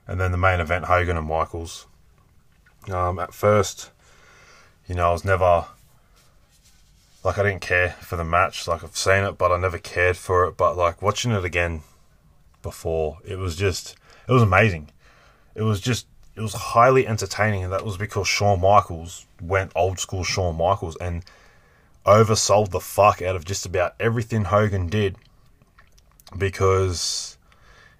and 0.08 0.20
then 0.20 0.32
the 0.32 0.38
main 0.38 0.60
event 0.60 0.86
Hogan 0.86 1.18
and 1.18 1.28
Michaels. 1.28 1.88
Um, 2.90 3.18
at 3.18 3.34
first, 3.34 3.90
you 4.88 4.94
know, 4.96 5.10
I 5.10 5.12
was 5.12 5.26
never 5.26 5.66
like 7.26 7.40
I 7.40 7.44
didn't 7.44 7.62
care 7.62 7.90
for 8.02 8.16
the 8.16 8.24
match. 8.24 8.68
Like 8.68 8.84
I've 8.84 8.96
seen 8.96 9.24
it, 9.24 9.38
but 9.38 9.52
I 9.52 9.58
never 9.58 9.80
cared 9.80 10.16
for 10.16 10.46
it. 10.46 10.56
But 10.56 10.78
like 10.78 11.02
watching 11.02 11.32
it 11.32 11.44
again 11.44 11.82
before, 12.62 13.18
it 13.26 13.40
was 13.40 13.56
just 13.56 13.96
it 14.30 14.32
was 14.32 14.44
amazing. 14.44 14.92
It 15.56 15.64
was 15.64 15.82
just 15.82 16.06
it 16.36 16.42
was 16.42 16.54
highly 16.54 17.08
entertaining, 17.08 17.64
and 17.64 17.74
that 17.74 17.84
was 17.84 17.98
because 17.98 18.28
Shawn 18.28 18.62
Michaels 18.62 19.26
went 19.42 19.72
old 19.76 20.00
school 20.00 20.24
Shawn 20.24 20.56
Michaels 20.56 20.96
and 20.98 21.24
oversold 22.06 22.70
the 22.70 22.80
fuck 22.80 23.24
out 23.24 23.36
of 23.36 23.44
just 23.44 23.66
about 23.66 23.96
everything 24.00 24.46
Hogan 24.46 24.88
did 24.88 25.16
because 26.38 27.40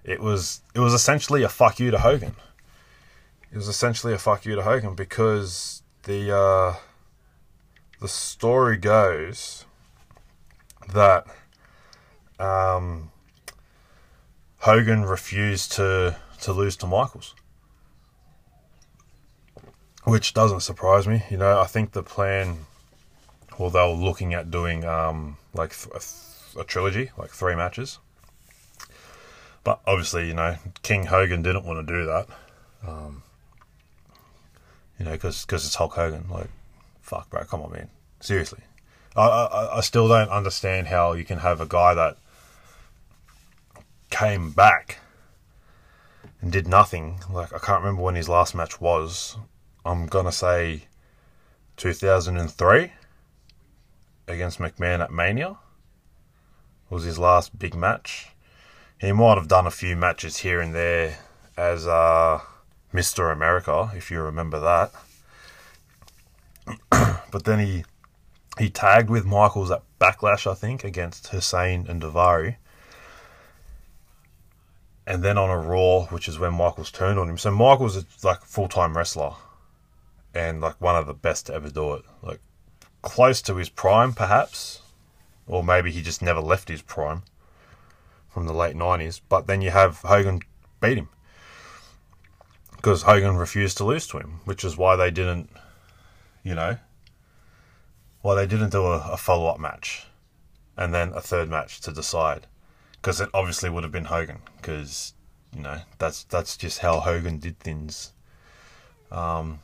it 0.04 0.20
was 0.20 0.60
it 0.72 0.78
was 0.78 0.94
essentially 0.94 1.42
a 1.42 1.48
fuck 1.48 1.80
you 1.80 1.90
to 1.90 1.98
Hogan. 1.98 2.36
It 3.50 3.56
was 3.56 3.66
essentially 3.66 4.12
a 4.12 4.18
fuck 4.18 4.44
you 4.44 4.54
to 4.54 4.62
Hogan 4.62 4.94
because 4.94 5.82
the 6.04 6.36
uh, 6.36 6.74
the 8.00 8.08
story 8.08 8.76
goes 8.76 9.64
that 10.92 11.26
um, 12.38 13.10
Hogan 14.58 15.04
refused 15.04 15.72
to 15.72 16.16
to 16.42 16.52
lose 16.52 16.76
to 16.76 16.86
Michaels, 16.86 17.34
which 20.04 20.34
doesn't 20.34 20.60
surprise 20.60 21.08
me. 21.08 21.24
You 21.30 21.38
know, 21.38 21.60
I 21.60 21.66
think 21.66 21.92
the 21.92 22.02
plan, 22.02 22.66
well, 23.58 23.70
they 23.70 23.80
were 23.80 23.94
looking 23.94 24.34
at 24.34 24.50
doing 24.50 24.84
um, 24.84 25.38
like 25.54 25.74
a, 25.94 26.60
a 26.60 26.64
trilogy, 26.64 27.10
like 27.16 27.30
three 27.30 27.54
matches. 27.54 27.98
But 29.64 29.80
obviously, 29.86 30.28
you 30.28 30.34
know, 30.34 30.56
King 30.82 31.06
Hogan 31.06 31.42
didn't 31.42 31.64
want 31.64 31.84
to 31.84 31.92
do 31.92 32.06
that. 32.06 32.28
Um, 32.86 33.22
you 34.98 35.04
know, 35.04 35.12
because 35.12 35.44
it's 35.50 35.74
Hulk 35.74 35.94
Hogan. 35.94 36.26
Like, 36.30 36.50
fuck, 37.06 37.30
bro, 37.30 37.44
come 37.44 37.62
on, 37.62 37.72
man. 37.72 37.88
Seriously. 38.20 38.60
I, 39.14 39.26
I, 39.26 39.76
I 39.78 39.80
still 39.80 40.08
don't 40.08 40.28
understand 40.28 40.88
how 40.88 41.12
you 41.12 41.24
can 41.24 41.38
have 41.38 41.60
a 41.60 41.66
guy 41.66 41.94
that 41.94 42.18
came 44.10 44.50
back 44.50 44.98
and 46.40 46.50
did 46.50 46.66
nothing. 46.66 47.20
Like, 47.30 47.52
I 47.52 47.58
can't 47.58 47.80
remember 47.80 48.02
when 48.02 48.16
his 48.16 48.28
last 48.28 48.54
match 48.54 48.80
was. 48.80 49.36
I'm 49.84 50.06
going 50.06 50.26
to 50.26 50.32
say 50.32 50.88
2003 51.76 52.92
against 54.26 54.58
McMahon 54.58 55.00
at 55.00 55.12
Mania 55.12 55.56
was 56.90 57.04
his 57.04 57.20
last 57.20 57.56
big 57.56 57.76
match. 57.76 58.28
He 59.00 59.12
might 59.12 59.38
have 59.38 59.48
done 59.48 59.66
a 59.66 59.70
few 59.70 59.94
matches 59.96 60.38
here 60.38 60.60
and 60.60 60.74
there 60.74 61.18
as 61.56 61.86
uh, 61.86 62.40
Mr. 62.92 63.32
America, 63.32 63.92
if 63.94 64.10
you 64.10 64.20
remember 64.20 64.58
that. 64.58 64.92
but 66.90 67.44
then 67.44 67.58
he 67.58 67.84
he 68.58 68.70
tagged 68.70 69.10
with 69.10 69.24
Michaels 69.24 69.70
at 69.70 69.82
Backlash, 70.00 70.50
I 70.50 70.54
think, 70.54 70.82
against 70.82 71.28
Hussein 71.28 71.86
and 71.88 72.00
Daivari. 72.00 72.56
And 75.06 75.22
then 75.22 75.38
on 75.38 75.50
a 75.50 75.58
Raw, 75.58 76.06
which 76.06 76.26
is 76.26 76.38
when 76.38 76.54
Michaels 76.54 76.90
turned 76.90 77.18
on 77.18 77.28
him. 77.28 77.38
So 77.38 77.50
Michaels 77.50 77.96
is 77.96 78.24
like 78.24 78.42
full 78.42 78.68
time 78.68 78.96
wrestler 78.96 79.32
and 80.34 80.60
like 80.60 80.80
one 80.80 80.96
of 80.96 81.06
the 81.06 81.14
best 81.14 81.46
to 81.46 81.54
ever 81.54 81.70
do 81.70 81.94
it. 81.94 82.04
Like 82.22 82.40
close 83.02 83.40
to 83.42 83.56
his 83.56 83.68
prime, 83.68 84.12
perhaps. 84.14 84.80
Or 85.46 85.62
maybe 85.62 85.92
he 85.92 86.02
just 86.02 86.22
never 86.22 86.40
left 86.40 86.68
his 86.68 86.82
prime 86.82 87.22
from 88.28 88.46
the 88.46 88.52
late 88.52 88.74
90s. 88.74 89.20
But 89.28 89.46
then 89.46 89.60
you 89.60 89.70
have 89.70 89.98
Hogan 89.98 90.40
beat 90.80 90.98
him. 90.98 91.08
Because 92.74 93.02
Hogan 93.02 93.36
refused 93.36 93.76
to 93.78 93.84
lose 93.84 94.06
to 94.08 94.18
him, 94.18 94.40
which 94.44 94.64
is 94.64 94.76
why 94.76 94.96
they 94.96 95.10
didn't, 95.10 95.50
you 96.46 96.54
know, 96.54 96.78
why 98.22 98.36
they 98.36 98.46
didn't 98.46 98.70
do 98.70 98.86
a, 98.86 98.98
a 99.10 99.16
follow 99.16 99.48
up 99.48 99.58
match 99.58 100.06
and 100.76 100.94
then 100.94 101.12
a 101.12 101.20
third 101.20 101.50
match 101.50 101.80
to 101.80 101.92
decide. 101.92 102.46
Because 102.92 103.20
it 103.20 103.28
obviously 103.34 103.68
would 103.68 103.82
have 103.82 103.92
been 103.92 104.04
Hogan, 104.04 104.38
because 104.56 105.12
you 105.54 105.62
know 105.62 105.80
that's 105.98 106.22
that's 106.24 106.56
just 106.56 106.78
how 106.78 107.00
Hogan 107.00 107.38
did 107.38 107.58
things. 107.58 108.12
Um, 109.10 109.60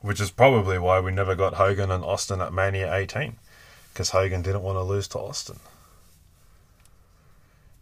which 0.00 0.20
is 0.20 0.30
probably 0.30 0.78
why 0.78 1.00
we 1.00 1.10
never 1.10 1.34
got 1.34 1.54
Hogan 1.54 1.90
and 1.90 2.04
Austin 2.04 2.40
at 2.40 2.52
Mania 2.52 2.94
18, 2.94 3.36
because 3.92 4.10
Hogan 4.10 4.42
didn't 4.42 4.62
want 4.62 4.76
to 4.76 4.82
lose 4.82 5.08
to 5.08 5.18
Austin. 5.18 5.58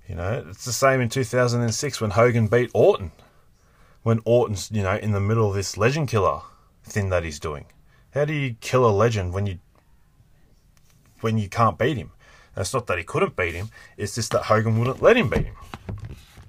You 0.09 0.15
know, 0.15 0.45
it's 0.49 0.65
the 0.65 0.73
same 0.73 1.01
in 1.01 1.11
2006 1.11 2.01
when 2.01 2.11
Hogan 2.11 2.47
beat 2.47 2.71
Orton. 2.73 3.13
When 4.03 4.21
Orton's, 4.25 4.71
you 4.71 4.83
know, 4.83 4.97
in 4.97 5.13
the 5.13 5.21
middle 5.21 5.49
of 5.49 5.55
this 5.55 5.77
legend 5.77 6.09
killer 6.09 6.41
thing 6.85 7.11
that 7.11 7.25
he's 7.25 7.41
doing. 7.41 7.67
How 8.17 8.25
do 8.25 8.33
you 8.33 8.55
kill 8.63 8.89
a 8.89 8.91
legend 8.91 9.35
when 9.35 9.45
you 9.45 9.59
when 11.21 11.37
you 11.37 11.51
can't 11.51 11.77
beat 11.77 11.99
him. 11.99 12.13
And 12.55 12.63
it's 12.63 12.73
not 12.73 12.87
that 12.87 12.97
he 12.97 13.05
couldn't 13.05 13.37
beat 13.37 13.55
him, 13.55 13.69
it's 13.99 14.15
just 14.15 14.33
that 14.33 14.45
Hogan 14.45 14.79
wouldn't 14.79 15.03
let 15.03 15.19
him 15.19 15.29
beat 15.29 15.45
him. 15.45 15.57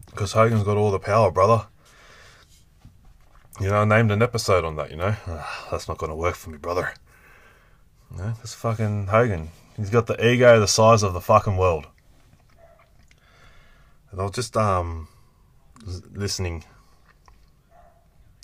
Because 0.06 0.32
Hogan's 0.32 0.64
got 0.64 0.78
all 0.78 0.92
the 0.92 1.00
power, 1.00 1.30
brother. 1.30 1.68
You 3.60 3.68
know, 3.68 3.82
I 3.82 3.86
named 3.86 4.12
an 4.12 4.22
episode 4.22 4.64
on 4.64 4.78
that, 4.78 4.92
you 4.92 4.96
know. 4.96 5.14
Ugh, 5.28 5.46
that's 5.70 5.90
not 5.90 5.98
going 5.98 6.10
to 6.10 6.16
work 6.16 6.36
for 6.36 6.52
me, 6.52 6.58
brother. 6.58 6.94
You 8.12 8.18
know, 8.20 8.34
this 8.42 8.54
fucking 8.54 9.08
Hogan. 9.08 9.50
He's 9.76 9.90
got 9.90 10.08
the 10.08 10.26
ego 10.26 10.62
the 10.62 10.70
size 10.70 11.04
of 11.04 11.12
the 11.12 11.20
fucking 11.20 11.58
world. 11.58 11.86
And 14.12 14.22
I 14.22 14.24
was 14.24 14.32
just 14.32 14.56
um 14.56 15.10
listening 16.14 16.64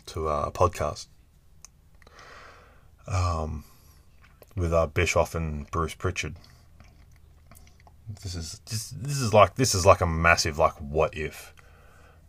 to 0.08 0.28
a 0.28 0.52
podcast. 0.52 1.08
Um, 3.08 3.66
with 4.56 4.74
uh, 4.74 4.88
Bischoff 4.88 5.36
and 5.36 5.70
Bruce 5.72 5.94
Pritchard. 5.94 6.36
This 8.22 8.36
is 8.36 8.62
just, 8.66 9.04
this 9.04 9.18
is 9.18 9.34
like 9.34 9.56
this 9.56 9.74
is 9.74 9.86
like 9.86 10.02
a 10.02 10.06
massive 10.06 10.58
like 10.58 10.74
what 10.74 11.16
if 11.16 11.54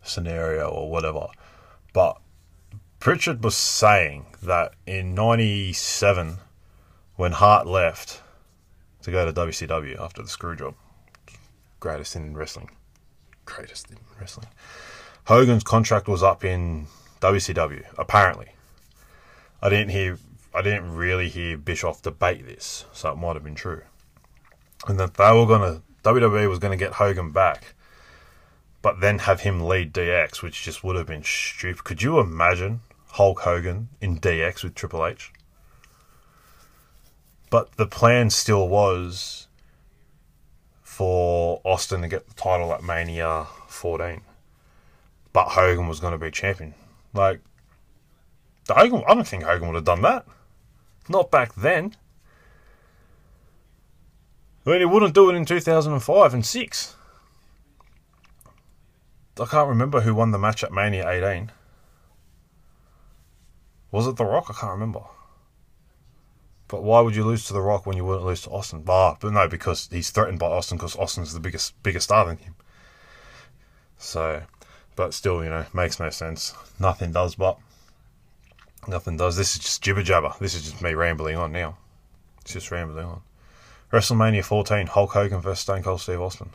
scenario 0.02 0.68
or 0.68 0.90
whatever. 0.90 1.26
But 1.92 2.18
Pritchard 3.00 3.42
was 3.42 3.56
saying 3.56 4.26
that 4.42 4.74
in 4.86 5.14
'97, 5.14 6.38
when 7.16 7.32
Hart 7.32 7.66
left 7.66 8.22
to 9.02 9.10
go 9.10 9.30
to 9.30 9.32
WCW 9.32 10.00
after 10.00 10.22
the 10.22 10.28
screw 10.28 10.56
job, 10.56 10.74
greatest 11.80 12.16
in 12.16 12.34
wrestling, 12.36 12.70
greatest 13.44 13.90
in 13.90 13.98
wrestling, 14.18 14.48
Hogan's 15.24 15.64
contract 15.64 16.08
was 16.08 16.22
up 16.22 16.44
in 16.44 16.86
WCW. 17.20 17.84
Apparently, 17.98 18.52
I 19.60 19.68
didn't 19.68 19.90
hear 19.90 20.18
I 20.54 20.62
didn't 20.62 20.94
really 20.94 21.28
hear 21.28 21.56
Bischoff 21.58 22.02
debate 22.02 22.46
this, 22.46 22.84
so 22.92 23.10
it 23.12 23.16
might 23.16 23.34
have 23.34 23.44
been 23.44 23.54
true. 23.54 23.82
And 24.86 24.98
that 25.00 25.14
they 25.14 25.32
were 25.32 25.46
gonna 25.46 25.82
WWE 26.02 26.48
was 26.48 26.58
gonna 26.58 26.76
get 26.76 26.94
Hogan 26.94 27.32
back, 27.32 27.74
but 28.82 29.00
then 29.00 29.20
have 29.20 29.40
him 29.40 29.60
lead 29.60 29.92
DX, 29.92 30.42
which 30.42 30.62
just 30.62 30.84
would 30.84 30.96
have 30.96 31.06
been 31.06 31.24
stupid. 31.24 31.84
Could 31.84 32.02
you 32.02 32.20
imagine 32.20 32.80
Hulk 33.08 33.40
Hogan 33.40 33.88
in 34.00 34.20
DX 34.20 34.62
with 34.62 34.74
Triple 34.74 35.04
H? 35.06 35.32
But 37.50 37.76
the 37.76 37.86
plan 37.86 38.30
still 38.30 38.68
was 38.68 39.46
for 40.82 41.60
Austin 41.64 42.02
to 42.02 42.08
get 42.08 42.28
the 42.28 42.34
title 42.34 42.72
at 42.72 42.82
Mania 42.82 43.46
14. 43.68 44.20
But 45.32 45.48
Hogan 45.48 45.88
was 45.88 46.00
going 46.00 46.12
to 46.12 46.18
be 46.18 46.30
champion. 46.30 46.74
Like, 47.12 47.40
Hogan, 48.68 49.02
I 49.06 49.14
don't 49.14 49.26
think 49.26 49.44
Hogan 49.44 49.68
would 49.68 49.74
have 49.74 49.84
done 49.84 50.02
that. 50.02 50.26
Not 51.08 51.30
back 51.30 51.54
then. 51.54 51.96
I 54.66 54.70
mean, 54.70 54.78
he 54.80 54.84
wouldn't 54.86 55.14
do 55.14 55.30
it 55.30 55.34
in 55.34 55.44
2005 55.44 56.34
and 56.34 56.46
6. 56.46 56.96
I 59.38 59.44
can't 59.46 59.68
remember 59.68 60.00
who 60.00 60.14
won 60.14 60.30
the 60.30 60.38
match 60.38 60.62
at 60.64 60.72
Mania 60.72 61.08
18. 61.08 61.50
Was 63.90 64.06
it 64.06 64.16
The 64.16 64.24
Rock? 64.24 64.46
I 64.48 64.54
can't 64.54 64.72
remember. 64.72 65.02
But 66.68 66.82
why 66.82 67.00
would 67.00 67.14
you 67.14 67.24
lose 67.24 67.44
to 67.46 67.52
The 67.52 67.60
Rock 67.60 67.84
when 67.84 67.96
you 67.96 68.04
wouldn't 68.04 68.24
lose 68.24 68.42
to 68.42 68.50
Austin? 68.50 68.82
Ah, 68.88 69.16
but 69.20 69.32
no, 69.32 69.46
because 69.48 69.88
he's 69.92 70.10
threatened 70.10 70.38
by 70.38 70.46
Austin 70.46 70.78
because 70.78 70.96
Austin's 70.96 71.34
the 71.34 71.40
biggest 71.40 71.80
bigger 71.82 72.00
star 72.00 72.24
than 72.24 72.38
him. 72.38 72.54
So, 73.98 74.42
but 74.96 75.14
still, 75.14 75.44
you 75.44 75.50
know, 75.50 75.66
makes 75.74 76.00
no 76.00 76.10
sense. 76.10 76.54
Nothing 76.78 77.12
does, 77.12 77.34
but 77.34 77.58
Nothing 78.88 79.16
does. 79.16 79.36
This 79.36 79.54
is 79.54 79.60
just 79.60 79.82
jibber 79.82 80.02
jabber. 80.02 80.34
This 80.40 80.54
is 80.54 80.70
just 80.70 80.82
me 80.82 80.94
rambling 80.94 81.36
on 81.36 81.52
now. 81.52 81.76
It's 82.42 82.52
just 82.52 82.70
rambling 82.70 83.06
on. 83.06 83.22
WrestleMania 83.92 84.44
14, 84.44 84.88
Hulk 84.88 85.12
Hogan 85.12 85.40
versus 85.40 85.60
Stone 85.60 85.82
Cold 85.82 86.00
Steve 86.00 86.20
Austin 86.20 86.50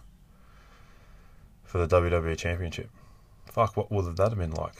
for 1.63 1.85
the 1.85 2.01
WWE 2.01 2.37
Championship. 2.37 2.89
Fuck, 3.45 3.77
what 3.77 3.91
would 3.91 4.17
that 4.17 4.29
have 4.29 4.37
been 4.37 4.51
like? 4.51 4.75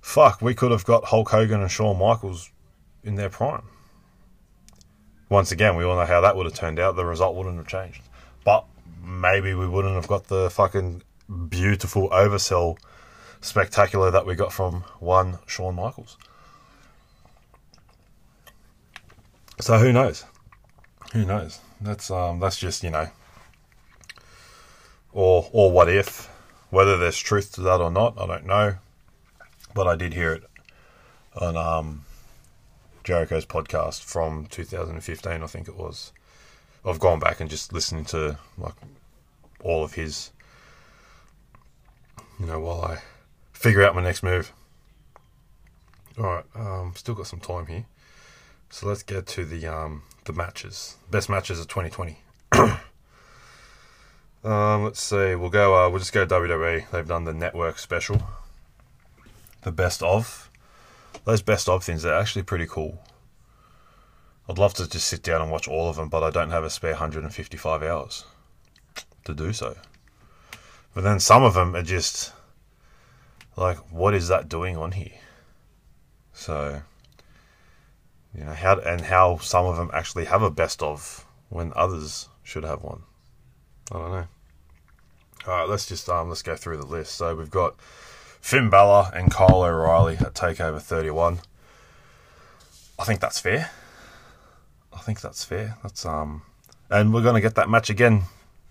Fuck, 0.00 0.42
we 0.42 0.54
could 0.54 0.70
have 0.70 0.84
got 0.84 1.04
Hulk 1.04 1.30
Hogan 1.30 1.60
and 1.60 1.70
Shawn 1.70 1.98
Michaels 1.98 2.50
in 3.04 3.14
their 3.14 3.30
prime. 3.30 3.62
Once 5.28 5.52
again, 5.52 5.76
we 5.76 5.84
all 5.84 5.96
know 5.96 6.06
how 6.06 6.20
that 6.20 6.36
would 6.36 6.46
have 6.46 6.54
turned 6.54 6.78
out. 6.78 6.96
The 6.96 7.04
result 7.04 7.36
wouldn't 7.36 7.56
have 7.56 7.68
changed. 7.68 8.02
But 8.44 8.66
maybe 9.02 9.54
we 9.54 9.66
wouldn't 9.66 9.94
have 9.94 10.08
got 10.08 10.24
the 10.24 10.50
fucking 10.50 11.02
beautiful 11.48 12.10
oversell 12.10 12.76
spectacular 13.42 14.10
that 14.10 14.24
we 14.24 14.34
got 14.34 14.52
from 14.52 14.84
one 14.98 15.38
Shawn 15.46 15.74
Michaels. 15.74 16.16
So 19.60 19.78
who 19.78 19.92
knows? 19.92 20.24
Who 21.12 21.26
knows? 21.26 21.60
That's 21.80 22.10
um 22.10 22.40
that's 22.40 22.56
just, 22.56 22.82
you 22.82 22.90
know, 22.90 23.08
or 25.12 25.48
or 25.52 25.70
what 25.70 25.88
if 25.88 26.30
whether 26.70 26.96
there's 26.96 27.18
truth 27.18 27.52
to 27.52 27.60
that 27.62 27.80
or 27.80 27.90
not, 27.90 28.18
I 28.18 28.26
don't 28.26 28.46
know. 28.46 28.76
But 29.74 29.86
I 29.86 29.96
did 29.96 30.14
hear 30.14 30.32
it 30.32 30.44
on 31.36 31.56
um 31.56 32.04
Jericho's 33.04 33.44
podcast 33.44 34.02
from 34.02 34.46
2015, 34.46 35.42
I 35.42 35.46
think 35.46 35.68
it 35.68 35.76
was. 35.76 36.12
I've 36.84 37.00
gone 37.00 37.18
back 37.18 37.40
and 37.40 37.50
just 37.50 37.72
listening 37.72 38.04
to 38.06 38.38
like 38.58 38.74
all 39.62 39.84
of 39.84 39.94
his, 39.94 40.30
you 42.38 42.46
know, 42.46 42.60
while 42.60 42.82
I 42.82 42.98
figure 43.62 43.84
out 43.84 43.94
my 43.94 44.02
next 44.02 44.24
move. 44.24 44.52
All 46.18 46.24
right, 46.24 46.44
um, 46.56 46.92
still 46.96 47.14
got 47.14 47.28
some 47.28 47.38
time 47.38 47.66
here, 47.66 47.86
so 48.68 48.88
let's 48.88 49.04
get 49.04 49.26
to 49.28 49.44
the 49.44 49.66
um, 49.66 50.02
the 50.24 50.32
matches, 50.32 50.96
best 51.10 51.30
matches 51.30 51.60
of 51.60 51.68
2020. 51.68 52.18
um, 54.44 54.84
let's 54.84 55.00
see, 55.00 55.36
we'll 55.36 55.48
go. 55.48 55.74
Uh, 55.76 55.88
we'll 55.88 56.00
just 56.00 56.12
go 56.12 56.26
WWE. 56.26 56.90
They've 56.90 57.06
done 57.06 57.24
the 57.24 57.32
network 57.32 57.78
special, 57.78 58.20
the 59.62 59.72
best 59.72 60.02
of. 60.02 60.50
Those 61.24 61.40
best 61.40 61.68
of 61.68 61.84
things 61.84 62.04
are 62.04 62.14
actually 62.14 62.42
pretty 62.42 62.66
cool. 62.66 63.00
I'd 64.48 64.58
love 64.58 64.74
to 64.74 64.88
just 64.88 65.06
sit 65.06 65.22
down 65.22 65.40
and 65.40 65.52
watch 65.52 65.68
all 65.68 65.88
of 65.88 65.94
them, 65.94 66.08
but 66.08 66.24
I 66.24 66.30
don't 66.30 66.50
have 66.50 66.64
a 66.64 66.70
spare 66.70 66.94
155 66.94 67.82
hours 67.84 68.24
to 69.24 69.32
do 69.32 69.52
so. 69.52 69.76
But 70.94 71.04
then 71.04 71.20
some 71.20 71.44
of 71.44 71.54
them 71.54 71.76
are 71.76 71.84
just 71.84 72.32
like, 73.56 73.76
what 73.92 74.14
is 74.14 74.28
that 74.28 74.48
doing 74.48 74.76
on 74.76 74.92
here? 74.92 75.12
So, 76.32 76.82
you 78.36 78.44
know, 78.44 78.52
how 78.52 78.78
and 78.78 79.00
how 79.02 79.38
some 79.38 79.66
of 79.66 79.76
them 79.76 79.90
actually 79.92 80.24
have 80.24 80.42
a 80.42 80.50
best 80.50 80.82
of 80.82 81.26
when 81.48 81.72
others 81.76 82.28
should 82.42 82.64
have 82.64 82.82
one. 82.82 83.02
I 83.90 83.98
don't 83.98 84.10
know. 84.10 84.26
All 85.46 85.54
right, 85.54 85.68
let's 85.68 85.86
just 85.86 86.08
um 86.08 86.28
let's 86.28 86.42
go 86.42 86.56
through 86.56 86.78
the 86.78 86.86
list. 86.86 87.16
So 87.16 87.34
we've 87.34 87.50
got 87.50 87.80
Finn 88.40 88.70
Balor 88.70 89.10
and 89.14 89.30
Kyle 89.30 89.62
O'Reilly 89.62 90.16
at 90.16 90.34
Takeover 90.34 90.80
31. 90.80 91.40
I 92.98 93.04
think 93.04 93.20
that's 93.20 93.40
fair. 93.40 93.70
I 94.92 94.98
think 94.98 95.20
that's 95.20 95.44
fair. 95.44 95.76
That's 95.82 96.06
um, 96.06 96.42
and 96.90 97.12
we're 97.12 97.22
gonna 97.22 97.40
get 97.40 97.56
that 97.56 97.68
match 97.68 97.90
again 97.90 98.22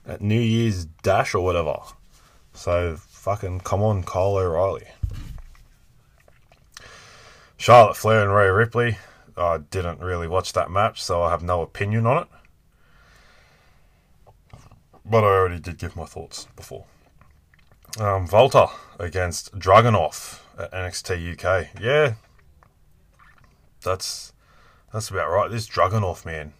at 0.05 0.21
New 0.21 0.39
Year's 0.39 0.85
Dash 0.85 1.35
or 1.35 1.43
whatever. 1.43 1.77
So 2.53 2.97
fucking 3.21 3.59
come 3.59 3.83
on, 3.83 4.01
Kyle 4.01 4.35
O'Reilly. 4.35 4.87
Charlotte 7.55 7.95
Flair 7.95 8.23
and 8.23 8.33
Rhea 8.33 8.51
Ripley. 8.51 8.97
I 9.37 9.59
didn't 9.59 9.99
really 9.99 10.27
watch 10.27 10.53
that 10.53 10.71
match, 10.71 11.03
so 11.03 11.21
I 11.21 11.29
have 11.29 11.43
no 11.43 11.61
opinion 11.61 12.07
on 12.07 12.23
it. 12.23 12.27
But 15.05 15.23
I 15.23 15.27
already 15.27 15.59
did 15.59 15.77
give 15.77 15.95
my 15.95 16.05
thoughts 16.05 16.47
before. 16.55 16.85
Um, 17.99 18.25
WALTER 18.25 18.65
against 18.97 19.53
Dragunov 19.53 20.39
at 20.57 20.71
NXT 20.71 21.33
UK. 21.33 21.79
Yeah, 21.79 22.15
that's 23.83 24.33
that's 24.91 25.09
about 25.11 25.29
right. 25.29 25.51
This 25.51 25.69
Dragunov 25.69 26.25
man, 26.25 26.53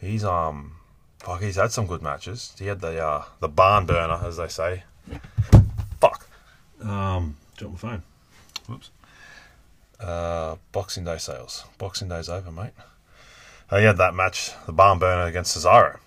he's 0.00 0.24
um, 0.24 0.76
fuck, 1.18 1.42
he's 1.42 1.56
had 1.56 1.72
some 1.72 1.88
good 1.88 2.02
matches. 2.02 2.54
He 2.60 2.66
had 2.66 2.80
the 2.80 3.04
uh, 3.04 3.24
the 3.40 3.48
barn 3.48 3.86
burner, 3.86 4.20
as 4.24 4.36
they 4.36 4.48
say. 4.48 4.84
Fuck. 6.00 6.28
Um, 6.82 7.36
drop 7.56 7.72
my 7.72 7.78
phone. 7.78 8.02
Whoops. 8.68 8.90
Uh, 10.00 10.56
Boxing 10.72 11.04
Day 11.04 11.18
sales. 11.18 11.64
Boxing 11.78 12.08
Day's 12.08 12.28
over, 12.28 12.50
mate. 12.50 12.72
Uh, 13.70 13.78
he 13.78 13.84
had 13.84 13.96
that 13.96 14.14
match, 14.14 14.50
the 14.66 14.72
barn 14.72 14.98
burner 14.98 15.26
against 15.26 15.56
Cesaro, 15.56 15.98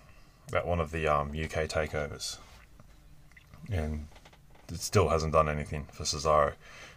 at 0.54 0.66
one 0.66 0.80
of 0.80 0.92
the 0.92 1.08
um, 1.08 1.30
UK 1.30 1.68
takeovers 1.68 2.38
and 3.72 4.08
it 4.70 4.80
still 4.80 5.10
hasn't 5.10 5.34
done 5.34 5.50
anything 5.50 5.86
for 5.92 6.04
Cesaro. 6.04 6.54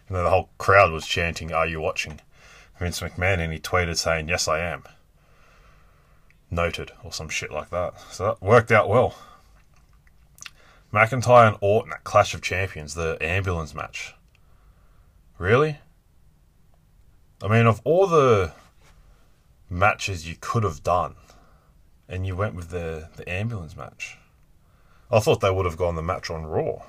And 0.07 0.17
then 0.17 0.23
the 0.23 0.29
whole 0.29 0.49
crowd 0.57 0.91
was 0.91 1.07
chanting, 1.07 1.51
"Are 1.53 1.67
you 1.67 1.79
watching?" 1.79 2.19
Vince 2.79 2.99
McMahon, 2.99 3.39
and 3.39 3.53
he 3.53 3.59
tweeted 3.59 3.97
saying, 3.97 4.27
"Yes, 4.27 4.47
I 4.47 4.59
am." 4.59 4.83
Noted 6.49 6.91
or 7.03 7.11
some 7.11 7.29
shit 7.29 7.51
like 7.51 7.69
that. 7.69 7.93
So 8.11 8.25
that 8.25 8.41
worked 8.41 8.71
out 8.71 8.89
well. 8.89 9.15
McIntyre 10.93 11.47
and 11.47 11.57
Orton 11.59 11.91
at 11.91 12.03
Clash 12.03 12.33
of 12.33 12.41
Champions, 12.41 12.93
the 12.93 13.17
ambulance 13.19 13.73
match. 13.73 14.13
Really? 15.39 15.79
I 17.41 17.47
mean, 17.47 17.65
of 17.65 17.81
all 17.83 18.05
the 18.05 18.53
matches 19.69 20.27
you 20.27 20.35
could 20.39 20.63
have 20.63 20.83
done, 20.83 21.15
and 22.07 22.27
you 22.27 22.35
went 22.35 22.53
with 22.53 22.69
the 22.69 23.09
the 23.15 23.27
ambulance 23.27 23.75
match. 23.75 24.17
I 25.11 25.19
thought 25.19 25.41
they 25.41 25.51
would 25.51 25.65
have 25.65 25.77
gone 25.77 25.95
the 25.95 26.01
match 26.01 26.29
on 26.29 26.45
Raw. 26.45 26.83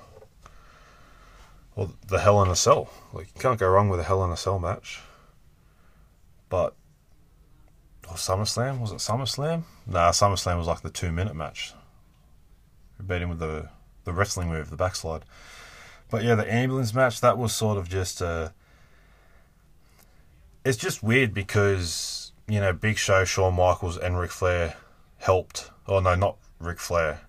Or 1.77 1.91
the 2.07 2.21
Hell 2.21 2.43
in 2.43 2.49
a 2.49 2.57
Cell. 2.57 2.89
Like, 3.13 3.27
you 3.35 3.41
can't 3.41 3.59
go 3.59 3.69
wrong 3.69 3.89
with 3.89 4.01
a 4.01 4.05
Hell 4.05 4.25
in 4.25 4.31
a 4.31 4.37
Cell 4.37 4.59
match. 4.59 5.01
But, 6.49 6.75
or 8.09 8.15
SummerSlam? 8.15 8.81
Was 8.81 8.93
it 8.93 8.99
SummerSlam? 8.99 9.65
Nah, 9.87 10.11
SummerSlam 10.11 10.57
was 10.57 10.67
like 10.67 10.83
the 10.83 10.91
two 10.91 11.11
minute 11.11 11.35
match. 11.35 11.75
We 12.99 13.05
beat 13.05 13.23
him 13.23 13.29
with 13.29 13.41
the, 13.41 13.69
the 14.05 14.13
wrestling 14.13 14.49
move, 14.49 14.71
the 14.71 14.77
backslide. 14.77 15.25
But 16.11 16.23
yeah, 16.23 16.35
the 16.35 16.53
ambulance 16.53 16.95
match, 16.95 17.21
that 17.21 17.39
was 17.39 17.53
sort 17.53 17.79
of 17.79 17.89
just 17.89 18.23
uh 18.23 18.51
It's 20.65 20.79
just 20.79 21.03
weird 21.03 21.35
because, 21.35 22.33
you 22.49 22.61
know, 22.61 22.73
Big 22.73 22.97
Show, 22.99 23.25
Shawn 23.25 23.55
Michaels, 23.55 23.99
and 23.99 24.19
Ric 24.19 24.31
Flair 24.31 24.77
helped. 25.19 25.71
Oh, 25.87 26.01
no, 26.01 26.15
not 26.15 26.37
Ric 26.59 26.79
Flair. 26.79 27.21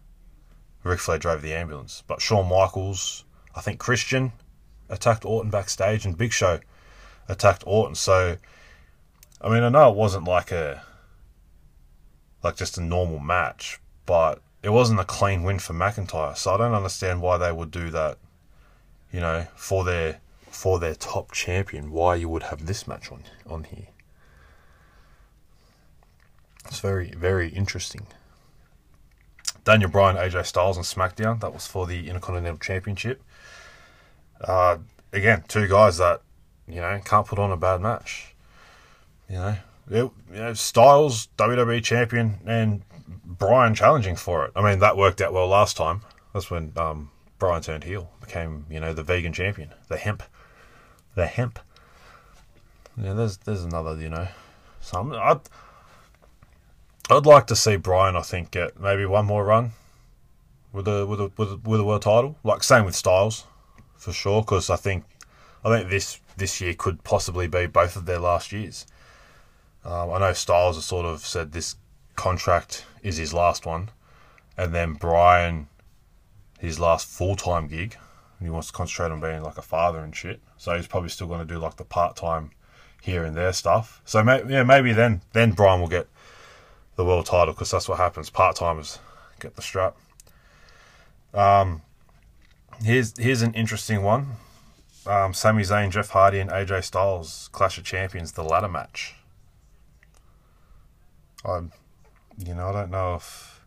Ric 0.83 0.99
Flair 0.99 1.17
drove 1.17 1.41
the 1.41 1.53
ambulance. 1.53 2.03
But 2.07 2.21
Shawn 2.21 2.47
Michaels, 2.47 3.25
I 3.53 3.61
think 3.61 3.79
Christian 3.79 4.31
attacked 4.89 5.25
Orton 5.25 5.49
backstage, 5.49 6.05
and 6.05 6.17
Big 6.17 6.31
Show 6.31 6.59
attacked 7.27 7.63
Orton. 7.65 7.95
So, 7.95 8.37
I 9.41 9.49
mean, 9.49 9.63
I 9.63 9.69
know 9.69 9.89
it 9.89 9.95
wasn't 9.97 10.25
like 10.25 10.51
a 10.51 10.83
like 12.43 12.55
just 12.55 12.77
a 12.77 12.81
normal 12.81 13.19
match, 13.19 13.79
but 14.05 14.39
it 14.65 14.71
wasn't 14.71 14.99
a 14.99 15.05
clean 15.05 15.43
win 15.43 15.59
for 15.59 15.73
McIntyre. 15.73 16.35
So 16.35 16.55
I 16.55 16.57
don't 16.57 16.73
understand 16.73 17.21
why 17.21 17.37
they 17.37 17.51
would 17.51 17.69
do 17.69 17.91
that. 17.91 18.17
You 19.11 19.19
know, 19.19 19.45
for 19.55 19.83
their 19.83 20.21
for 20.49 20.79
their 20.79 20.95
top 20.95 21.31
champion, 21.31 21.91
why 21.91 22.15
you 22.15 22.27
would 22.29 22.43
have 22.43 22.65
this 22.65 22.87
match 22.87 23.11
on 23.11 23.23
on 23.47 23.65
here. 23.65 23.89
It's 26.65 26.79
very 26.79 27.11
very 27.11 27.49
interesting. 27.49 28.07
Daniel 29.63 29.89
Bryan, 29.89 30.17
AJ 30.17 30.47
Styles, 30.47 30.77
and 30.77 30.85
SmackDown. 30.85 31.41
That 31.41 31.53
was 31.53 31.67
for 31.67 31.85
the 31.85 32.07
Intercontinental 32.07 32.57
Championship. 32.57 33.21
Uh, 34.41 34.77
again, 35.13 35.43
two 35.47 35.67
guys 35.67 35.97
that 35.97 36.21
you 36.67 36.81
know 36.81 36.99
can't 37.05 37.27
put 37.27 37.37
on 37.37 37.51
a 37.51 37.57
bad 37.57 37.81
match. 37.81 38.33
You 39.29 39.35
know, 39.35 39.57
it, 39.91 40.11
you 40.33 40.39
know, 40.39 40.53
Styles 40.55 41.27
WWE 41.37 41.83
champion 41.83 42.39
and 42.47 42.81
Bryan 43.37 43.75
challenging 43.75 44.15
for 44.15 44.45
it. 44.45 44.51
I 44.55 44.61
mean, 44.61 44.79
that 44.79 44.97
worked 44.97 45.21
out 45.21 45.33
well 45.33 45.47
last 45.47 45.77
time. 45.77 46.01
That's 46.33 46.49
when 46.49 46.73
um, 46.75 47.11
Bryan 47.39 47.61
turned 47.61 47.83
heel, 47.83 48.11
became 48.21 48.65
you 48.69 48.79
know 48.79 48.93
the 48.93 49.03
vegan 49.03 49.33
champion, 49.33 49.73
the 49.87 49.97
hemp, 49.97 50.23
the 51.15 51.27
hemp. 51.27 51.59
Yeah, 52.97 53.13
there's 53.13 53.37
there's 53.37 53.63
another 53.63 53.99
you 53.99 54.09
know, 54.09 54.27
some 54.81 55.13
I 55.13 55.39
I'd 57.09 57.25
like 57.25 57.47
to 57.47 57.55
see 57.55 57.75
Bryan. 57.75 58.15
I 58.15 58.21
think 58.21 58.51
get 58.51 58.79
maybe 58.79 59.05
one 59.05 59.25
more 59.25 59.45
run 59.45 59.71
with 60.71 60.87
a 60.87 61.05
with 61.05 61.21
a 61.21 61.31
with 61.37 61.51
a, 61.51 61.57
with 61.57 61.79
a 61.79 61.83
world 61.83 62.01
title. 62.01 62.37
Like 62.43 62.63
same 62.63 62.85
with 62.85 62.95
Styles, 62.95 63.45
for 63.95 64.11
sure. 64.11 64.41
Because 64.41 64.69
I 64.69 64.75
think 64.75 65.05
I 65.63 65.69
think 65.69 65.89
this 65.89 66.19
this 66.37 66.59
year 66.61 66.73
could 66.73 67.03
possibly 67.03 67.47
be 67.47 67.65
both 67.65 67.95
of 67.95 68.05
their 68.05 68.19
last 68.19 68.51
years. 68.51 68.85
Um, 69.83 70.11
I 70.11 70.19
know 70.19 70.33
Styles 70.33 70.77
has 70.77 70.85
sort 70.85 71.05
of 71.05 71.19
said 71.25 71.51
this 71.51 71.75
contract 72.15 72.85
is 73.03 73.17
his 73.17 73.33
last 73.33 73.65
one, 73.65 73.89
and 74.57 74.73
then 74.73 74.93
Bryan, 74.93 75.67
his 76.59 76.79
last 76.79 77.07
full 77.07 77.35
time 77.35 77.67
gig. 77.67 77.97
He 78.41 78.49
wants 78.49 78.67
to 78.67 78.73
concentrate 78.73 79.11
on 79.11 79.21
being 79.21 79.41
like 79.41 79.57
a 79.57 79.61
father 79.61 79.99
and 79.99 80.15
shit. 80.15 80.41
So 80.57 80.75
he's 80.75 80.87
probably 80.87 81.09
still 81.09 81.27
going 81.27 81.39
to 81.39 81.51
do 81.51 81.59
like 81.59 81.77
the 81.77 81.85
part 81.85 82.15
time 82.15 82.51
here 83.01 83.23
and 83.23 83.35
there 83.35 83.53
stuff. 83.53 84.01
So 84.05 84.23
may, 84.23 84.43
yeah, 84.47 84.63
maybe 84.63 84.91
then 84.91 85.21
then 85.33 85.51
Bryan 85.51 85.79
will 85.79 85.87
get 85.87 86.07
the 86.95 87.05
world 87.05 87.25
title 87.25 87.53
because 87.53 87.71
that's 87.71 87.87
what 87.87 87.97
happens. 87.97 88.29
Part 88.29 88.57
timers 88.57 88.99
get 89.39 89.55
the 89.55 89.61
strap. 89.61 89.95
Um, 91.33 91.81
here's 92.83 93.17
here's 93.17 93.41
an 93.41 93.53
interesting 93.53 94.03
one. 94.03 94.37
Um, 95.05 95.33
Sami 95.33 95.63
Zayn, 95.63 95.91
Jeff 95.91 96.09
Hardy, 96.09 96.39
and 96.39 96.49
AJ 96.49 96.83
Styles 96.83 97.49
Clash 97.51 97.77
of 97.77 97.83
Champions, 97.83 98.31
the 98.31 98.43
ladder 98.43 98.67
match. 98.67 99.15
I, 101.45 101.61
you 102.37 102.53
know, 102.53 102.69
I 102.69 102.71
don't 102.71 102.91
know 102.91 103.15
if. 103.15 103.61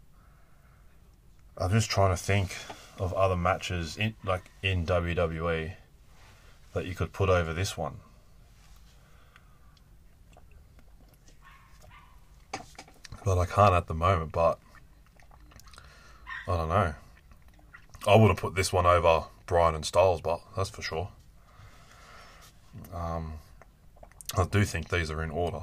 I'm 1.56 1.70
just 1.70 1.90
trying 1.90 2.10
to 2.10 2.16
think 2.16 2.56
of 2.98 3.12
other 3.14 3.36
matches 3.36 3.96
in 3.96 4.14
like 4.24 4.50
in 4.62 4.86
WWE 4.86 5.72
that 6.72 6.86
you 6.86 6.94
could 6.94 7.12
put 7.12 7.28
over 7.28 7.52
this 7.52 7.76
one. 7.76 7.96
But 13.24 13.38
I 13.38 13.46
can't 13.46 13.74
at 13.74 13.86
the 13.88 13.94
moment, 13.94 14.32
but 14.32 14.58
I 16.46 16.56
don't 16.56 16.68
know. 16.68 16.94
I 18.06 18.16
wouldn't 18.16 18.38
put 18.38 18.54
this 18.54 18.72
one 18.72 18.86
over 18.86 19.24
Bryan 19.46 19.74
and 19.74 19.84
Styles, 19.84 20.20
but 20.20 20.40
that's 20.56 20.70
for 20.70 20.82
sure. 20.82 21.08
Um, 22.94 23.34
I 24.36 24.44
do 24.44 24.64
think 24.64 24.88
these 24.88 25.10
are 25.10 25.22
in 25.22 25.30
order. 25.30 25.60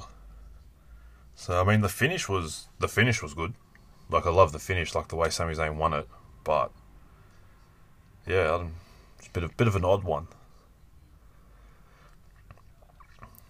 So 1.35 1.61
I 1.61 1.63
mean, 1.63 1.81
the 1.81 1.89
finish 1.89 2.27
was 2.27 2.67
the 2.79 2.87
finish 2.87 3.21
was 3.21 3.33
good. 3.33 3.53
Like 4.09 4.25
I 4.25 4.29
love 4.29 4.51
the 4.51 4.59
finish, 4.59 4.95
like 4.95 5.09
the 5.09 5.15
way 5.15 5.29
Sami 5.29 5.53
Zayn 5.53 5.75
won 5.75 5.93
it. 5.93 6.07
But 6.43 6.71
yeah, 8.25 8.67
it's 9.19 9.27
a 9.27 9.31
bit 9.31 9.43
of 9.43 9.55
bit 9.57 9.67
of 9.67 9.75
an 9.75 9.85
odd 9.85 10.03
one. 10.03 10.27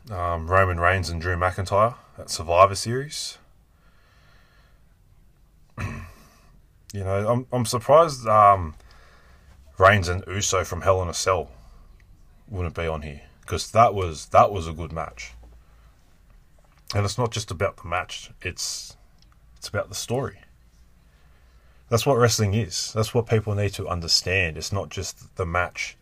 Um, 0.10 0.48
Roman 0.48 0.80
Reigns 0.80 1.10
and 1.10 1.20
Drew 1.20 1.36
McIntyre 1.36 1.96
at 2.18 2.30
Survivor 2.30 2.76
Series. 2.76 3.38
you 5.80 5.94
know, 6.94 7.28
I'm 7.28 7.48
I'm 7.52 7.66
surprised 7.66 8.28
um, 8.28 8.76
Reigns 9.78 10.08
and 10.08 10.24
Uso 10.28 10.64
from 10.64 10.82
Hell 10.82 11.02
in 11.02 11.10
a 11.10 11.14
Cell 11.14 11.52
wouldn't 12.48 12.76
be 12.76 12.88
on 12.88 13.02
here 13.02 13.22
because 13.42 13.72
that 13.72 13.94
was 13.94 14.28
that 14.28 14.52
was 14.52 14.68
a 14.68 14.74
good 14.74 14.92
match. 14.92 15.35
And 16.94 17.04
it's 17.04 17.18
not 17.18 17.32
just 17.32 17.52
about 17.52 17.78
the 17.78 17.88
match; 17.88 18.32
it's 18.42 18.96
it's 19.58 19.68
about 19.68 19.90
the 19.90 19.96
story. 19.96 20.40
That's 21.90 22.06
what 22.06 22.18
wrestling 22.18 22.54
is. 22.54 22.92
That's 22.94 23.14
what 23.14 23.28
people 23.28 23.54
need 23.56 23.74
to 23.74 23.88
understand. 23.88 24.58
It's 24.58 24.72
not 24.72 24.90
just 24.90 25.36
the 25.36 25.46
match. 25.46 25.98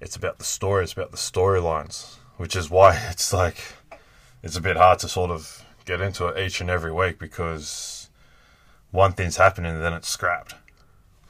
It's 0.00 0.16
about 0.16 0.38
the 0.38 0.44
story. 0.44 0.84
It's 0.84 0.92
about 0.92 1.10
the 1.10 1.16
storylines, 1.16 2.16
which 2.36 2.54
is 2.54 2.70
why 2.70 2.96
it's 3.10 3.32
like 3.32 3.56
it's 4.42 4.56
a 4.56 4.60
bit 4.60 4.76
hard 4.76 4.98
to 5.00 5.08
sort 5.08 5.30
of 5.30 5.64
get 5.84 6.00
into 6.00 6.26
it 6.26 6.38
each 6.38 6.60
and 6.60 6.70
every 6.70 6.92
week 6.92 7.18
because 7.18 8.08
one 8.90 9.12
thing's 9.12 9.36
happening 9.36 9.72
and 9.74 9.82
then 9.82 9.92
it's 9.92 10.08
scrapped. 10.08 10.54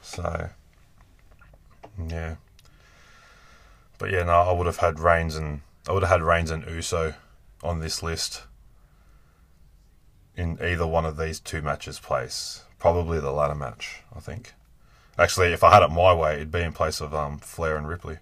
So 0.01 0.49
yeah. 2.09 2.35
But 3.97 4.11
yeah, 4.11 4.23
no, 4.23 4.33
I 4.33 4.51
would 4.51 4.67
have 4.67 4.77
had 4.77 4.99
Reigns 4.99 5.35
and 5.35 5.61
I 5.87 5.91
would 5.91 6.03
have 6.03 6.11
had 6.11 6.21
Reigns 6.21 6.51
and 6.51 6.65
Uso 6.67 7.13
on 7.63 7.79
this 7.79 8.03
list 8.03 8.43
in 10.35 10.59
either 10.61 10.85
one 10.85 11.05
of 11.05 11.17
these 11.17 11.39
two 11.39 11.61
matches 11.61 11.99
place. 11.99 12.63
Probably 12.79 13.19
the 13.19 13.31
latter 13.31 13.55
match, 13.55 14.03
I 14.15 14.19
think. 14.19 14.53
Actually, 15.17 15.53
if 15.53 15.63
I 15.63 15.73
had 15.73 15.83
it 15.83 15.91
my 15.91 16.13
way, 16.13 16.35
it'd 16.35 16.51
be 16.51 16.61
in 16.61 16.73
place 16.73 17.01
of 17.01 17.15
um, 17.15 17.37
Flair 17.39 17.77
and 17.77 17.87
Ripley. 17.87 18.17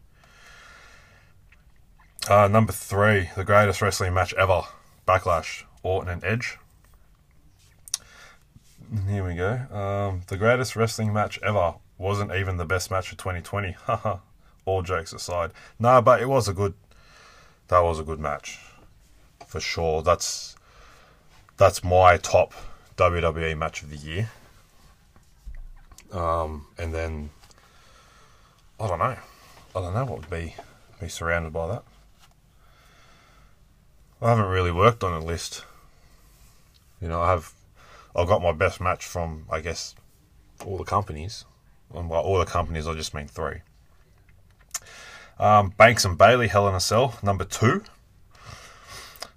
Uh, 2.30 2.48
number 2.48 2.72
three, 2.72 3.30
the 3.36 3.44
greatest 3.44 3.82
wrestling 3.82 4.14
match 4.14 4.34
ever 4.36 4.64
Backlash, 5.08 5.64
Orton 5.82 6.10
and 6.10 6.24
Edge. 6.24 6.58
Here 9.10 9.26
we 9.26 9.36
go. 9.36 9.54
Um, 9.76 10.22
the 10.28 10.38
greatest 10.38 10.76
wrestling 10.76 11.12
match 11.12 11.40
ever 11.42 11.76
wasn't 11.98 12.34
even 12.34 12.58
the 12.58 12.66
best 12.66 12.92
match 12.92 13.12
of 13.12 13.18
2020. 13.18 13.72
Haha. 13.86 14.18
All 14.66 14.82
jokes 14.82 15.12
aside. 15.12 15.52
No, 15.80 16.02
but 16.02 16.22
it 16.22 16.30
was 16.30 16.48
a 16.48 16.54
good. 16.54 16.74
That 17.68 17.80
was 17.80 18.00
a 18.00 18.04
good 18.04 18.20
match. 18.20 18.60
For 19.46 19.60
sure. 19.60 20.02
That's. 20.02 20.53
That's 21.58 21.84
my 21.84 22.18
top 22.18 22.54
WWE 22.98 23.58
match 23.58 23.84
of 23.84 23.90
the 23.90 23.98
year. 23.98 24.30
Um, 26.12 26.68
and 26.78 26.94
then. 26.94 27.30
I 28.80 28.88
don't 28.88 29.00
know. 29.00 29.16
I 29.76 29.80
don't 29.80 29.94
know 29.94 30.06
what 30.06 30.20
would 30.20 30.30
be 30.30 30.56
be 31.00 31.08
surrounded 31.08 31.54
by 31.54 31.68
that. 31.68 31.84
I 34.22 34.30
haven't 34.30 34.48
really 34.48 34.72
worked 34.72 35.04
on 35.04 35.14
a 35.14 35.24
list. 35.24 35.64
You 37.02 37.08
know, 37.08 37.22
I 37.22 37.32
have 37.32 37.54
I 38.16 38.26
got 38.26 38.42
my 38.42 38.52
best 38.52 38.80
match 38.82 39.06
from 39.06 39.46
I 39.50 39.60
guess 39.60 39.96
all 40.66 40.78
the 40.78 40.84
companies. 40.84 41.46
And 41.94 42.10
by 42.10 42.18
all 42.18 42.40
the 42.40 42.46
companies 42.46 42.88
I 42.88 42.94
just 42.94 43.14
mean 43.14 43.28
three. 43.28 43.62
Um, 45.40 45.70
Banks 45.78 46.06
and 46.06 46.18
Bayley, 46.18 46.48
Hell 46.48 46.68
in 46.68 46.76
a 46.76 46.80
Cell, 46.80 47.18
number 47.24 47.44
two. 47.44 47.84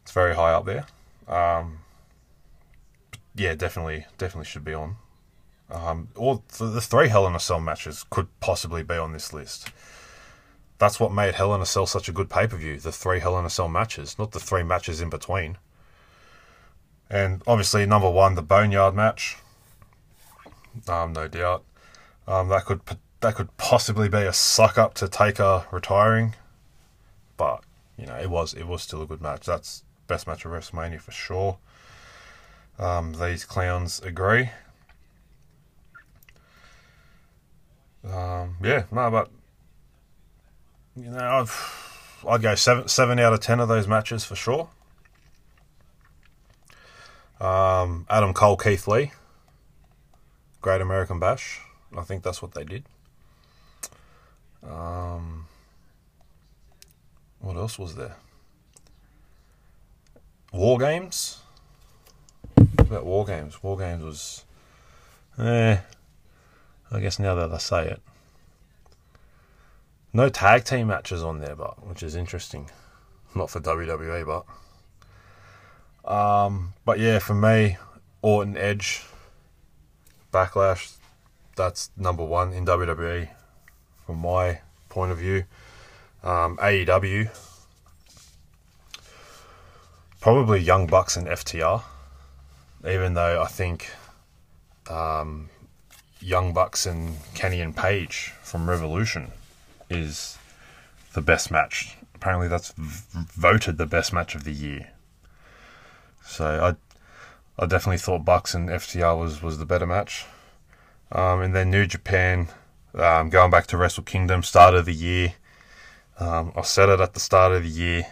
It's 0.03 0.13
very 0.13 0.35
high 0.35 0.53
up 0.53 0.65
there. 0.67 0.87
Um, 1.27 1.79
yeah, 3.37 3.55
definitely, 3.55 4.07
definitely 4.19 4.47
should 4.47 4.65
be 4.65 4.75
on. 4.75 4.97
Um, 5.71 6.09
all 6.17 6.45
the 6.59 6.81
three 6.81 7.09
Hell 7.09 7.27
in 7.27 7.35
a 7.35 7.41
Cell 7.41 7.61
matches 7.61 8.05
could 8.09 8.29
possibly 8.41 8.83
be 8.83 8.95
on 8.95 9.13
this 9.13 9.33
list. 9.33 9.71
That's 10.79 11.01
what 11.01 11.13
made 11.13 11.35
Hell 11.35 11.55
in 11.55 11.61
a 11.61 11.67
Cell 11.67 11.87
such 11.87 12.09
a 12.09 12.13
good 12.13 12.31
pay 12.31 12.47
per 12.47 12.57
view. 12.57 12.79
The 12.79 12.93
three 12.93 13.21
Hell 13.21 13.39
in 13.39 13.45
a 13.45 13.51
Cell 13.51 13.69
matches, 13.69 14.19
not 14.19 14.33
the 14.33 14.41
three 14.41 14.63
matches 14.63 15.01
in 15.01 15.11
between. 15.11 15.59
And 17.09 17.43
obviously, 17.47 17.87
number 17.87 18.11
one, 18.11 18.35
the 18.35 18.43
Boneyard 18.43 18.95
match. 18.95 19.37
Um, 20.89 21.13
no 21.13 21.29
doubt. 21.29 21.65
Um, 22.27 22.49
that 22.49 22.65
could 22.65 22.81
that 23.21 23.35
could 23.35 23.57
possibly 23.57 24.09
be 24.09 24.19
a 24.19 24.33
suck 24.33 24.79
up 24.79 24.95
to 24.95 25.09
Taker 25.09 25.67
retiring, 25.71 26.35
but 27.37 27.63
you 27.97 28.07
know 28.07 28.17
it 28.17 28.29
was 28.31 28.53
it 28.55 28.67
was 28.67 28.83
still 28.83 29.03
a 29.03 29.07
good 29.07 29.21
match. 29.21 29.47
That's 29.47 29.85
best 30.07 30.27
match 30.27 30.45
of 30.45 30.53
WrestleMania 30.53 31.01
for 31.01 31.13
sure. 31.13 31.59
Um, 32.79 33.15
these 33.15 33.45
clowns 33.45 34.01
agree. 34.01 34.51
Um, 38.05 38.57
yeah, 38.63 38.85
no, 38.93 39.11
but 39.11 39.31
you 40.95 41.11
know, 41.11 41.19
I've, 41.19 42.23
I'd 42.29 42.43
go 42.43 42.55
seven 42.55 42.89
seven 42.89 43.19
out 43.19 43.33
of 43.33 43.41
ten 43.41 43.61
of 43.61 43.69
those 43.69 43.87
matches 43.89 44.25
for 44.25 44.37
sure. 44.37 44.69
Um, 47.41 48.07
Adam 48.09 48.33
Cole, 48.33 48.57
Keith 48.57 48.87
Lee, 48.87 49.13
Great 50.61 50.81
American 50.81 51.19
Bash. 51.19 51.61
I 51.97 52.03
think 52.03 52.23
that's 52.23 52.41
what 52.41 52.55
they 52.55 52.65
did. 52.65 52.85
Um, 54.63 55.47
what 57.41 57.57
else 57.57 57.79
was 57.79 57.95
there? 57.95 58.17
War 60.53 60.79
Games. 60.79 61.41
What 62.87 62.99
about 62.99 63.07
War 63.07 63.25
Games? 63.25 63.61
War 63.65 63.77
Games 63.77 64.05
was, 64.05 64.45
eh. 65.41 65.79
I 66.93 67.01
guess 67.01 67.19
now 67.19 67.35
that 67.35 67.51
I 67.51 67.59
say 67.59 67.89
it, 67.89 68.01
no 70.13 70.29
tag 70.29 70.63
team 70.63 70.87
matches 70.87 71.25
on 71.25 71.41
there, 71.41 71.57
but 71.57 71.85
which 71.85 72.05
is 72.05 72.15
interesting. 72.15 72.71
Not 73.35 73.51
for 73.51 73.59
WWE, 73.59 74.45
but 76.05 76.09
um, 76.09 76.75
but 76.85 77.01
yeah, 77.01 77.19
for 77.19 77.35
me, 77.35 77.77
Orton 78.23 78.57
Edge, 78.57 79.03
Backlash, 80.33 80.97
that's 81.57 81.91
number 81.97 82.25
one 82.25 82.53
in 82.53 82.65
WWE 82.65 83.29
from 84.07 84.19
my 84.19 84.61
point 84.91 85.11
of 85.11 85.19
view. 85.19 85.43
Um, 86.23 86.57
AEW, 86.59 87.31
probably 90.21 90.61
Young 90.61 90.87
Bucks 90.87 91.17
and 91.17 91.27
FTR, 91.27 91.83
even 92.87 93.15
though 93.15 93.43
I 93.43 93.47
think 93.47 93.91
um, 94.89 95.51
Young 96.21 96.53
Bucks 96.53 96.87
and 96.87 97.17
Kenny 97.35 97.61
and 97.61 97.77
Page 97.77 98.33
from 98.43 98.69
Revolution 98.69 99.33
is 99.91 100.39
the 101.13 101.21
best 101.21 101.51
match. 101.51 101.97
Apparently, 102.15 102.49
that's 102.49 102.73
v- 102.73 103.27
voted 103.35 103.79
the 103.79 103.87
best 103.87 104.13
match 104.13 104.35
of 104.35 104.45
the 104.45 104.53
year. 104.53 104.91
So 106.25 106.77
I, 107.59 107.63
I 107.63 107.67
definitely 107.67 107.99
thought 107.99 108.25
Bucks 108.25 108.55
and 108.55 108.69
FTR 108.69 109.19
was 109.19 109.43
was 109.43 109.59
the 109.59 109.67
better 109.67 109.87
match. 109.87 110.25
Um, 111.13 111.41
and 111.41 111.55
then 111.55 111.71
New 111.71 111.87
Japan, 111.87 112.49
um, 112.95 113.31
going 113.31 113.51
back 113.51 113.67
to 113.69 113.77
Wrestle 113.77 114.03
Kingdom, 114.03 114.43
start 114.43 114.75
of 114.75 114.87
the 114.87 114.95
year. 114.95 115.35
Um, 116.19 116.53
I 116.57 116.63
said 116.63 116.89
it 116.89 117.01
at 117.01 117.15
the 117.15 117.21
start 117.21 117.53
of 117.53 117.63
the 117.63 117.69
year. 117.69 118.07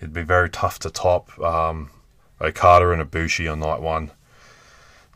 It'd 0.00 0.12
be 0.12 0.22
very 0.22 0.50
tough 0.50 0.78
to 0.80 0.90
top 0.90 1.38
um, 1.40 1.90
Okada 2.40 2.90
and 2.90 3.02
Ibushi 3.02 3.50
on 3.50 3.60
night 3.60 3.80
one. 3.80 4.10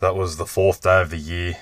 That 0.01 0.17
was 0.17 0.37
the 0.37 0.47
fourth 0.47 0.83
day 0.83 1.01
of 1.01 1.11
the 1.11 1.19
year. 1.19 1.57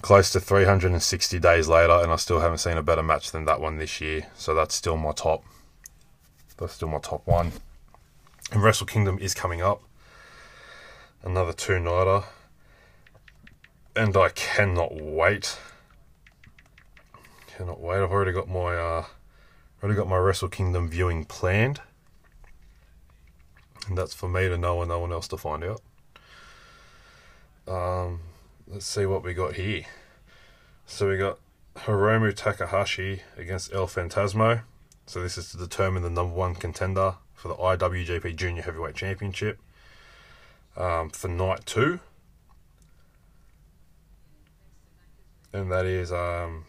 Close 0.00 0.32
to 0.32 0.40
360 0.40 1.38
days 1.38 1.68
later, 1.68 1.92
and 1.92 2.10
I 2.10 2.16
still 2.16 2.40
haven't 2.40 2.58
seen 2.58 2.76
a 2.76 2.82
better 2.82 3.02
match 3.02 3.30
than 3.30 3.44
that 3.44 3.60
one 3.60 3.78
this 3.78 4.00
year. 4.00 4.26
So 4.34 4.54
that's 4.54 4.74
still 4.74 4.96
my 4.96 5.12
top. 5.12 5.44
That's 6.56 6.72
still 6.72 6.88
my 6.88 6.98
top 6.98 7.26
one. 7.26 7.52
And 8.50 8.62
Wrestle 8.62 8.86
Kingdom 8.86 9.18
is 9.20 9.34
coming 9.34 9.62
up. 9.62 9.82
Another 11.22 11.52
two 11.52 11.78
nighter 11.78 12.24
and 13.94 14.16
I 14.16 14.30
cannot 14.30 14.94
wait. 14.94 15.58
Cannot 17.46 17.80
wait. 17.80 18.02
I've 18.02 18.10
already 18.10 18.32
got 18.32 18.48
my 18.48 18.74
uh, 18.76 19.04
already 19.82 19.96
got 19.96 20.08
my 20.08 20.16
Wrestle 20.16 20.48
Kingdom 20.48 20.88
viewing 20.88 21.24
planned, 21.24 21.80
and 23.88 23.98
that's 23.98 24.14
for 24.14 24.28
me 24.28 24.48
to 24.48 24.56
know 24.56 24.80
and 24.80 24.88
no 24.88 24.98
one 24.98 25.12
else 25.12 25.28
to 25.28 25.36
find 25.36 25.64
out. 25.64 25.82
Um, 27.66 28.20
let's 28.66 28.86
see 28.86 29.06
what 29.06 29.22
we 29.22 29.34
got 29.34 29.54
here. 29.54 29.84
So 30.86 31.08
we 31.08 31.16
got 31.16 31.38
Hiromu 31.76 32.34
Takahashi 32.34 33.22
against 33.36 33.72
El 33.72 33.86
Phantasmo. 33.86 34.62
So 35.06 35.22
this 35.22 35.36
is 35.36 35.50
to 35.50 35.56
determine 35.56 36.02
the 36.02 36.10
number 36.10 36.34
one 36.34 36.54
contender 36.54 37.14
for 37.34 37.48
the 37.48 37.54
IWGP 37.54 38.36
Junior 38.36 38.62
Heavyweight 38.62 38.94
Championship 38.94 39.58
um, 40.76 41.10
for 41.10 41.28
night 41.28 41.66
two. 41.66 42.00
And 45.52 45.70
that 45.70 45.84
is 45.84 46.12
um, 46.12 46.64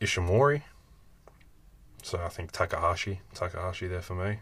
Ishimori. 0.00 0.62
So 2.02 2.20
I 2.24 2.28
think 2.28 2.52
Takahashi. 2.52 3.20
Takahashi 3.34 3.88
there 3.88 4.02
for 4.02 4.14
me. 4.14 4.38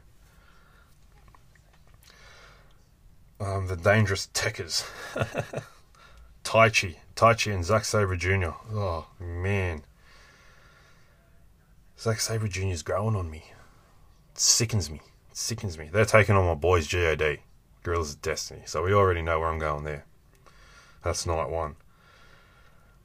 Um, 3.38 3.66
the 3.66 3.76
Dangerous 3.76 4.28
Tekkers. 4.32 4.88
Taichi. 6.44 6.96
Taichi 7.14 7.54
and 7.54 7.64
Zack 7.64 7.84
Sabre 7.84 8.16
Jr. 8.16 8.50
Oh, 8.72 9.06
man. 9.20 9.82
Zack 11.98 12.20
Sabre 12.20 12.48
Jr. 12.48 12.66
is 12.66 12.82
growing 12.82 13.16
on 13.16 13.30
me. 13.30 13.44
It 14.32 14.38
sickens 14.38 14.90
me. 14.90 15.00
It 15.30 15.36
sickens 15.36 15.78
me. 15.78 15.88
They're 15.92 16.04
taking 16.04 16.36
on 16.36 16.46
my 16.46 16.54
boys 16.54 16.90
GOD, 16.90 17.38
Guerrillas 17.82 18.14
of 18.14 18.22
Destiny. 18.22 18.62
So 18.64 18.82
we 18.82 18.92
already 18.92 19.22
know 19.22 19.40
where 19.40 19.48
I'm 19.48 19.58
going 19.58 19.84
there. 19.84 20.04
That's 21.02 21.26
night 21.26 21.50
one. 21.50 21.76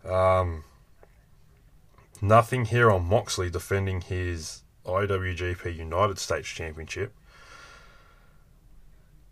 Um, 0.05 0.63
nothing 2.21 2.65
here 2.65 2.89
on 2.89 3.05
Moxley 3.05 3.49
defending 3.49 4.01
his 4.01 4.63
IWGP 4.86 5.75
United 5.75 6.19
States 6.19 6.47
Championship. 6.47 7.13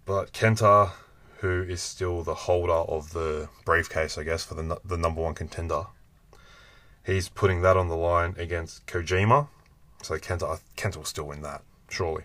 But 0.09 0.33
Kenta, 0.33 0.93
who 1.37 1.61
is 1.61 1.83
still 1.83 2.23
the 2.23 2.33
holder 2.33 2.73
of 2.73 3.13
the 3.13 3.47
briefcase, 3.63 4.17
I 4.17 4.23
guess, 4.23 4.43
for 4.43 4.55
the, 4.55 4.81
the 4.83 4.97
number 4.97 5.21
one 5.21 5.35
contender, 5.35 5.83
he's 7.05 7.29
putting 7.29 7.61
that 7.61 7.77
on 7.77 7.89
the 7.89 7.95
line 7.95 8.33
against 8.39 8.87
Kojima. 8.87 9.49
So 10.01 10.15
Kenta, 10.15 10.61
Kenta 10.75 10.97
will 10.97 11.03
still 11.03 11.25
win 11.25 11.43
that, 11.43 11.61
surely. 11.91 12.23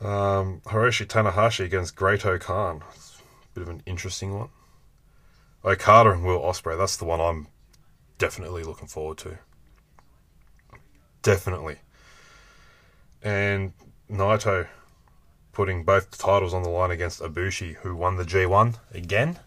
Um, 0.00 0.60
Hiroshi 0.64 1.06
Tanahashi 1.06 1.64
against 1.64 1.94
Great-O-Khan. 1.94 2.82
Bit 3.54 3.62
of 3.62 3.68
an 3.68 3.84
interesting 3.86 4.36
one. 4.36 4.48
Okada 5.64 6.10
and 6.10 6.24
Will 6.24 6.40
Ospreay. 6.40 6.76
That's 6.76 6.96
the 6.96 7.04
one 7.04 7.20
I'm 7.20 7.46
definitely 8.18 8.64
looking 8.64 8.88
forward 8.88 9.18
to. 9.18 9.38
Definitely. 11.22 11.76
And 13.22 13.72
Naito 14.10 14.66
putting 15.52 15.84
both 15.84 16.16
titles 16.16 16.54
on 16.54 16.62
the 16.62 16.68
line 16.68 16.90
against 16.90 17.20
Ibushi, 17.20 17.74
who 17.76 17.94
won 17.94 18.16
the 18.16 18.24
G1 18.24 18.76
again. 18.92 19.38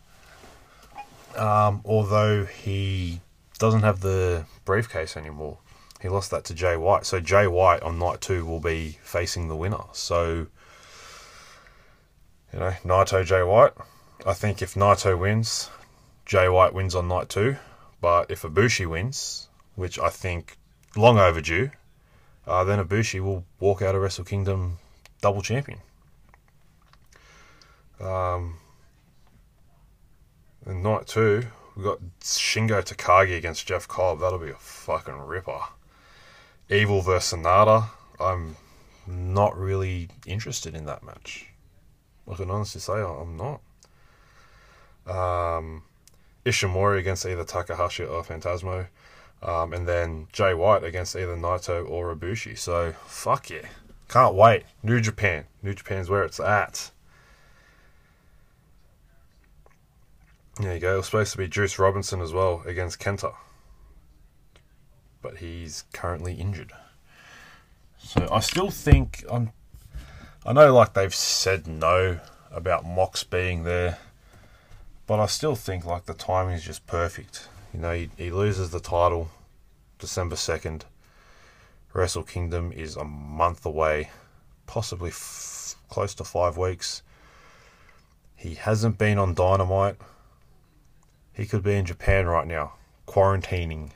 Um, 1.35 1.81
although 1.85 2.45
he 2.45 3.21
doesn't 3.57 3.83
have 3.83 4.01
the 4.01 4.45
briefcase 4.65 5.15
anymore. 5.15 5.57
He 6.01 6.09
lost 6.09 6.31
that 6.31 6.43
to 6.45 6.53
Jay 6.53 6.75
White. 6.75 7.05
So 7.05 7.19
Jay 7.19 7.47
White 7.47 7.83
on 7.83 7.99
night 7.99 8.21
two 8.21 8.43
will 8.43 8.59
be 8.59 8.97
facing 9.03 9.47
the 9.47 9.55
winner. 9.55 9.83
So, 9.93 10.47
you 12.51 12.59
know, 12.59 12.73
Naito, 12.83 13.23
Jay 13.23 13.43
White. 13.43 13.73
I 14.25 14.33
think 14.33 14.61
if 14.61 14.73
Naito 14.73 15.17
wins, 15.17 15.69
Jay 16.25 16.49
White 16.49 16.73
wins 16.73 16.95
on 16.95 17.07
night 17.07 17.29
two. 17.29 17.57
But 18.01 18.31
if 18.31 18.41
Ibushi 18.41 18.87
wins, 18.87 19.47
which 19.75 19.99
I 19.99 20.09
think 20.09 20.57
long 20.95 21.19
overdue, 21.19 21.69
uh, 22.47 22.63
then 22.63 22.83
Ibushi 22.83 23.19
will 23.19 23.45
walk 23.59 23.81
out 23.81 23.95
of 23.95 24.01
Wrestle 24.01 24.25
Kingdom 24.25 24.77
double 25.21 25.41
champion. 25.41 25.79
Um, 27.99 28.57
night 30.65 31.07
two, 31.07 31.43
we've 31.75 31.85
got 31.85 31.99
Shingo 32.21 32.81
Takagi 32.83 33.37
against 33.37 33.67
Jeff 33.67 33.87
Cobb. 33.87 34.19
That'll 34.19 34.39
be 34.39 34.49
a 34.49 34.55
fucking 34.55 35.19
ripper. 35.19 35.59
Evil 36.69 37.01
versus 37.01 37.37
Sanada. 37.37 37.89
I'm 38.19 38.55
not 39.05 39.57
really 39.57 40.09
interested 40.25 40.75
in 40.75 40.85
that 40.85 41.03
match. 41.03 41.47
I 42.29 42.35
can 42.35 42.49
honestly 42.49 42.81
say 42.81 42.93
I'm 42.93 43.37
not. 43.37 43.61
Um, 45.05 45.83
Ishimori 46.45 46.99
against 46.99 47.25
either 47.25 47.43
Takahashi 47.43 48.03
or 48.03 48.23
Phantasmo. 48.23 48.87
Um, 49.43 49.73
and 49.73 49.87
then 49.87 50.27
Jay 50.31 50.53
White 50.53 50.83
against 50.83 51.15
either 51.15 51.35
Naito 51.35 51.87
or 51.89 52.15
Ibushi. 52.15 52.57
So, 52.57 52.93
fuck 53.05 53.49
yeah. 53.49 53.67
Can't 54.07 54.35
wait. 54.35 54.63
New 54.83 55.01
Japan. 55.01 55.45
New 55.63 55.73
Japan's 55.73 56.09
where 56.09 56.23
it's 56.23 56.39
at. 56.39 56.91
There 60.59 60.73
you 60.73 60.79
go. 60.79 60.95
It 60.95 60.97
was 60.97 61.05
supposed 61.07 61.31
to 61.31 61.37
be 61.37 61.47
Juice 61.47 61.79
Robinson 61.79 62.21
as 62.21 62.33
well 62.33 62.61
against 62.65 62.99
Kenta. 62.99 63.33
But 65.21 65.37
he's 65.37 65.85
currently 65.93 66.33
injured. 66.33 66.73
So 67.97 68.27
I 68.31 68.41
still 68.41 68.69
think 68.69 69.23
I'm 69.31 69.51
I 70.45 70.53
know 70.53 70.73
like 70.73 70.93
they've 70.93 71.13
said 71.13 71.67
no 71.67 72.19
about 72.51 72.83
Mox 72.83 73.23
being 73.23 73.63
there, 73.63 73.99
but 75.05 75.19
I 75.19 75.27
still 75.27 75.55
think 75.55 75.85
like 75.85 76.05
the 76.05 76.15
timing 76.15 76.55
is 76.55 76.63
just 76.63 76.87
perfect. 76.87 77.47
You 77.73 77.79
know, 77.79 77.93
he, 77.93 78.09
he 78.17 78.31
loses 78.31 78.71
the 78.71 78.79
title 78.79 79.29
December 79.99 80.35
2nd. 80.35 80.83
Wrestle 81.93 82.23
Kingdom 82.23 82.71
is 82.71 82.95
a 82.95 83.03
month 83.03 83.65
away, 83.65 84.09
possibly 84.65 85.09
f- 85.09 85.75
close 85.89 86.13
to 86.15 86.23
5 86.23 86.57
weeks. 86.57 87.03
He 88.35 88.55
hasn't 88.55 88.97
been 88.97 89.17
on 89.17 89.33
Dynamite 89.33 89.97
he 91.33 91.45
could 91.45 91.63
be 91.63 91.75
in 91.75 91.85
Japan 91.85 92.27
right 92.27 92.47
now, 92.47 92.73
quarantining 93.07 93.91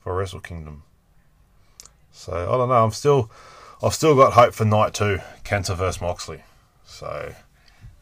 for 0.00 0.14
Wrestle 0.14 0.40
Kingdom. 0.40 0.82
So 2.10 2.32
I 2.32 2.56
don't 2.56 2.68
know. 2.68 2.84
I'm 2.84 2.90
still, 2.90 3.30
I've 3.82 3.94
still 3.94 4.14
got 4.16 4.34
hope 4.34 4.54
for 4.54 4.64
night 4.64 4.94
two, 4.94 5.20
Kenta 5.44 5.76
versus 5.76 6.00
Moxley. 6.00 6.42
So, 6.84 7.34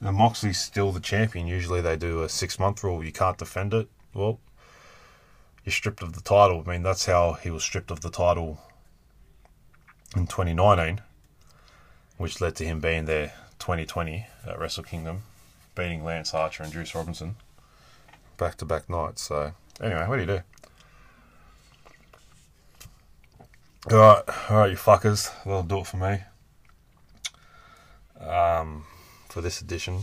and 0.00 0.16
Moxley's 0.16 0.58
still 0.58 0.92
the 0.92 1.00
champion. 1.00 1.46
Usually 1.46 1.80
they 1.80 1.96
do 1.96 2.22
a 2.22 2.28
six 2.28 2.58
month 2.58 2.82
rule. 2.82 3.04
You 3.04 3.12
can't 3.12 3.38
defend 3.38 3.74
it. 3.74 3.88
Well, 4.14 4.40
you're 5.64 5.72
stripped 5.72 6.02
of 6.02 6.14
the 6.14 6.20
title. 6.20 6.62
I 6.66 6.70
mean, 6.70 6.82
that's 6.82 7.06
how 7.06 7.34
he 7.34 7.50
was 7.50 7.62
stripped 7.62 7.90
of 7.90 8.00
the 8.00 8.10
title 8.10 8.60
in 10.16 10.26
2019, 10.26 11.00
which 12.16 12.40
led 12.40 12.56
to 12.56 12.64
him 12.64 12.80
being 12.80 13.04
there 13.04 13.32
2020 13.58 14.26
at 14.46 14.58
Wrestle 14.58 14.84
Kingdom, 14.84 15.22
beating 15.74 16.04
Lance 16.04 16.34
Archer 16.34 16.62
and 16.62 16.72
Juice 16.72 16.94
Robinson 16.94 17.36
back 18.40 18.56
to 18.56 18.64
back 18.64 18.88
nights. 18.88 19.22
So, 19.22 19.52
anyway, 19.80 20.06
what 20.08 20.16
do 20.16 20.22
you 20.22 20.26
do? 20.26 20.40
Alright, 23.94 24.24
alright, 24.50 24.70
you 24.70 24.76
fuckers. 24.76 25.30
That'll 25.44 25.62
do 25.62 25.80
it 25.80 25.86
for 25.86 25.98
me. 25.98 26.20
Um, 28.26 28.84
for 29.28 29.42
this 29.42 29.60
edition. 29.60 30.00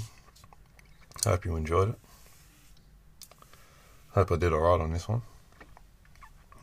Hope 1.25 1.45
you 1.45 1.55
enjoyed 1.55 1.89
it. 1.89 1.95
Hope 4.09 4.31
I 4.31 4.35
did 4.35 4.53
alright 4.53 4.81
on 4.81 4.93
this 4.93 5.09
one. 5.09 5.23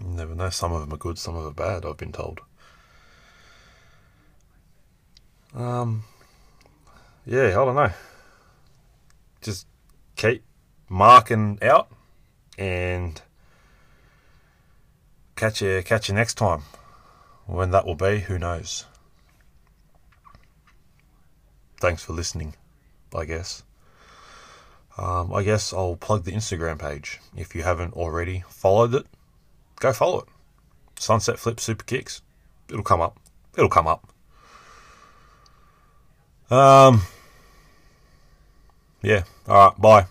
You 0.01 0.07
never 0.09 0.35
know, 0.35 0.51
some 0.51 0.73
of 0.73 0.81
them 0.81 0.93
are 0.93 0.99
good, 0.99 1.19
some 1.19 1.37
of 1.37 1.45
them 1.45 1.53
are 1.53 1.81
bad, 1.81 1.87
I've 1.87 1.97
been 1.97 2.13
told. 2.13 2.41
Um, 5.55 6.03
yeah, 7.27 7.49
I 7.49 7.65
don't 7.65 7.77
know. 7.77 7.93
Just 9.41 9.67
keep 10.17 10.43
marking 10.89 11.59
out 11.63 11.91
and 12.59 13.21
catch 15.37 15.63
you 15.63 15.83
catch 15.85 16.09
you 16.09 16.15
next 16.15 16.35
time. 16.35 16.63
When 17.47 17.71
that 17.73 17.87
will 17.87 17.95
be, 17.95 18.21
who 18.21 18.39
knows. 18.39 18.87
Thanks 21.79 22.03
for 22.03 22.15
listening, 22.15 22.55
I 23.15 23.27
guess. 23.27 23.63
Um, 24.97 25.35
I 25.35 25.43
guess 25.43 25.73
I'll 25.73 25.97
plug 25.97 26.25
the 26.25 26.33
Instagram 26.33 26.79
page. 26.79 27.21
If 27.37 27.55
you 27.55 27.63
haven't 27.63 27.95
already 27.95 28.45
followed 28.49 28.95
it, 28.95 29.07
go 29.81 29.93
follow 29.93 30.21
it. 30.21 30.29
Sunset 30.99 31.39
Flip 31.39 31.61
Super 31.61 31.85
Kicks. 31.85 32.23
It'll 32.69 32.83
come 32.83 33.01
up. 33.01 33.19
It'll 33.57 33.69
come 33.69 33.87
up. 33.87 34.09
Um, 36.51 37.03
yeah. 39.03 39.25
All 39.49 39.69
right. 39.69 39.81
Bye. 39.81 40.07